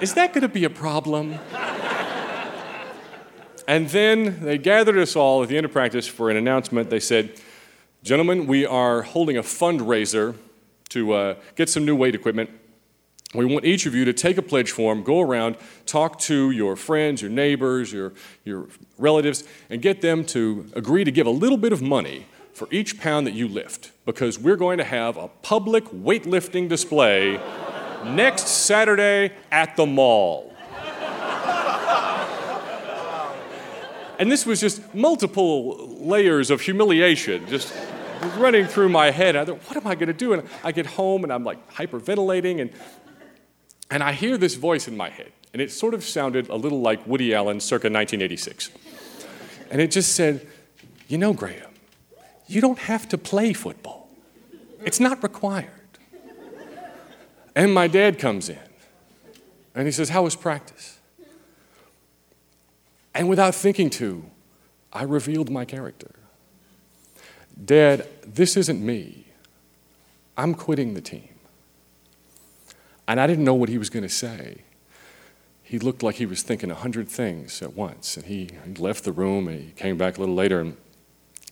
Is 0.00 0.14
that 0.14 0.32
going 0.32 0.42
to 0.42 0.48
be 0.48 0.64
a 0.64 0.70
problem? 0.70 1.38
and 3.68 3.88
then 3.90 4.42
they 4.42 4.56
gathered 4.56 4.96
us 4.96 5.14
all 5.14 5.42
at 5.42 5.50
the 5.50 5.58
end 5.58 5.66
of 5.66 5.72
practice 5.72 6.06
for 6.06 6.30
an 6.30 6.38
announcement. 6.38 6.88
They 6.88 7.00
said, 7.00 7.38
Gentlemen, 8.02 8.46
we 8.46 8.64
are 8.64 9.02
holding 9.02 9.36
a 9.36 9.42
fundraiser 9.42 10.34
to 10.88 11.12
uh, 11.12 11.34
get 11.54 11.68
some 11.68 11.84
new 11.84 11.94
weight 11.94 12.14
equipment. 12.14 12.48
We 13.34 13.44
want 13.44 13.66
each 13.66 13.84
of 13.84 13.94
you 13.94 14.06
to 14.06 14.14
take 14.14 14.38
a 14.38 14.42
pledge 14.42 14.70
form, 14.70 15.02
go 15.02 15.20
around, 15.20 15.56
talk 15.84 16.18
to 16.20 16.50
your 16.50 16.76
friends, 16.76 17.20
your 17.20 17.30
neighbors, 17.30 17.92
your, 17.92 18.14
your 18.42 18.68
relatives, 18.96 19.44
and 19.68 19.82
get 19.82 20.00
them 20.00 20.24
to 20.26 20.70
agree 20.74 21.04
to 21.04 21.12
give 21.12 21.26
a 21.26 21.30
little 21.30 21.58
bit 21.58 21.74
of 21.74 21.82
money 21.82 22.24
for 22.54 22.68
each 22.70 22.98
pound 22.98 23.26
that 23.26 23.34
you 23.34 23.46
lift 23.46 23.92
because 24.06 24.38
we're 24.38 24.56
going 24.56 24.78
to 24.78 24.84
have 24.84 25.18
a 25.18 25.28
public 25.28 25.84
weightlifting 25.90 26.70
display 26.70 27.38
next 28.06 28.48
Saturday 28.48 29.30
at 29.52 29.76
the 29.76 29.84
mall. 29.84 30.49
And 34.20 34.30
this 34.30 34.44
was 34.44 34.60
just 34.60 34.94
multiple 34.94 35.96
layers 35.98 36.50
of 36.50 36.60
humiliation, 36.60 37.46
just 37.46 37.72
running 38.36 38.66
through 38.66 38.90
my 38.90 39.10
head. 39.10 39.34
I 39.34 39.46
thought, 39.46 39.62
what 39.66 39.78
am 39.78 39.86
I 39.86 39.94
going 39.94 40.08
to 40.08 40.12
do? 40.12 40.34
And 40.34 40.46
I 40.62 40.72
get 40.72 40.84
home 40.84 41.24
and 41.24 41.32
I'm 41.32 41.42
like 41.42 41.72
hyperventilating, 41.72 42.60
and, 42.60 42.70
and 43.90 44.02
I 44.02 44.12
hear 44.12 44.36
this 44.36 44.56
voice 44.56 44.86
in 44.86 44.94
my 44.94 45.08
head. 45.08 45.32
And 45.54 45.62
it 45.62 45.72
sort 45.72 45.94
of 45.94 46.04
sounded 46.04 46.50
a 46.50 46.54
little 46.54 46.82
like 46.82 47.06
Woody 47.06 47.34
Allen 47.34 47.60
circa 47.60 47.86
1986. 47.86 48.70
And 49.70 49.80
it 49.80 49.90
just 49.90 50.14
said, 50.14 50.46
You 51.08 51.16
know, 51.16 51.32
Graham, 51.32 51.70
you 52.46 52.60
don't 52.60 52.80
have 52.80 53.08
to 53.08 53.16
play 53.16 53.54
football, 53.54 54.10
it's 54.84 55.00
not 55.00 55.22
required. 55.22 55.70
And 57.56 57.72
my 57.72 57.88
dad 57.88 58.18
comes 58.18 58.50
in 58.50 58.58
and 59.74 59.86
he 59.86 59.92
says, 59.92 60.10
How 60.10 60.24
was 60.24 60.36
practice? 60.36 60.99
And 63.14 63.28
without 63.28 63.54
thinking 63.54 63.90
to, 63.90 64.24
I 64.92 65.02
revealed 65.02 65.50
my 65.50 65.64
character. 65.64 66.10
Dad, 67.62 68.06
this 68.26 68.56
isn't 68.56 68.84
me. 68.84 69.26
I'm 70.36 70.54
quitting 70.54 70.94
the 70.94 71.00
team. 71.00 71.28
And 73.06 73.20
I 73.20 73.26
didn't 73.26 73.44
know 73.44 73.54
what 73.54 73.68
he 73.68 73.78
was 73.78 73.90
going 73.90 74.04
to 74.04 74.08
say. 74.08 74.62
He 75.62 75.78
looked 75.78 76.02
like 76.02 76.16
he 76.16 76.26
was 76.26 76.42
thinking 76.42 76.70
a 76.70 76.74
hundred 76.74 77.08
things 77.08 77.60
at 77.62 77.74
once. 77.74 78.16
And 78.16 78.26
he, 78.26 78.50
he 78.64 78.74
left 78.74 79.04
the 79.04 79.12
room 79.12 79.48
and 79.48 79.60
he 79.60 79.70
came 79.72 79.96
back 79.96 80.16
a 80.16 80.20
little 80.20 80.34
later 80.34 80.60
and 80.60 80.76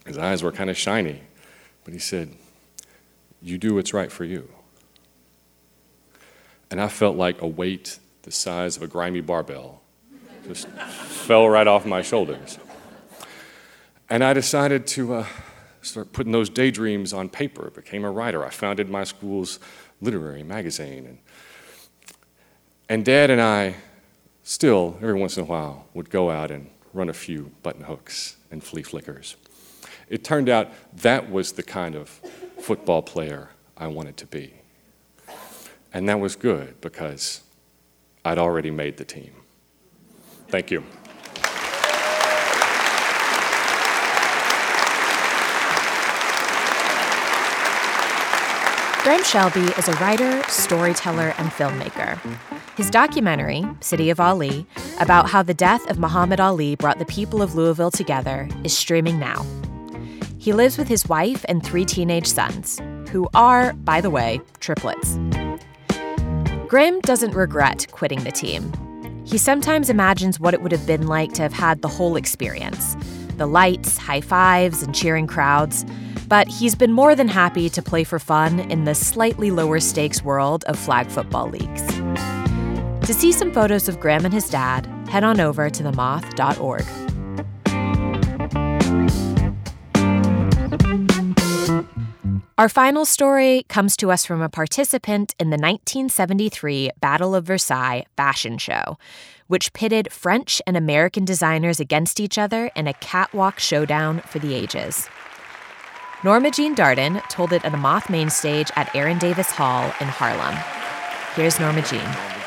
his 0.06 0.18
eyes 0.18 0.42
were 0.42 0.52
kind 0.52 0.70
of 0.70 0.76
shiny. 0.76 1.22
But 1.84 1.92
he 1.92 2.00
said, 2.00 2.34
You 3.42 3.58
do 3.58 3.74
what's 3.74 3.92
right 3.92 4.10
for 4.10 4.24
you. 4.24 4.48
And 6.70 6.80
I 6.80 6.88
felt 6.88 7.16
like 7.16 7.40
a 7.42 7.46
weight 7.46 7.98
the 8.22 8.30
size 8.30 8.76
of 8.76 8.82
a 8.82 8.86
grimy 8.86 9.20
barbell 9.20 9.82
just 10.48 10.68
fell 10.68 11.48
right 11.48 11.66
off 11.66 11.84
my 11.86 12.02
shoulders. 12.02 12.58
And 14.10 14.24
I 14.24 14.32
decided 14.32 14.86
to 14.88 15.14
uh, 15.14 15.26
start 15.82 16.12
putting 16.12 16.32
those 16.32 16.48
daydreams 16.48 17.12
on 17.12 17.28
paper. 17.28 17.70
Became 17.70 18.04
a 18.04 18.10
writer. 18.10 18.44
I 18.44 18.50
founded 18.50 18.88
my 18.88 19.04
school's 19.04 19.60
literary 20.00 20.42
magazine. 20.42 21.06
And, 21.06 21.18
and 22.88 23.04
Dad 23.04 23.30
and 23.30 23.40
I 23.40 23.74
still, 24.42 24.96
every 25.02 25.14
once 25.14 25.36
in 25.36 25.42
a 25.42 25.46
while, 25.46 25.86
would 25.92 26.08
go 26.08 26.30
out 26.30 26.50
and 26.50 26.70
run 26.94 27.10
a 27.10 27.14
few 27.14 27.52
button 27.62 27.84
hooks 27.84 28.36
and 28.50 28.64
flea 28.64 28.82
flickers. 28.82 29.36
It 30.08 30.24
turned 30.24 30.48
out 30.48 30.70
that 31.02 31.30
was 31.30 31.52
the 31.52 31.62
kind 31.62 31.94
of 31.94 32.08
football 32.58 33.02
player 33.02 33.50
I 33.76 33.88
wanted 33.88 34.16
to 34.18 34.26
be. 34.26 34.54
And 35.92 36.08
that 36.08 36.18
was 36.18 36.34
good 36.34 36.80
because 36.80 37.42
I'd 38.24 38.38
already 38.38 38.70
made 38.70 38.96
the 38.96 39.04
team. 39.04 39.32
Thank 40.48 40.70
you. 40.70 40.82
Graham 49.08 49.24
Shelby 49.24 49.60
is 49.78 49.88
a 49.88 49.92
writer, 49.92 50.42
storyteller, 50.48 51.32
and 51.38 51.50
filmmaker. 51.50 52.18
His 52.76 52.90
documentary, 52.90 53.64
City 53.80 54.10
of 54.10 54.20
Ali, 54.20 54.66
about 55.00 55.30
how 55.30 55.42
the 55.42 55.54
death 55.54 55.88
of 55.90 55.98
Muhammad 55.98 56.40
Ali 56.40 56.76
brought 56.76 56.98
the 56.98 57.06
people 57.06 57.40
of 57.40 57.54
Louisville 57.54 57.90
together 57.90 58.48
is 58.64 58.76
streaming 58.76 59.18
now. 59.18 59.46
He 60.36 60.52
lives 60.52 60.76
with 60.76 60.88
his 60.88 61.08
wife 61.08 61.44
and 61.48 61.64
three 61.64 61.86
teenage 61.86 62.26
sons, 62.26 62.80
who 63.08 63.28
are, 63.32 63.72
by 63.72 64.02
the 64.02 64.10
way, 64.10 64.40
triplets. 64.60 65.18
Graham 66.68 67.00
doesn't 67.00 67.34
regret 67.34 67.86
quitting 67.90 68.24
the 68.24 68.30
team. 68.32 68.70
He 69.28 69.36
sometimes 69.36 69.90
imagines 69.90 70.40
what 70.40 70.54
it 70.54 70.62
would 70.62 70.72
have 70.72 70.86
been 70.86 71.06
like 71.06 71.34
to 71.34 71.42
have 71.42 71.52
had 71.52 71.82
the 71.82 71.88
whole 71.88 72.16
experience 72.16 72.96
the 73.36 73.46
lights, 73.46 73.98
high 73.98 74.22
fives, 74.22 74.82
and 74.82 74.92
cheering 74.92 75.26
crowds. 75.28 75.84
But 76.28 76.48
he's 76.48 76.74
been 76.74 76.92
more 76.92 77.14
than 77.14 77.28
happy 77.28 77.68
to 77.68 77.82
play 77.82 78.02
for 78.02 78.18
fun 78.18 78.58
in 78.58 78.84
the 78.84 78.94
slightly 78.94 79.50
lower 79.52 79.78
stakes 79.80 80.24
world 80.24 80.64
of 80.64 80.76
flag 80.78 81.08
football 81.08 81.48
leagues. 81.48 81.86
To 83.06 83.14
see 83.14 83.30
some 83.30 83.52
photos 83.52 83.86
of 83.86 84.00
Graham 84.00 84.24
and 84.24 84.34
his 84.34 84.48
dad, 84.48 84.86
head 85.08 85.22
on 85.24 85.40
over 85.40 85.70
to 85.70 85.82
themoth.org. 85.84 87.07
Our 92.58 92.68
final 92.68 93.04
story 93.04 93.64
comes 93.68 93.96
to 93.98 94.10
us 94.10 94.26
from 94.26 94.42
a 94.42 94.48
participant 94.48 95.32
in 95.38 95.50
the 95.50 95.54
1973 95.54 96.90
Battle 97.00 97.36
of 97.36 97.44
Versailles 97.44 98.04
fashion 98.16 98.58
show, 98.58 98.98
which 99.46 99.72
pitted 99.74 100.12
French 100.12 100.60
and 100.66 100.76
American 100.76 101.24
designers 101.24 101.78
against 101.78 102.18
each 102.18 102.36
other 102.36 102.72
in 102.74 102.88
a 102.88 102.94
catwalk 102.94 103.60
showdown 103.60 104.22
for 104.22 104.40
the 104.40 104.54
ages. 104.54 105.08
Norma 106.24 106.50
Jean 106.50 106.74
Darden 106.74 107.22
told 107.28 107.52
it 107.52 107.64
at 107.64 107.74
a 107.74 107.76
Moth 107.76 108.10
main 108.10 108.28
stage 108.28 108.72
at 108.74 108.92
Aaron 108.92 109.18
Davis 109.18 109.52
Hall 109.52 109.84
in 110.00 110.08
Harlem. 110.08 110.56
Here's 111.36 111.60
Norma 111.60 111.82
Jean. 111.82 112.37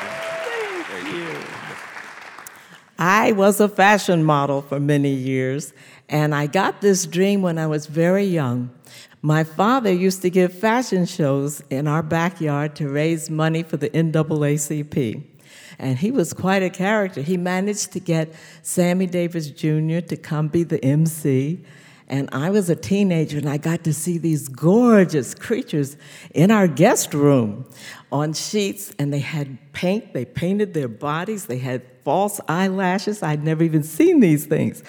I 3.04 3.32
was 3.32 3.58
a 3.58 3.68
fashion 3.68 4.22
model 4.22 4.62
for 4.62 4.78
many 4.78 5.12
years, 5.12 5.72
and 6.08 6.32
I 6.32 6.46
got 6.46 6.82
this 6.82 7.04
dream 7.04 7.42
when 7.42 7.58
I 7.58 7.66
was 7.66 7.86
very 7.86 8.22
young. 8.22 8.70
My 9.22 9.42
father 9.42 9.92
used 9.92 10.22
to 10.22 10.30
give 10.30 10.52
fashion 10.52 11.04
shows 11.06 11.64
in 11.68 11.88
our 11.88 12.04
backyard 12.04 12.76
to 12.76 12.88
raise 12.88 13.28
money 13.28 13.64
for 13.64 13.76
the 13.76 13.90
NAACP. 13.90 15.20
And 15.80 15.98
he 15.98 16.12
was 16.12 16.32
quite 16.32 16.62
a 16.62 16.70
character. 16.70 17.22
He 17.22 17.36
managed 17.36 17.90
to 17.94 17.98
get 17.98 18.32
Sammy 18.62 19.08
Davis 19.08 19.50
Jr. 19.50 19.98
to 19.98 20.16
come 20.16 20.46
be 20.46 20.62
the 20.62 20.82
MC. 20.84 21.58
And 22.08 22.28
I 22.32 22.50
was 22.50 22.68
a 22.68 22.76
teenager 22.76 23.38
and 23.38 23.48
I 23.48 23.56
got 23.56 23.84
to 23.84 23.94
see 23.94 24.18
these 24.18 24.48
gorgeous 24.48 25.34
creatures 25.34 25.96
in 26.34 26.50
our 26.50 26.68
guest 26.68 27.14
room 27.14 27.64
on 28.10 28.32
sheets. 28.32 28.92
And 28.98 29.12
they 29.12 29.20
had 29.20 29.58
paint, 29.72 30.12
they 30.12 30.24
painted 30.24 30.74
their 30.74 30.88
bodies, 30.88 31.46
they 31.46 31.58
had 31.58 31.82
false 32.04 32.40
eyelashes. 32.48 33.22
I'd 33.22 33.44
never 33.44 33.62
even 33.62 33.82
seen 33.82 34.20
these 34.20 34.46
things. 34.46 34.82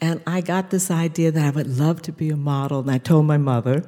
And 0.00 0.20
I 0.26 0.40
got 0.40 0.70
this 0.70 0.90
idea 0.90 1.30
that 1.30 1.44
I 1.44 1.50
would 1.50 1.78
love 1.78 2.02
to 2.02 2.12
be 2.12 2.28
a 2.30 2.36
model, 2.36 2.80
and 2.80 2.90
I 2.90 2.98
told 2.98 3.26
my 3.26 3.38
mother, 3.38 3.82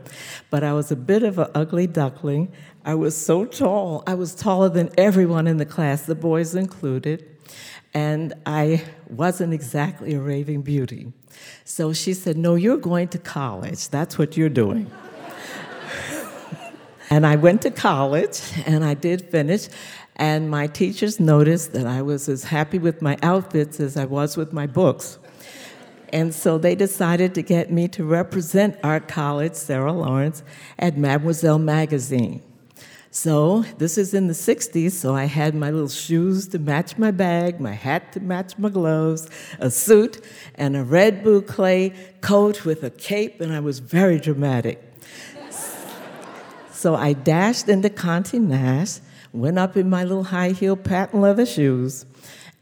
but 0.49 0.65
I 0.65 0.73
was 0.73 0.91
a 0.91 0.97
bit 0.97 1.23
of 1.23 1.39
an 1.39 1.49
ugly 1.55 1.87
duckling. 1.87 2.51
I 2.85 2.95
was 2.95 3.17
so 3.17 3.45
tall. 3.45 4.03
I 4.07 4.15
was 4.15 4.35
taller 4.35 4.71
than 4.71 4.91
everyone 4.97 5.47
in 5.47 5.59
the 5.59 5.67
class, 5.67 6.03
the 6.03 6.15
boys 6.15 6.55
included, 6.55 7.27
and 7.95 8.35
I 8.47 8.85
wasn't 9.09 9.55
exactly 9.55 10.15
a 10.15 10.21
raving 10.21 10.63
beauty. 10.63 11.13
So 11.65 11.93
she 11.93 12.15
said, 12.15 12.37
No, 12.37 12.55
you're 12.55 12.77
going 12.77 13.09
to 13.09 13.19
college. 13.19 13.89
That's 13.89 14.19
what 14.19 14.37
you're 14.37 14.49
doing. 14.49 14.91
and 17.11 17.27
I 17.27 17.37
went 17.37 17.63
to 17.63 17.71
college, 17.71 18.41
and 18.67 18.85
I 18.85 18.95
did 18.95 19.31
finish. 19.31 19.69
And 20.17 20.51
my 20.51 20.67
teachers 20.67 21.21
noticed 21.21 21.73
that 21.73 21.87
I 21.87 22.03
was 22.03 22.29
as 22.29 22.45
happy 22.45 22.79
with 22.79 23.01
my 23.01 23.17
outfits 23.23 23.79
as 23.79 23.97
I 23.97 24.05
was 24.05 24.37
with 24.37 24.53
my 24.53 24.67
books. 24.67 25.19
And 26.13 26.35
so 26.35 26.59
they 26.59 26.75
decided 26.75 27.35
to 27.35 27.43
get 27.43 27.71
me 27.71 27.87
to 27.89 28.05
represent 28.05 28.77
our 28.83 28.99
college, 28.99 29.55
Sarah 29.55 29.93
Lawrence, 29.93 30.43
at 30.79 30.97
Mademoiselle 30.97 31.59
magazine. 31.59 32.43
So 33.21 33.65
this 33.79 33.99
is 33.99 34.15
in 34.15 34.29
the 34.29 34.33
60s, 34.33 34.93
so 34.93 35.13
I 35.13 35.25
had 35.25 35.53
my 35.53 35.73
little 35.73 35.89
shoes 35.89 36.47
to 36.51 36.61
match 36.61 36.97
my 36.97 37.11
bag, 37.11 37.59
my 37.59 37.73
hat 37.73 38.13
to 38.13 38.21
match 38.21 38.57
my 38.59 38.69
gloves, 38.69 39.29
a 39.59 39.73
suit, 39.73 40.25
and 40.55 40.77
a 40.77 40.85
red 40.85 41.25
boucle 41.25 41.93
coat 42.21 42.65
with 42.65 42.85
a 42.85 42.91
cape, 42.91 43.41
and 43.41 43.53
I 43.53 43.59
was 43.59 43.81
very 43.81 44.21
dramatic. 44.21 44.81
so 46.71 46.95
I 46.95 47.13
dashed 47.13 47.69
into 47.69 47.91
Condé 47.91 48.41
Nast, 48.41 49.03
went 49.33 49.59
up 49.59 49.77
in 49.77 49.91
my 49.91 50.05
little 50.05 50.23
high 50.23 50.51
heel 50.51 50.77
patent 50.77 51.21
leather 51.21 51.45
shoes, 51.45 52.07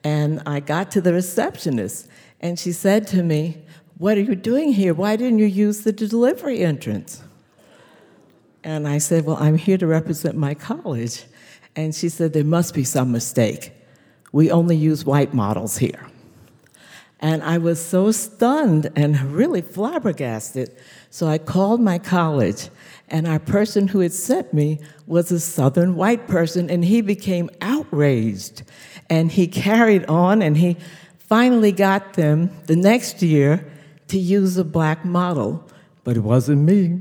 and 0.03 0.43
I 0.47 0.61
got 0.61 0.91
to 0.93 1.03
the 1.03 1.13
receptionist, 1.13 2.09
and 2.41 2.59
she 2.59 2.73
said 2.73 3.07
to 3.09 3.23
me, 3.23 3.63
What 3.99 4.17
are 4.17 4.23
you 4.23 4.35
doing 4.35 4.73
here? 4.73 4.95
Why 4.95 5.17
didn't 5.17 5.39
you 5.39 5.45
use 5.45 5.83
the 5.83 5.93
delivery 5.93 6.61
entrance? 6.61 7.23
And 8.67 8.89
I 8.89 8.99
said, 8.99 9.25
Well, 9.25 9.37
I'm 9.39 9.57
here 9.57 9.79
to 9.79 9.87
represent 9.87 10.37
my 10.37 10.53
college. 10.53 11.25
And 11.77 11.95
she 11.95 12.09
said, 12.09 12.33
There 12.33 12.43
must 12.43 12.75
be 12.75 12.83
some 12.83 13.13
mistake. 13.13 13.71
We 14.33 14.51
only 14.51 14.77
use 14.77 15.05
white 15.07 15.33
models 15.33 15.79
here. 15.79 16.05
And 17.21 17.45
I 17.45 17.59
was 17.59 17.81
so 17.81 18.11
stunned 18.11 18.91
and 18.97 19.33
really 19.33 19.63
flabbergasted. 19.63 20.77
So 21.11 21.29
I 21.29 21.39
called 21.39 21.81
my 21.81 22.01
college, 22.01 22.69
and 23.09 23.29
our 23.29 23.39
person 23.39 23.87
who 23.87 24.01
had 24.01 24.13
sent 24.13 24.53
me 24.53 24.81
was 25.07 25.31
a 25.31 25.39
Southern 25.39 25.95
white 25.95 26.27
person, 26.27 26.69
and 26.69 26.85
he 26.85 27.03
became 27.03 27.49
outraged. 27.61 28.65
And 29.09 29.31
he 29.31 29.47
carried 29.47 30.05
on, 30.07 30.43
and 30.43 30.57
he 30.57 30.77
finally 31.19 31.71
got 31.71 32.15
them 32.15 32.51
the 32.67 32.75
next 32.75 33.23
year 33.23 33.65
to 34.09 34.19
use 34.19 34.57
a 34.57 34.65
black 34.65 35.05
model, 35.05 35.65
but 36.03 36.17
it 36.17 36.25
wasn't 36.25 36.63
me. 36.63 37.01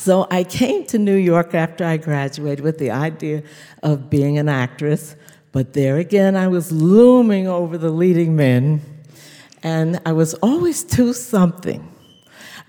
So 0.00 0.26
I 0.30 0.44
came 0.44 0.86
to 0.86 0.98
New 0.98 1.14
York 1.14 1.54
after 1.54 1.84
I 1.84 1.98
graduated 1.98 2.64
with 2.64 2.78
the 2.78 2.90
idea 2.90 3.42
of 3.82 4.08
being 4.08 4.38
an 4.38 4.48
actress, 4.48 5.14
but 5.52 5.74
there 5.74 5.98
again 5.98 6.36
I 6.36 6.48
was 6.48 6.72
looming 6.72 7.46
over 7.46 7.76
the 7.76 7.90
leading 7.90 8.34
men, 8.34 8.80
and 9.62 10.00
I 10.06 10.12
was 10.12 10.32
always 10.34 10.84
too 10.84 11.12
something. 11.12 11.86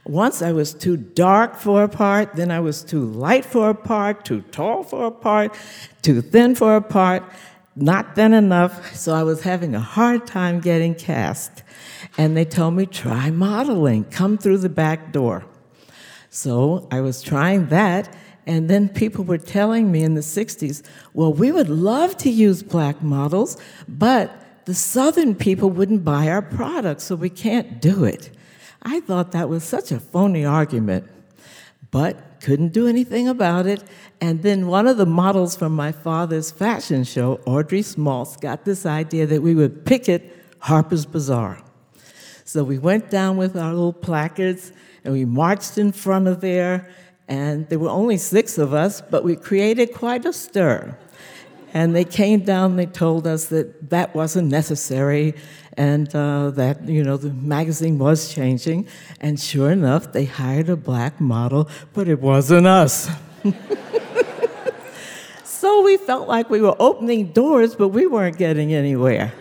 Once 0.06 0.42
I 0.42 0.52
was 0.52 0.74
too 0.74 0.98
dark 0.98 1.56
for 1.56 1.84
a 1.84 1.88
part, 1.88 2.36
then 2.36 2.52
I 2.52 2.60
was 2.60 2.84
too 2.84 3.06
light 3.06 3.46
for 3.46 3.70
a 3.70 3.76
part, 3.76 4.26
too 4.26 4.42
tall 4.52 4.84
for 4.84 5.06
a 5.06 5.12
part, 5.12 5.58
too 6.02 6.22
thin 6.22 6.54
for 6.54 6.76
a 6.76 6.82
part, 6.82 7.24
not 7.78 8.14
thin 8.14 8.34
enough, 8.34 8.94
so 8.94 9.14
I 9.14 9.24
was 9.24 9.44
having 9.44 9.74
a 9.74 9.80
hard 9.80 10.28
time 10.28 10.60
getting 10.60 10.96
cast. 10.96 11.64
And 12.18 12.36
they 12.36 12.44
told 12.44 12.74
me, 12.74 12.88
try 12.88 13.32
modeling, 13.32 14.04
come 14.04 14.38
through 14.38 14.58
the 14.58 14.68
back 14.68 15.14
door. 15.14 15.46
So 16.34 16.88
I 16.92 17.02
was 17.02 17.22
trying 17.22 17.68
that, 17.68 18.16
and 18.48 18.70
then 18.70 18.88
people 18.88 19.26
were 19.26 19.38
telling 19.38 19.92
me 19.92 20.02
in 20.02 20.14
the 20.16 20.22
60s, 20.22 20.82
well, 21.14 21.34
we 21.34 21.52
would 21.52 21.68
love 21.68 22.16
to 22.20 22.30
use 22.30 22.64
black 22.64 23.04
models, 23.04 23.58
but 23.86 24.66
the 24.66 24.74
Southern 24.74 25.36
people 25.36 25.70
wouldn't 25.70 26.06
buy 26.06 26.30
our 26.30 26.42
products, 26.42 27.04
so 27.04 27.16
we 27.16 27.30
can't 27.30 27.82
do 27.82 28.06
it. 28.06 28.32
I 28.82 29.02
thought 29.02 29.34
that 29.34 29.50
was 29.50 29.66
such 29.66 29.92
a 29.92 30.00
phony 30.00 30.46
argument, 30.46 31.06
but 31.92 32.40
couldn't 32.40 32.72
do 32.72 32.88
anything 32.88 33.28
about 33.28 33.68
it. 33.68 33.84
And 34.22 34.42
then 34.42 34.68
one 34.68 34.88
of 34.88 34.96
the 34.96 35.06
models 35.06 35.58
from 35.58 35.76
my 35.76 35.92
father's 35.92 36.50
fashion 36.50 37.04
show, 37.04 37.42
Audrey 37.46 37.82
Smaltz, 37.82 38.40
got 38.40 38.64
this 38.64 38.86
idea 38.86 39.28
that 39.28 39.42
we 39.42 39.54
would 39.54 39.86
picket 39.86 40.34
Harper's 40.60 41.06
Bazaar. 41.06 41.62
So 42.46 42.64
we 42.64 42.80
went 42.80 43.10
down 43.10 43.36
with 43.36 43.58
our 43.58 43.74
little 43.74 43.92
placards 43.92 44.72
and 45.04 45.14
we 45.14 45.26
marched 45.26 45.78
in 45.78 45.92
front 45.92 46.28
of 46.28 46.42
there, 46.42 46.90
and 47.28 47.68
there 47.70 47.80
were 47.80 47.90
only 47.90 48.18
six 48.18 48.58
of 48.58 48.74
us, 48.74 49.02
but 49.02 49.24
we 49.24 49.36
created 49.36 49.94
quite 49.94 50.26
a 50.26 50.34
stir. 50.34 50.98
And 51.74 51.96
they 51.96 52.04
came 52.04 52.42
down, 52.42 52.76
they 52.76 52.86
told 52.86 53.26
us 53.26 53.46
that 53.46 53.90
that 53.90 54.14
wasn't 54.14 54.50
necessary 54.50 55.36
and 55.78 56.14
uh, 56.14 56.52
that, 56.52 56.88
you 56.88 57.04
know, 57.04 57.16
the 57.16 57.30
magazine 57.30 57.98
was 57.98 58.34
changing. 58.34 58.88
And 59.22 59.40
sure 59.40 59.72
enough, 59.72 60.12
they 60.12 60.26
hired 60.26 60.70
a 60.70 60.76
black 60.76 61.22
model, 61.22 61.70
but 61.94 62.10
it 62.10 62.20
wasn't 62.20 62.68
us. 62.68 63.10
so 65.46 65.84
we 65.84 65.96
felt 65.98 66.28
like 66.28 66.50
we 66.50 66.62
were 66.62 66.76
opening 66.78 67.32
doors, 67.32 67.76
but 67.76 67.90
we 67.90 68.06
weren't 68.06 68.38
getting 68.38 68.74
anywhere. 68.74 69.34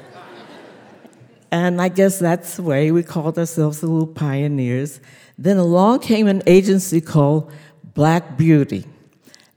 And 1.51 1.80
I 1.80 1.88
guess 1.88 2.18
that's 2.18 2.57
the 2.57 2.62
way 2.62 2.92
we 2.92 3.03
called 3.03 3.38
ourselves 3.38 3.80
the 3.80 3.88
little 3.88 4.07
pioneers. 4.07 5.01
Then 5.36 5.57
along 5.57 6.01
came 6.01 6.26
an 6.26 6.42
agency 6.46 7.01
called 7.01 7.53
Black 7.94 8.36
Beauty. 8.36 8.86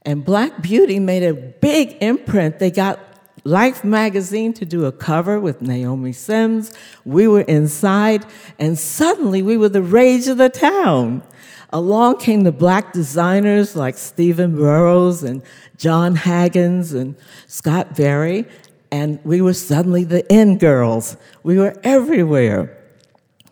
And 0.02 0.24
Black 0.24 0.60
Beauty 0.60 0.98
made 0.98 1.22
a 1.22 1.34
big 1.34 1.96
imprint. 2.00 2.58
They 2.58 2.70
got 2.70 2.98
Life 3.46 3.84
magazine 3.84 4.54
to 4.54 4.64
do 4.64 4.86
a 4.86 4.92
cover 4.92 5.38
with 5.38 5.60
Naomi 5.60 6.12
Sims. 6.12 6.72
We 7.04 7.28
were 7.28 7.42
inside, 7.42 8.24
and 8.58 8.78
suddenly 8.78 9.42
we 9.42 9.58
were 9.58 9.68
the 9.68 9.82
rage 9.82 10.28
of 10.28 10.38
the 10.38 10.48
town. 10.48 11.22
Along 11.70 12.16
came 12.16 12.44
the 12.44 12.52
black 12.52 12.94
designers 12.94 13.76
like 13.76 13.98
Stephen 13.98 14.56
Burrows 14.56 15.22
and 15.22 15.42
Jon 15.76 16.14
Haggins 16.14 16.94
and 16.94 17.16
Scott 17.46 17.94
Barrie, 17.94 18.46
and 18.94 19.18
we 19.24 19.40
were 19.40 19.52
suddenly 19.52 20.04
the 20.04 20.24
in 20.32 20.56
girls. 20.56 21.16
We 21.42 21.58
were 21.58 21.74
everywhere. 21.82 22.78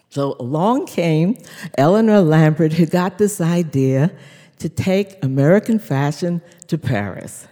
So 0.09 0.37
along 0.39 0.87
came 0.87 1.37
Eleanor 1.77 2.21
Lambert, 2.21 2.75
who 2.75 2.87
got 2.87 3.19
this 3.19 3.41
idea 3.41 4.13
to 4.61 4.69
take 4.69 5.19
American 5.21 5.81
fashion 5.81 6.43
to 6.69 6.79
Paris. 6.79 7.49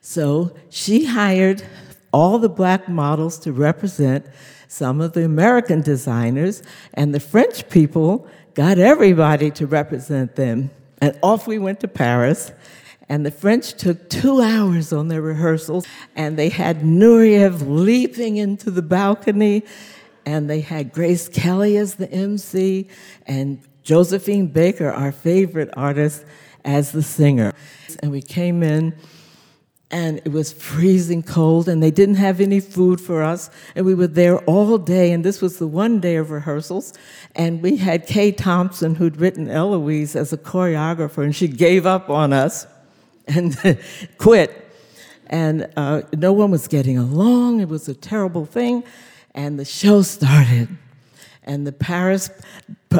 So 0.00 0.54
she 0.70 1.06
hired 1.06 1.64
all 2.12 2.38
the 2.38 2.48
black 2.48 2.88
models 2.88 3.36
to 3.40 3.52
represent 3.52 4.24
some 4.68 5.00
of 5.00 5.14
the 5.14 5.24
American 5.24 5.80
designers, 5.80 6.62
and 6.92 7.12
the 7.12 7.18
French 7.18 7.68
people 7.68 8.28
got 8.54 8.78
everybody 8.78 9.50
to 9.50 9.66
represent 9.66 10.36
them. 10.36 10.70
And 10.98 11.18
off 11.20 11.48
we 11.48 11.58
went 11.58 11.80
to 11.80 11.88
Paris. 11.88 12.52
And 13.08 13.24
the 13.26 13.30
French 13.30 13.74
took 13.74 14.08
two 14.08 14.40
hours 14.40 14.92
on 14.92 15.08
their 15.08 15.20
rehearsals, 15.20 15.86
and 16.16 16.38
they 16.38 16.48
had 16.48 16.80
Nureyev 16.80 17.62
leaping 17.66 18.36
into 18.36 18.70
the 18.70 18.82
balcony, 18.82 19.64
and 20.24 20.48
they 20.48 20.60
had 20.60 20.92
Grace 20.92 21.28
Kelly 21.28 21.76
as 21.76 21.96
the 21.96 22.10
MC, 22.10 22.88
and 23.26 23.60
Josephine 23.82 24.46
Baker, 24.46 24.90
our 24.90 25.12
favorite 25.12 25.68
artist, 25.76 26.24
as 26.64 26.92
the 26.92 27.02
singer. 27.02 27.52
And 28.02 28.10
we 28.10 28.22
came 28.22 28.62
in, 28.62 28.94
and 29.90 30.22
it 30.24 30.32
was 30.32 30.50
freezing 30.50 31.22
cold, 31.22 31.68
and 31.68 31.82
they 31.82 31.90
didn't 31.90 32.14
have 32.14 32.40
any 32.40 32.58
food 32.58 33.02
for 33.02 33.22
us, 33.22 33.50
and 33.76 33.84
we 33.84 33.94
were 33.94 34.06
there 34.06 34.38
all 34.46 34.78
day, 34.78 35.12
and 35.12 35.22
this 35.22 35.42
was 35.42 35.58
the 35.58 35.66
one 35.66 36.00
day 36.00 36.16
of 36.16 36.30
rehearsals, 36.30 36.94
and 37.36 37.62
we 37.62 37.76
had 37.76 38.06
Kay 38.06 38.32
Thompson, 38.32 38.94
who'd 38.94 39.18
written 39.18 39.50
Eloise 39.50 40.16
as 40.16 40.32
a 40.32 40.38
choreographer, 40.38 41.22
and 41.22 41.36
she 41.36 41.48
gave 41.48 41.84
up 41.84 42.08
on 42.08 42.32
us 42.32 42.66
and 43.26 43.78
quit. 44.18 44.60
And 45.26 45.68
uh, 45.76 46.02
no 46.16 46.32
one 46.32 46.50
was 46.50 46.68
getting 46.68 46.98
along. 46.98 47.60
It 47.60 47.68
was 47.68 47.88
a 47.88 47.94
terrible 47.94 48.44
thing. 48.44 48.84
And 49.34 49.58
the 49.58 49.64
show 49.64 50.02
started. 50.02 50.68
And 51.42 51.66
the 51.66 51.72
Paris 51.72 52.30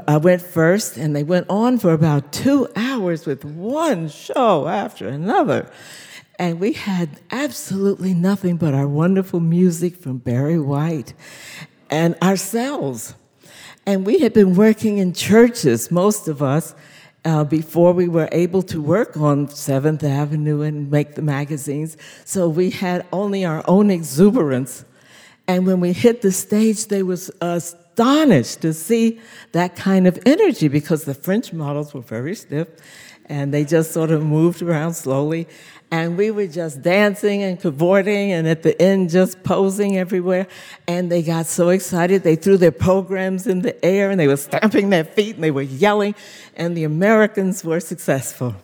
uh, 0.07 0.21
went 0.23 0.43
first, 0.43 0.97
and 0.97 1.17
they 1.17 1.23
went 1.23 1.47
on 1.49 1.79
for 1.79 1.93
about 1.93 2.33
two 2.33 2.69
hours 2.77 3.25
with 3.25 3.45
one 3.45 4.09
show 4.09 4.69
after 4.69 5.09
another. 5.09 5.71
And 6.39 6.61
we 6.61 6.73
had 6.73 7.21
absolutely 7.31 8.13
nothing 8.13 8.57
but 8.57 8.75
our 8.75 8.89
wonderful 8.89 9.41
music 9.41 9.97
from 9.97 10.19
Barry 10.19 10.59
White 10.59 11.15
and 11.91 12.17
ourselves. 12.21 13.15
And 13.87 14.05
we 14.05 14.19
had 14.19 14.33
been 14.33 14.55
working 14.55 14.99
in 14.99 15.13
churches, 15.13 15.91
most 15.91 16.27
of 16.27 16.43
us, 16.43 16.75
uh, 17.25 17.45
before 17.45 17.93
we 17.93 18.09
were 18.09 18.29
able 18.33 18.63
to 18.63 18.81
work 18.81 19.17
on 19.17 19.49
Seventh 19.49 20.05
Avenue 20.05 20.61
and 20.63 20.91
make 20.91 21.15
the 21.15 21.23
magazines. 21.23 21.97
So 22.25 22.49
we 22.49 22.71
had 22.71 23.07
only 23.13 23.45
our 23.45 23.63
own 23.67 23.91
exuberance. 23.91 24.85
And 25.47 25.67
when 25.67 25.81
we 25.81 25.93
hit 25.93 26.23
the 26.23 26.33
stage, 26.33 26.87
they 26.87 27.03
was 27.03 27.31
astonished 27.41 28.61
to 28.63 28.73
see 28.73 29.21
that 29.53 29.77
kind 29.77 30.07
of 30.07 30.19
energy 30.27 30.69
because 30.69 31.05
the 31.05 31.15
French 31.15 31.53
models 31.53 31.95
were 31.95 32.03
very 32.03 32.35
stiff 32.35 32.69
and 33.27 33.53
they 33.53 33.65
just 33.65 33.93
sort 33.93 34.11
of 34.11 34.25
moved 34.25 34.63
around 34.63 34.95
slowly. 34.95 35.47
And 35.91 36.17
we 36.17 36.31
were 36.31 36.47
just 36.47 36.83
dancing 36.83 37.43
and 37.43 37.61
cavorting, 37.61 38.33
and 38.33 38.49
at 38.49 38.63
the 38.63 38.81
end, 38.83 39.11
just 39.11 39.43
posing 39.45 39.97
everywhere. 39.97 40.49
And 40.89 41.11
they 41.13 41.23
got 41.23 41.47
so 41.47 41.69
excited, 41.69 42.23
they 42.23 42.37
threw 42.37 42.57
their 42.57 42.73
programs 42.73 43.47
in 43.47 43.63
the 43.63 43.85
air, 43.85 44.11
and 44.11 44.19
they 44.19 44.27
were 44.27 44.37
stamping 44.37 44.91
their 44.91 45.05
feet, 45.05 45.37
and 45.37 45.45
they 45.45 45.53
were 45.53 45.63
yelling, 45.63 46.15
and 46.57 46.77
the 46.77 46.85
Americans 46.85 47.65
were 47.65 47.81
successful. 47.81 48.57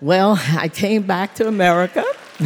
Well, 0.00 0.38
I 0.56 0.68
came 0.68 1.02
back 1.02 1.34
to 1.36 1.48
America. 1.48 2.04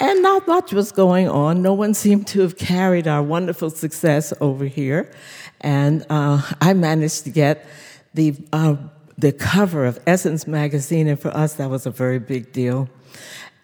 and 0.00 0.22
not 0.22 0.46
much 0.46 0.72
was 0.72 0.90
going 0.92 1.28
on. 1.28 1.60
No 1.60 1.74
one 1.74 1.92
seemed 1.92 2.26
to 2.28 2.40
have 2.40 2.56
carried 2.56 3.06
our 3.06 3.22
wonderful 3.22 3.68
success 3.68 4.32
over 4.40 4.64
here. 4.64 5.10
And 5.64 6.04
uh, 6.10 6.42
I 6.60 6.74
managed 6.74 7.24
to 7.24 7.30
get 7.30 7.66
the 8.12 8.36
uh, 8.52 8.76
the 9.16 9.32
cover 9.32 9.86
of 9.86 9.98
Essence 10.06 10.46
magazine, 10.46 11.08
and 11.08 11.18
for 11.18 11.34
us, 11.34 11.54
that 11.54 11.70
was 11.70 11.86
a 11.86 11.90
very 11.90 12.18
big 12.18 12.52
deal. 12.52 12.88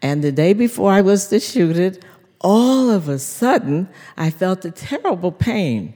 And 0.00 0.24
the 0.24 0.32
day 0.32 0.54
before 0.54 0.92
I 0.92 1.02
was 1.02 1.26
to 1.28 1.38
shoot 1.38 1.76
it, 1.76 2.02
all 2.40 2.88
of 2.88 3.10
a 3.10 3.18
sudden, 3.18 3.86
I 4.16 4.30
felt 4.30 4.64
a 4.64 4.70
terrible 4.70 5.30
pain. 5.30 5.94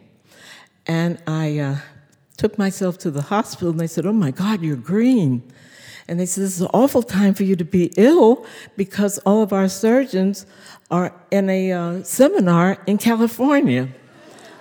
And 0.87 1.23
I 1.27 1.59
uh, 1.59 1.77
took 2.37 2.59
myself 2.59 2.99
to 2.99 3.11
the 3.11 3.23
hospital, 3.23 3.71
and 3.71 3.81
they 3.81 3.87
said, 3.87 4.05
Oh 4.05 4.13
my 4.13 4.31
God, 4.31 4.61
you're 4.61 4.77
green. 4.77 5.43
And 6.07 6.21
they 6.21 6.27
said, 6.27 6.45
This 6.45 6.57
is 6.57 6.61
an 6.61 6.71
awful 6.75 7.03
time 7.03 7.33
for 7.33 7.45
you 7.45 7.57
to 7.57 7.65
be 7.65 7.93
ill 7.97 8.45
because 8.77 9.17
all 9.21 9.41
of 9.41 9.55
our 9.55 9.71
surgeons 9.71 10.45
are 10.91 11.15
in 11.31 11.49
a 11.49 11.73
uh, 11.73 12.03
seminar 12.03 12.77
in 12.87 12.99
California. 12.99 13.89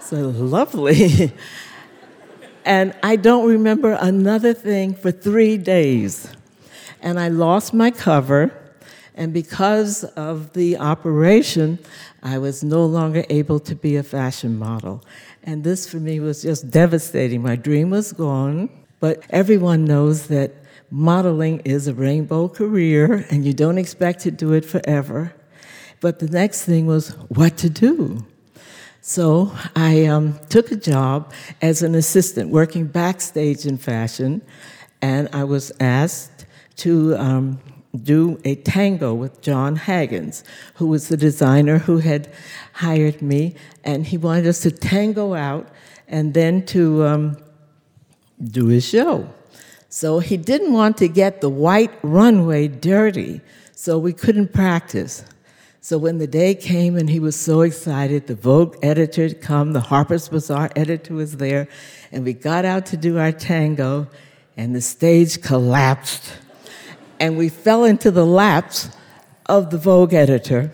So 0.04 0.30
lovely. 0.30 1.32
And 2.66 2.96
I 3.04 3.18
don't 3.18 3.48
remember 3.48 3.98
another 4.00 4.54
thing 4.54 4.94
for 4.96 5.12
three 5.12 5.58
days. 5.58 6.34
And 7.02 7.20
I 7.20 7.28
lost 7.28 7.74
my 7.74 7.92
cover, 7.92 8.58
and 9.16 9.34
because 9.34 10.06
of 10.16 10.54
the 10.54 10.78
operation, 10.78 11.80
I 12.22 12.38
was 12.38 12.64
no 12.64 12.86
longer 12.86 13.26
able 13.30 13.60
to 13.60 13.76
be 13.76 13.98
a 13.98 14.04
fashion 14.04 14.58
model. 14.58 15.04
And 15.44 15.64
this 15.64 15.90
for 15.90 15.98
me 15.98 16.22
was 16.22 16.42
just 16.42 16.72
devastating. 16.72 17.42
My 17.42 17.58
dream 17.58 17.90
was 17.90 18.14
gone, 18.14 18.70
but 19.02 19.22
everyone 19.30 19.84
knows 19.84 20.28
that 20.28 20.54
modeling 20.90 21.60
is 21.66 21.88
a 21.90 21.94
rainbow 21.94 22.48
career, 22.48 23.26
and 23.30 23.44
you 23.44 23.54
don't 23.54 23.78
expect 23.78 24.22
to 24.22 24.32
do 24.32 24.54
it 24.54 24.64
forever. 24.64 25.34
But 26.00 26.20
the 26.20 26.30
next 26.30 26.64
thing 26.64 26.86
was 26.86 27.10
what 27.28 27.58
to 27.58 27.70
do. 27.70 28.26
So 29.06 29.52
I 29.76 30.06
um, 30.06 30.40
took 30.48 30.72
a 30.72 30.78
job 30.78 31.34
as 31.62 31.84
an 31.84 31.94
assistant 31.94 32.52
working 32.52 32.88
backstage 32.88 33.66
in 33.66 33.78
fashion, 33.78 34.42
and 35.02 35.28
I 35.34 35.44
was 35.44 35.74
asked 35.82 36.46
to 36.78 37.14
um, 37.18 37.60
do 38.02 38.40
a 38.46 38.56
tango 38.56 39.14
with 39.14 39.42
Jon 39.42 39.76
Haggins, 39.76 40.46
who 40.76 40.88
was 40.88 41.10
the 41.10 41.18
designer 41.18 41.80
who 41.80 41.98
had 41.98 42.32
hired 42.72 43.22
me, 43.22 43.56
and 43.84 44.08
he 44.08 44.18
wanted 44.18 44.48
us 44.48 44.62
to 44.62 44.72
tango 44.72 45.34
out 45.34 45.68
and 46.08 46.34
then 46.34 46.66
to 46.68 47.04
um, 47.04 47.38
do 48.42 48.70
a 48.70 48.80
show. 48.80 49.28
So 49.90 50.20
he 50.20 50.38
didn't 50.38 50.72
want 50.72 50.96
to 51.00 51.10
get 51.10 51.42
the 51.42 51.50
white 51.50 51.92
runway 52.04 52.70
dirty, 52.70 53.42
so 53.74 54.00
we 54.00 54.14
couldn't 54.14 54.54
practice. 54.54 55.26
So 55.84 55.98
when 55.98 56.18
the 56.18 56.28
day 56.28 56.56
came 56.56 56.96
and 56.96 57.10
he 57.10 57.20
was 57.20 57.36
so 57.38 57.60
excited, 57.60 58.28
the 58.28 58.36
Vogue 58.36 58.78
editor 58.82 59.24
had 59.24 59.42
come, 59.42 59.74
the 59.74 59.82
Harper's 59.82 60.30
Bazaar 60.30 60.70
editor 60.78 61.14
was 61.14 61.36
there, 61.36 61.68
and 62.10 62.24
we 62.24 62.32
got 62.32 62.64
out 62.64 62.86
to 62.86 62.96
do 62.96 63.18
our 63.20 63.34
tango, 63.34 64.08
and 64.56 64.74
the 64.74 64.80
stage 64.80 65.42
collapsed. 65.42 66.38
And 67.20 67.38
we 67.38 67.50
fell 67.50 67.84
into 67.84 68.12
the 68.12 68.26
laps 68.26 68.92
of 69.48 69.72
the 69.72 69.78
Vogue 69.78 70.14
editor. 70.14 70.72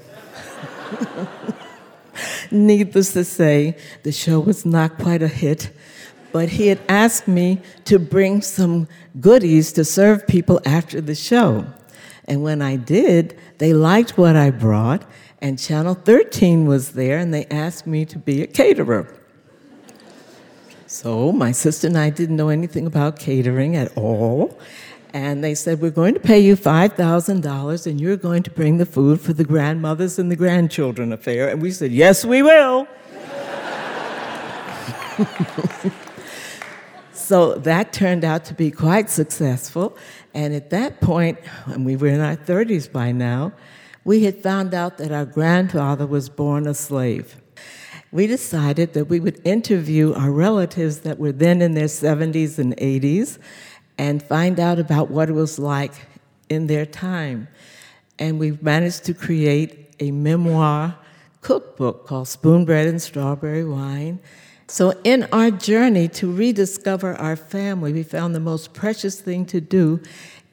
Needless 2.51 3.13
to 3.13 3.23
say, 3.23 3.75
the 4.03 4.11
show 4.11 4.39
was 4.39 4.63
not 4.63 4.99
quite 4.99 5.23
a 5.23 5.27
hit, 5.27 5.71
but 6.31 6.49
he 6.49 6.67
had 6.67 6.81
asked 6.87 7.27
me 7.27 7.61
to 7.85 7.97
bring 7.97 8.43
some 8.43 8.87
goodies 9.19 9.73
to 9.73 9.83
serve 9.83 10.27
people 10.27 10.61
after 10.67 11.01
the 11.01 11.15
show. 11.15 11.65
And 12.29 12.43
when 12.43 12.61
I 12.61 12.75
did, 12.75 13.37
they 13.57 13.73
liked 13.73 14.17
what 14.17 14.35
I 14.35 14.51
brought, 14.51 15.03
and 15.41 15.57
Channel 15.57 15.95
13 15.95 16.67
was 16.67 16.91
there, 16.91 17.17
and 17.17 17.33
they 17.33 17.45
asked 17.45 17.87
me 17.87 18.05
to 18.05 18.19
be 18.19 18.43
a 18.43 18.47
caterer. 18.47 19.19
So 20.85 21.31
my 21.31 21.51
sister 21.51 21.87
and 21.87 21.97
I 21.97 22.11
didn't 22.11 22.35
know 22.35 22.49
anything 22.49 22.85
about 22.85 23.19
catering 23.19 23.75
at 23.75 23.95
all. 23.97 24.59
And 25.11 25.43
they 25.43 25.55
said, 25.55 25.81
We're 25.81 25.91
going 25.91 26.13
to 26.13 26.19
pay 26.19 26.39
you 26.39 26.55
$5,000 26.55 27.87
and 27.87 28.01
you're 28.01 28.17
going 28.17 28.43
to 28.43 28.51
bring 28.51 28.77
the 28.77 28.85
food 28.85 29.21
for 29.21 29.33
the 29.33 29.43
grandmothers 29.43 30.19
and 30.19 30.31
the 30.31 30.35
grandchildren 30.35 31.11
affair. 31.11 31.49
And 31.49 31.61
we 31.61 31.71
said, 31.71 31.91
Yes, 31.91 32.25
we 32.25 32.41
will. 32.41 32.87
so 37.29 37.53
that 37.53 37.93
turned 37.93 38.25
out 38.25 38.43
to 38.45 38.55
be 38.55 38.71
quite 38.71 39.07
successful. 39.07 39.95
And 40.33 40.51
at 40.51 40.71
that 40.71 40.99
point, 40.99 41.37
and 41.67 41.85
we 41.85 41.95
were 41.95 42.07
in 42.07 42.21
our 42.21 42.35
30s 42.35 42.91
by 42.91 43.11
now, 43.11 43.53
we 44.03 44.23
had 44.23 44.41
found 44.41 44.73
out 44.73 44.97
that 44.97 45.11
our 45.11 45.25
grandfather 45.25 46.07
was 46.07 46.27
born 46.27 46.65
a 46.65 46.73
slave. 46.73 47.39
We 48.11 48.25
decided 48.25 48.93
that 48.93 49.09
we 49.09 49.19
would 49.19 49.39
interview 49.45 50.11
our 50.15 50.31
relatives 50.31 51.01
that 51.01 51.19
were 51.19 51.31
then 51.31 51.61
in 51.61 51.75
their 51.75 51.85
70s 51.85 52.57
and 52.57 52.75
80s 52.77 53.37
and 53.99 54.23
find 54.23 54.59
out 54.59 54.79
about 54.79 55.11
what 55.11 55.29
it 55.29 55.33
was 55.33 55.59
like 55.59 55.93
in 56.49 56.65
their 56.65 56.87
time. 56.87 57.47
And 58.17 58.39
we 58.39 58.57
managed 58.59 59.03
to 59.03 59.13
create 59.13 59.93
a 59.99 60.09
memoir 60.09 60.97
cookbook 61.41 62.07
called 62.07 62.25
Spoonbread 62.25 62.89
and 62.89 62.99
Strawberry 62.99 63.65
Wine 63.65 64.19
so, 64.69 64.93
in 65.03 65.27
our 65.31 65.49
journey 65.49 66.07
to 66.09 66.31
rediscover 66.31 67.15
our 67.15 67.35
family, 67.35 67.91
we 67.91 68.03
found 68.03 68.35
the 68.35 68.39
most 68.39 68.71
precious 68.71 69.19
thing 69.19 69.47
to 69.47 69.59
do 69.59 69.99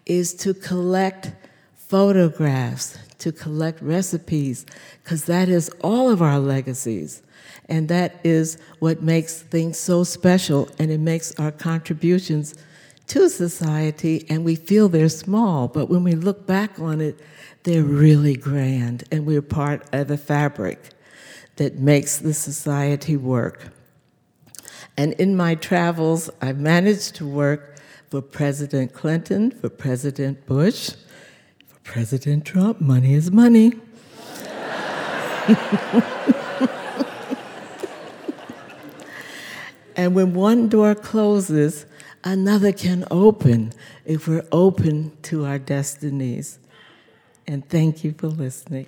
is 0.07 0.33
to 0.37 0.55
collect 0.55 1.33
photographs, 1.75 2.97
to 3.19 3.31
collect 3.31 3.83
recipes, 3.83 4.64
because 5.05 5.27
that 5.27 5.51
is 5.51 5.69
all 5.83 6.09
of 6.09 6.23
our 6.23 6.39
legacies. 6.39 7.23
And 7.69 7.89
that 7.89 8.19
is 8.25 8.57
what 8.79 9.03
makes 9.03 9.43
things 9.43 9.79
so 9.79 10.03
special, 10.03 10.71
and 10.79 10.91
it 10.91 11.01
makes 11.01 11.39
our 11.39 11.53
contributions 11.53 12.55
to 13.09 13.29
society, 13.29 14.25
and 14.31 14.47
we 14.47 14.57
feel 14.57 14.89
they're 14.89 15.11
small, 15.11 15.69
but 15.69 15.91
when 15.91 16.03
we 16.05 16.12
look 16.12 16.47
back 16.47 16.81
on 16.81 17.03
it, 17.03 17.21
they're 17.64 17.85
really 17.85 18.35
grand, 18.35 19.05
and 19.12 19.27
we're 19.27 19.43
part 19.43 19.83
of 19.93 20.09
the 20.09 20.17
fabric 20.17 20.89
that 21.57 21.75
makes 21.79 22.17
the 22.17 22.33
society 22.33 23.19
work. 23.19 23.76
And 24.97 25.13
in 25.15 25.37
my 25.37 25.55
travels, 25.55 26.31
I've 26.41 26.59
managed 26.59 27.17
to 27.17 27.27
work 27.27 27.77
for 28.09 28.23
President 28.23 28.95
Clinton, 28.95 29.51
for 29.51 29.69
President 29.69 30.47
Bush, 30.47 30.91
for 31.67 31.79
President 31.85 32.47
Trump. 32.47 32.81
Money 32.81 33.15
is 33.15 33.31
money. 33.31 33.73
and 39.97 40.15
when 40.15 40.35
one 40.35 40.69
door 40.69 40.95
closes, 40.95 41.87
another 42.25 42.73
can 42.73 43.05
open 43.11 43.73
if 44.05 44.27
we're 44.27 44.47
open 44.51 45.17
to 45.23 45.45
our 45.45 45.59
destinies. 45.59 46.59
And 47.47 47.69
thank 47.69 48.03
you 48.03 48.15
for 48.17 48.29
listening. 48.29 48.87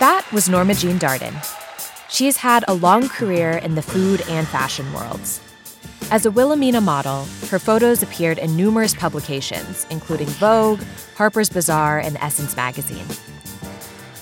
That 0.00 0.24
was 0.32 0.48
Norma 0.48 0.74
Jean 0.74 0.96
Darden. 0.96 1.34
She 2.08 2.26
has 2.26 2.36
had 2.36 2.64
a 2.68 2.74
long 2.74 3.08
career 3.08 3.56
in 3.58 3.74
the 3.74 3.82
food 3.82 4.22
and 4.28 4.46
fashion 4.46 4.92
worlds. 4.92 5.40
As 6.12 6.24
a 6.24 6.30
Wilhelmina 6.30 6.80
model, 6.80 7.24
her 7.50 7.58
photos 7.58 8.00
appeared 8.00 8.38
in 8.38 8.56
numerous 8.56 8.94
publications, 8.94 9.88
including 9.90 10.28
Vogue, 10.28 10.80
Harper's 11.16 11.50
Bazaar, 11.50 11.98
and 11.98 12.16
Essence 12.18 12.54
magazine. 12.54 13.06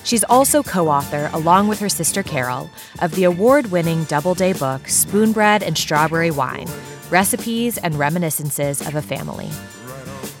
She's 0.03 0.23
also 0.23 0.63
co 0.63 0.87
author, 0.87 1.29
along 1.31 1.67
with 1.67 1.79
her 1.79 1.89
sister 1.89 2.23
Carol, 2.23 2.71
of 2.99 3.13
the 3.13 3.25
award 3.25 3.69
winning 3.69 4.03
Doubleday 4.05 4.53
book 4.53 4.81
Spoonbread 4.85 5.61
and 5.61 5.77
Strawberry 5.77 6.31
Wine 6.31 6.67
Recipes 7.11 7.77
and 7.77 7.93
Reminiscences 7.95 8.81
of 8.81 8.95
a 8.95 9.01
Family. 9.01 9.49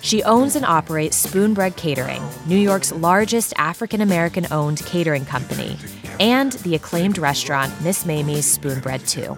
She 0.07 0.23
owns 0.23 0.55
and 0.55 0.65
operates 0.65 1.27
Spoonbread 1.27 1.75
Catering, 1.75 2.23
New 2.45 2.55
York's 2.55 2.93
largest 2.93 3.53
African 3.57 3.99
American 3.99 4.47
owned 4.51 4.77
catering 4.85 5.25
company, 5.25 5.77
and 6.17 6.53
the 6.53 6.75
acclaimed 6.75 7.17
restaurant 7.17 7.73
Miss 7.81 8.05
Mamie's 8.05 8.57
Spoonbread 8.57 9.05
2. 9.05 9.35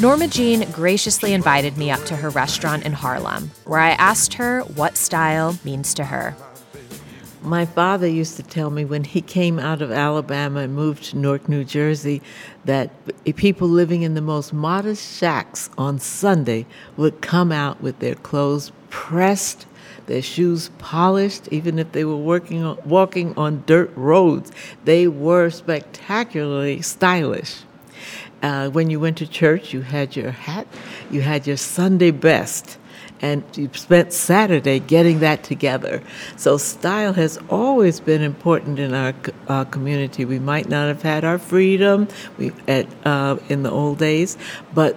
Norma 0.00 0.26
Jean 0.26 0.70
graciously 0.70 1.34
invited 1.34 1.76
me 1.76 1.90
up 1.90 2.02
to 2.04 2.16
her 2.16 2.30
restaurant 2.30 2.86
in 2.86 2.94
Harlem, 2.94 3.50
where 3.66 3.78
I 3.78 3.90
asked 3.90 4.32
her 4.32 4.62
what 4.62 4.96
style 4.96 5.58
means 5.66 5.92
to 5.92 6.04
her. 6.04 6.34
My 7.42 7.66
father 7.66 8.06
used 8.06 8.36
to 8.36 8.42
tell 8.42 8.70
me 8.70 8.84
when 8.86 9.04
he 9.04 9.20
came 9.20 9.58
out 9.58 9.82
of 9.82 9.90
Alabama 9.90 10.60
and 10.60 10.74
moved 10.74 11.10
to 11.10 11.18
Newark, 11.18 11.46
New 11.48 11.64
Jersey, 11.64 12.22
that 12.64 12.90
people 13.36 13.68
living 13.68 14.02
in 14.02 14.14
the 14.14 14.20
most 14.20 14.52
modest 14.52 15.18
shacks 15.18 15.68
on 15.76 15.98
Sunday 15.98 16.66
would 16.96 17.20
come 17.20 17.50
out 17.50 17.80
with 17.80 17.98
their 17.98 18.14
clothes 18.14 18.72
pressed, 18.90 19.66
their 20.06 20.22
shoes 20.22 20.70
polished, 20.78 21.48
even 21.50 21.78
if 21.78 21.92
they 21.92 22.04
were 22.04 22.16
working 22.16 22.62
on, 22.62 22.78
walking 22.84 23.34
on 23.36 23.64
dirt 23.66 23.90
roads. 23.96 24.52
They 24.84 25.08
were 25.08 25.50
spectacularly 25.50 26.82
stylish. 26.82 27.62
Uh, 28.42 28.68
when 28.70 28.90
you 28.90 28.98
went 28.98 29.18
to 29.18 29.26
church, 29.26 29.72
you 29.72 29.82
had 29.82 30.16
your 30.16 30.32
hat, 30.32 30.66
you 31.10 31.20
had 31.20 31.46
your 31.46 31.56
Sunday 31.56 32.10
best 32.10 32.78
and 33.22 33.44
you 33.56 33.70
spent 33.72 34.12
Saturday 34.12 34.80
getting 34.80 35.20
that 35.20 35.44
together. 35.44 36.02
So 36.36 36.56
style 36.56 37.12
has 37.14 37.38
always 37.48 38.00
been 38.00 38.20
important 38.20 38.78
in 38.80 38.92
our, 38.92 39.14
our 39.48 39.64
community. 39.64 40.24
We 40.24 40.40
might 40.40 40.68
not 40.68 40.88
have 40.88 41.02
had 41.02 41.24
our 41.24 41.38
freedom 41.38 42.08
we, 42.36 42.52
at, 42.66 42.86
uh, 43.06 43.36
in 43.48 43.62
the 43.62 43.70
old 43.70 43.98
days, 43.98 44.36
but 44.74 44.96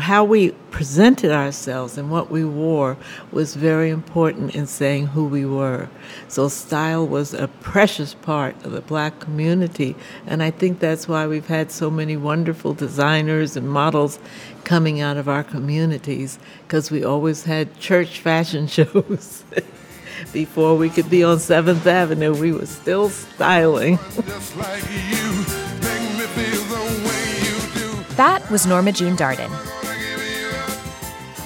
how 0.00 0.24
we 0.24 0.50
presented 0.70 1.30
ourselves 1.30 1.96
and 1.96 2.10
what 2.10 2.30
we 2.30 2.44
wore 2.44 2.96
was 3.30 3.54
very 3.54 3.90
important 3.90 4.54
in 4.54 4.66
saying 4.66 5.06
who 5.06 5.24
we 5.24 5.46
were. 5.46 5.88
So, 6.26 6.48
style 6.48 7.06
was 7.06 7.32
a 7.32 7.46
precious 7.46 8.14
part 8.14 8.56
of 8.64 8.72
the 8.72 8.80
black 8.80 9.20
community, 9.20 9.94
and 10.26 10.42
I 10.42 10.50
think 10.50 10.80
that's 10.80 11.06
why 11.06 11.26
we've 11.26 11.46
had 11.46 11.70
so 11.70 11.90
many 11.90 12.16
wonderful 12.16 12.74
designers 12.74 13.56
and 13.56 13.68
models 13.68 14.18
coming 14.64 15.00
out 15.00 15.16
of 15.16 15.28
our 15.28 15.44
communities, 15.44 16.38
because 16.66 16.90
we 16.90 17.04
always 17.04 17.44
had 17.44 17.78
church 17.78 18.20
fashion 18.20 18.66
shows. 18.68 19.44
Before 20.32 20.76
we 20.76 20.90
could 20.90 21.08
be 21.10 21.22
on 21.22 21.36
7th 21.36 21.86
Avenue, 21.86 22.34
we 22.34 22.52
were 22.52 22.66
still 22.66 23.08
styling. 23.10 23.96
that 28.16 28.46
was 28.50 28.66
Norma 28.66 28.92
Jean 28.92 29.16
Darden. 29.16 29.50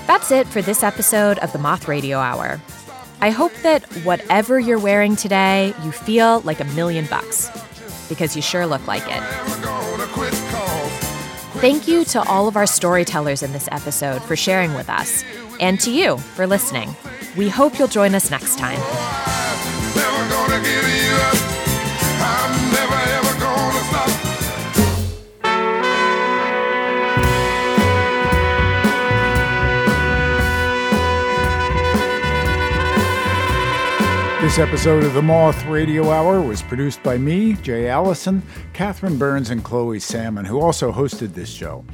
That's 0.07 0.31
it 0.31 0.47
for 0.47 0.63
this 0.63 0.83
episode 0.83 1.39
of 1.41 1.53
the 1.53 1.59
Moth 1.59 1.87
Radio 1.87 2.19
Hour. 2.19 2.61
I 3.21 3.31
hope 3.31 3.53
that 3.63 3.85
whatever 4.05 4.59
you're 4.59 4.79
wearing 4.79 5.17
today, 5.17 5.75
you 5.83 5.93
feel 5.93 6.41
like 6.43 6.61
a 6.61 6.65
million 6.65 7.07
bucks, 7.07 7.51
because 8.09 8.37
you 8.37 8.43
sure 8.43 8.65
look 8.65 8.87
like 8.87 9.03
it. 9.07 9.78
Thank 11.61 11.89
you 11.89 12.05
to 12.05 12.23
all 12.23 12.47
of 12.47 12.57
our 12.57 12.67
storytellers 12.67 13.43
in 13.43 13.53
this 13.53 13.69
episode 13.73 14.23
for 14.23 14.37
sharing 14.37 14.75
with 14.75 14.89
us, 14.89 15.25
and 15.59 15.81
to 15.81 15.91
you 15.91 16.19
for 16.19 16.47
listening. 16.47 16.95
We 17.37 17.49
hope 17.49 17.81
you'll 17.81 17.89
join 17.89 18.15
us 18.15 18.31
next 18.31 18.59
time. 18.59 18.79
This 34.49 34.59
episode 34.59 35.05
of 35.05 35.13
the 35.13 35.21
Moth 35.21 35.63
Radio 35.67 36.11
Hour 36.11 36.41
was 36.41 36.63
produced 36.63 37.03
by 37.03 37.19
me, 37.19 37.53
Jay 37.53 37.87
Allison, 37.87 38.43
Catherine 38.73 39.19
Burns, 39.19 39.51
and 39.51 39.63
Chloe 39.63 40.01
Salmon, 40.01 40.47
who 40.47 40.59
also 40.59 40.91
hosted 40.91 41.35
this 41.35 41.51
show. 41.51 41.85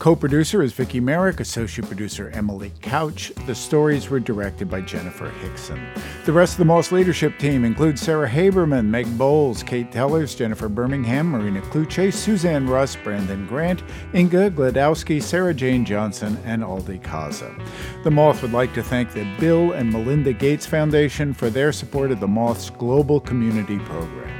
Co 0.00 0.16
producer 0.16 0.62
is 0.62 0.72
Viki 0.72 0.98
Merrick, 0.98 1.40
associate 1.40 1.86
producer 1.86 2.30
Emily 2.30 2.72
Couch. 2.80 3.34
The 3.44 3.54
stories 3.54 4.08
were 4.08 4.18
directed 4.18 4.70
by 4.70 4.80
Jennifer 4.80 5.28
Hickson. 5.28 5.78
The 6.24 6.32
rest 6.32 6.54
of 6.54 6.58
the 6.60 6.64
Moth 6.64 6.90
leadership 6.90 7.38
team 7.38 7.66
includes 7.66 8.00
Sarah 8.00 8.26
Haberman, 8.26 8.86
Meg 8.86 9.18
Bowles, 9.18 9.62
Kate 9.62 9.92
Tellers, 9.92 10.34
Jennifer 10.34 10.70
Birmingham, 10.70 11.26
Marina 11.26 11.60
Klutse, 11.60 12.14
Suzanne 12.14 12.66
Rust, 12.66 12.96
Brandon 13.04 13.46
Grant, 13.46 13.82
Inga 14.14 14.52
Glodowski, 14.52 15.22
Sarah 15.22 15.52
Jane 15.52 15.84
Johnson, 15.84 16.38
and 16.46 16.62
Aldi 16.62 17.02
Kaza. 17.02 17.54
The 18.02 18.10
Moth 18.10 18.40
would 18.40 18.54
like 18.54 18.72
to 18.72 18.82
thank 18.82 19.12
the 19.12 19.30
Bill 19.38 19.72
and 19.72 19.92
Melinda 19.92 20.32
Gates 20.32 20.64
Foundation 20.64 21.34
for 21.34 21.50
their 21.50 21.72
support 21.72 22.10
of 22.10 22.20
the 22.20 22.26
Moth's 22.26 22.70
global 22.70 23.20
community 23.20 23.78
program. 23.80 24.39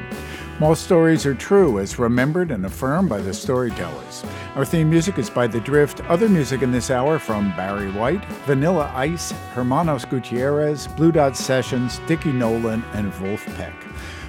Moth 0.60 0.76
stories 0.76 1.24
are 1.24 1.34
true, 1.34 1.78
as 1.78 1.98
remembered 1.98 2.50
and 2.50 2.66
affirmed 2.66 3.08
by 3.08 3.18
the 3.22 3.32
storytellers. 3.32 4.22
Our 4.56 4.66
theme 4.66 4.90
music 4.90 5.18
is 5.18 5.30
by 5.30 5.46
The 5.46 5.58
Drift. 5.58 6.02
Other 6.02 6.28
music 6.28 6.60
in 6.60 6.70
this 6.70 6.90
hour 6.90 7.18
from 7.18 7.56
Barry 7.56 7.90
White, 7.90 8.22
Vanilla 8.44 8.92
Ice, 8.94 9.30
Hermanos 9.54 10.04
Gutierrez, 10.04 10.86
Blue 10.86 11.12
Dot 11.12 11.34
Sessions, 11.34 11.98
Dickie 12.06 12.30
Nolan, 12.30 12.84
and 12.92 13.10
Wolf 13.22 13.42
Peck. 13.56 13.72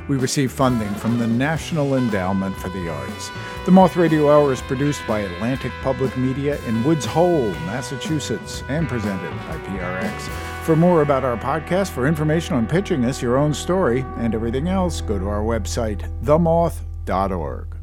We 0.07 0.15
receive 0.15 0.53
funding 0.53 0.93
from 0.95 1.19
the 1.19 1.27
National 1.27 1.97
Endowment 1.97 2.55
for 2.55 2.69
the 2.69 2.88
Arts. 2.88 3.29
The 3.65 3.71
Moth 3.71 3.97
Radio 3.97 4.32
Hour 4.32 4.53
is 4.53 4.61
produced 4.61 5.05
by 5.05 5.19
Atlantic 5.19 5.73
Public 5.82 6.15
Media 6.15 6.57
in 6.65 6.82
Woods 6.86 7.05
Hole, 7.05 7.49
Massachusetts, 7.65 8.63
and 8.69 8.88
presented 8.88 9.36
by 9.49 9.57
PRX. 9.57 10.51
For 10.64 10.76
more 10.76 11.01
about 11.01 11.26
our 11.26 11.38
podcast, 11.38 11.89
for 11.89 12.07
information 12.07 12.55
on 12.55 12.68
pitching 12.68 13.03
us 13.03 13.22
your 13.22 13.36
own 13.36 13.51
story 13.51 14.05
and 14.18 14.36
everything 14.36 14.68
else, 14.68 15.01
go 15.01 15.18
to 15.18 15.28
our 15.28 15.41
website, 15.41 16.01
themoth.org. 16.24 17.80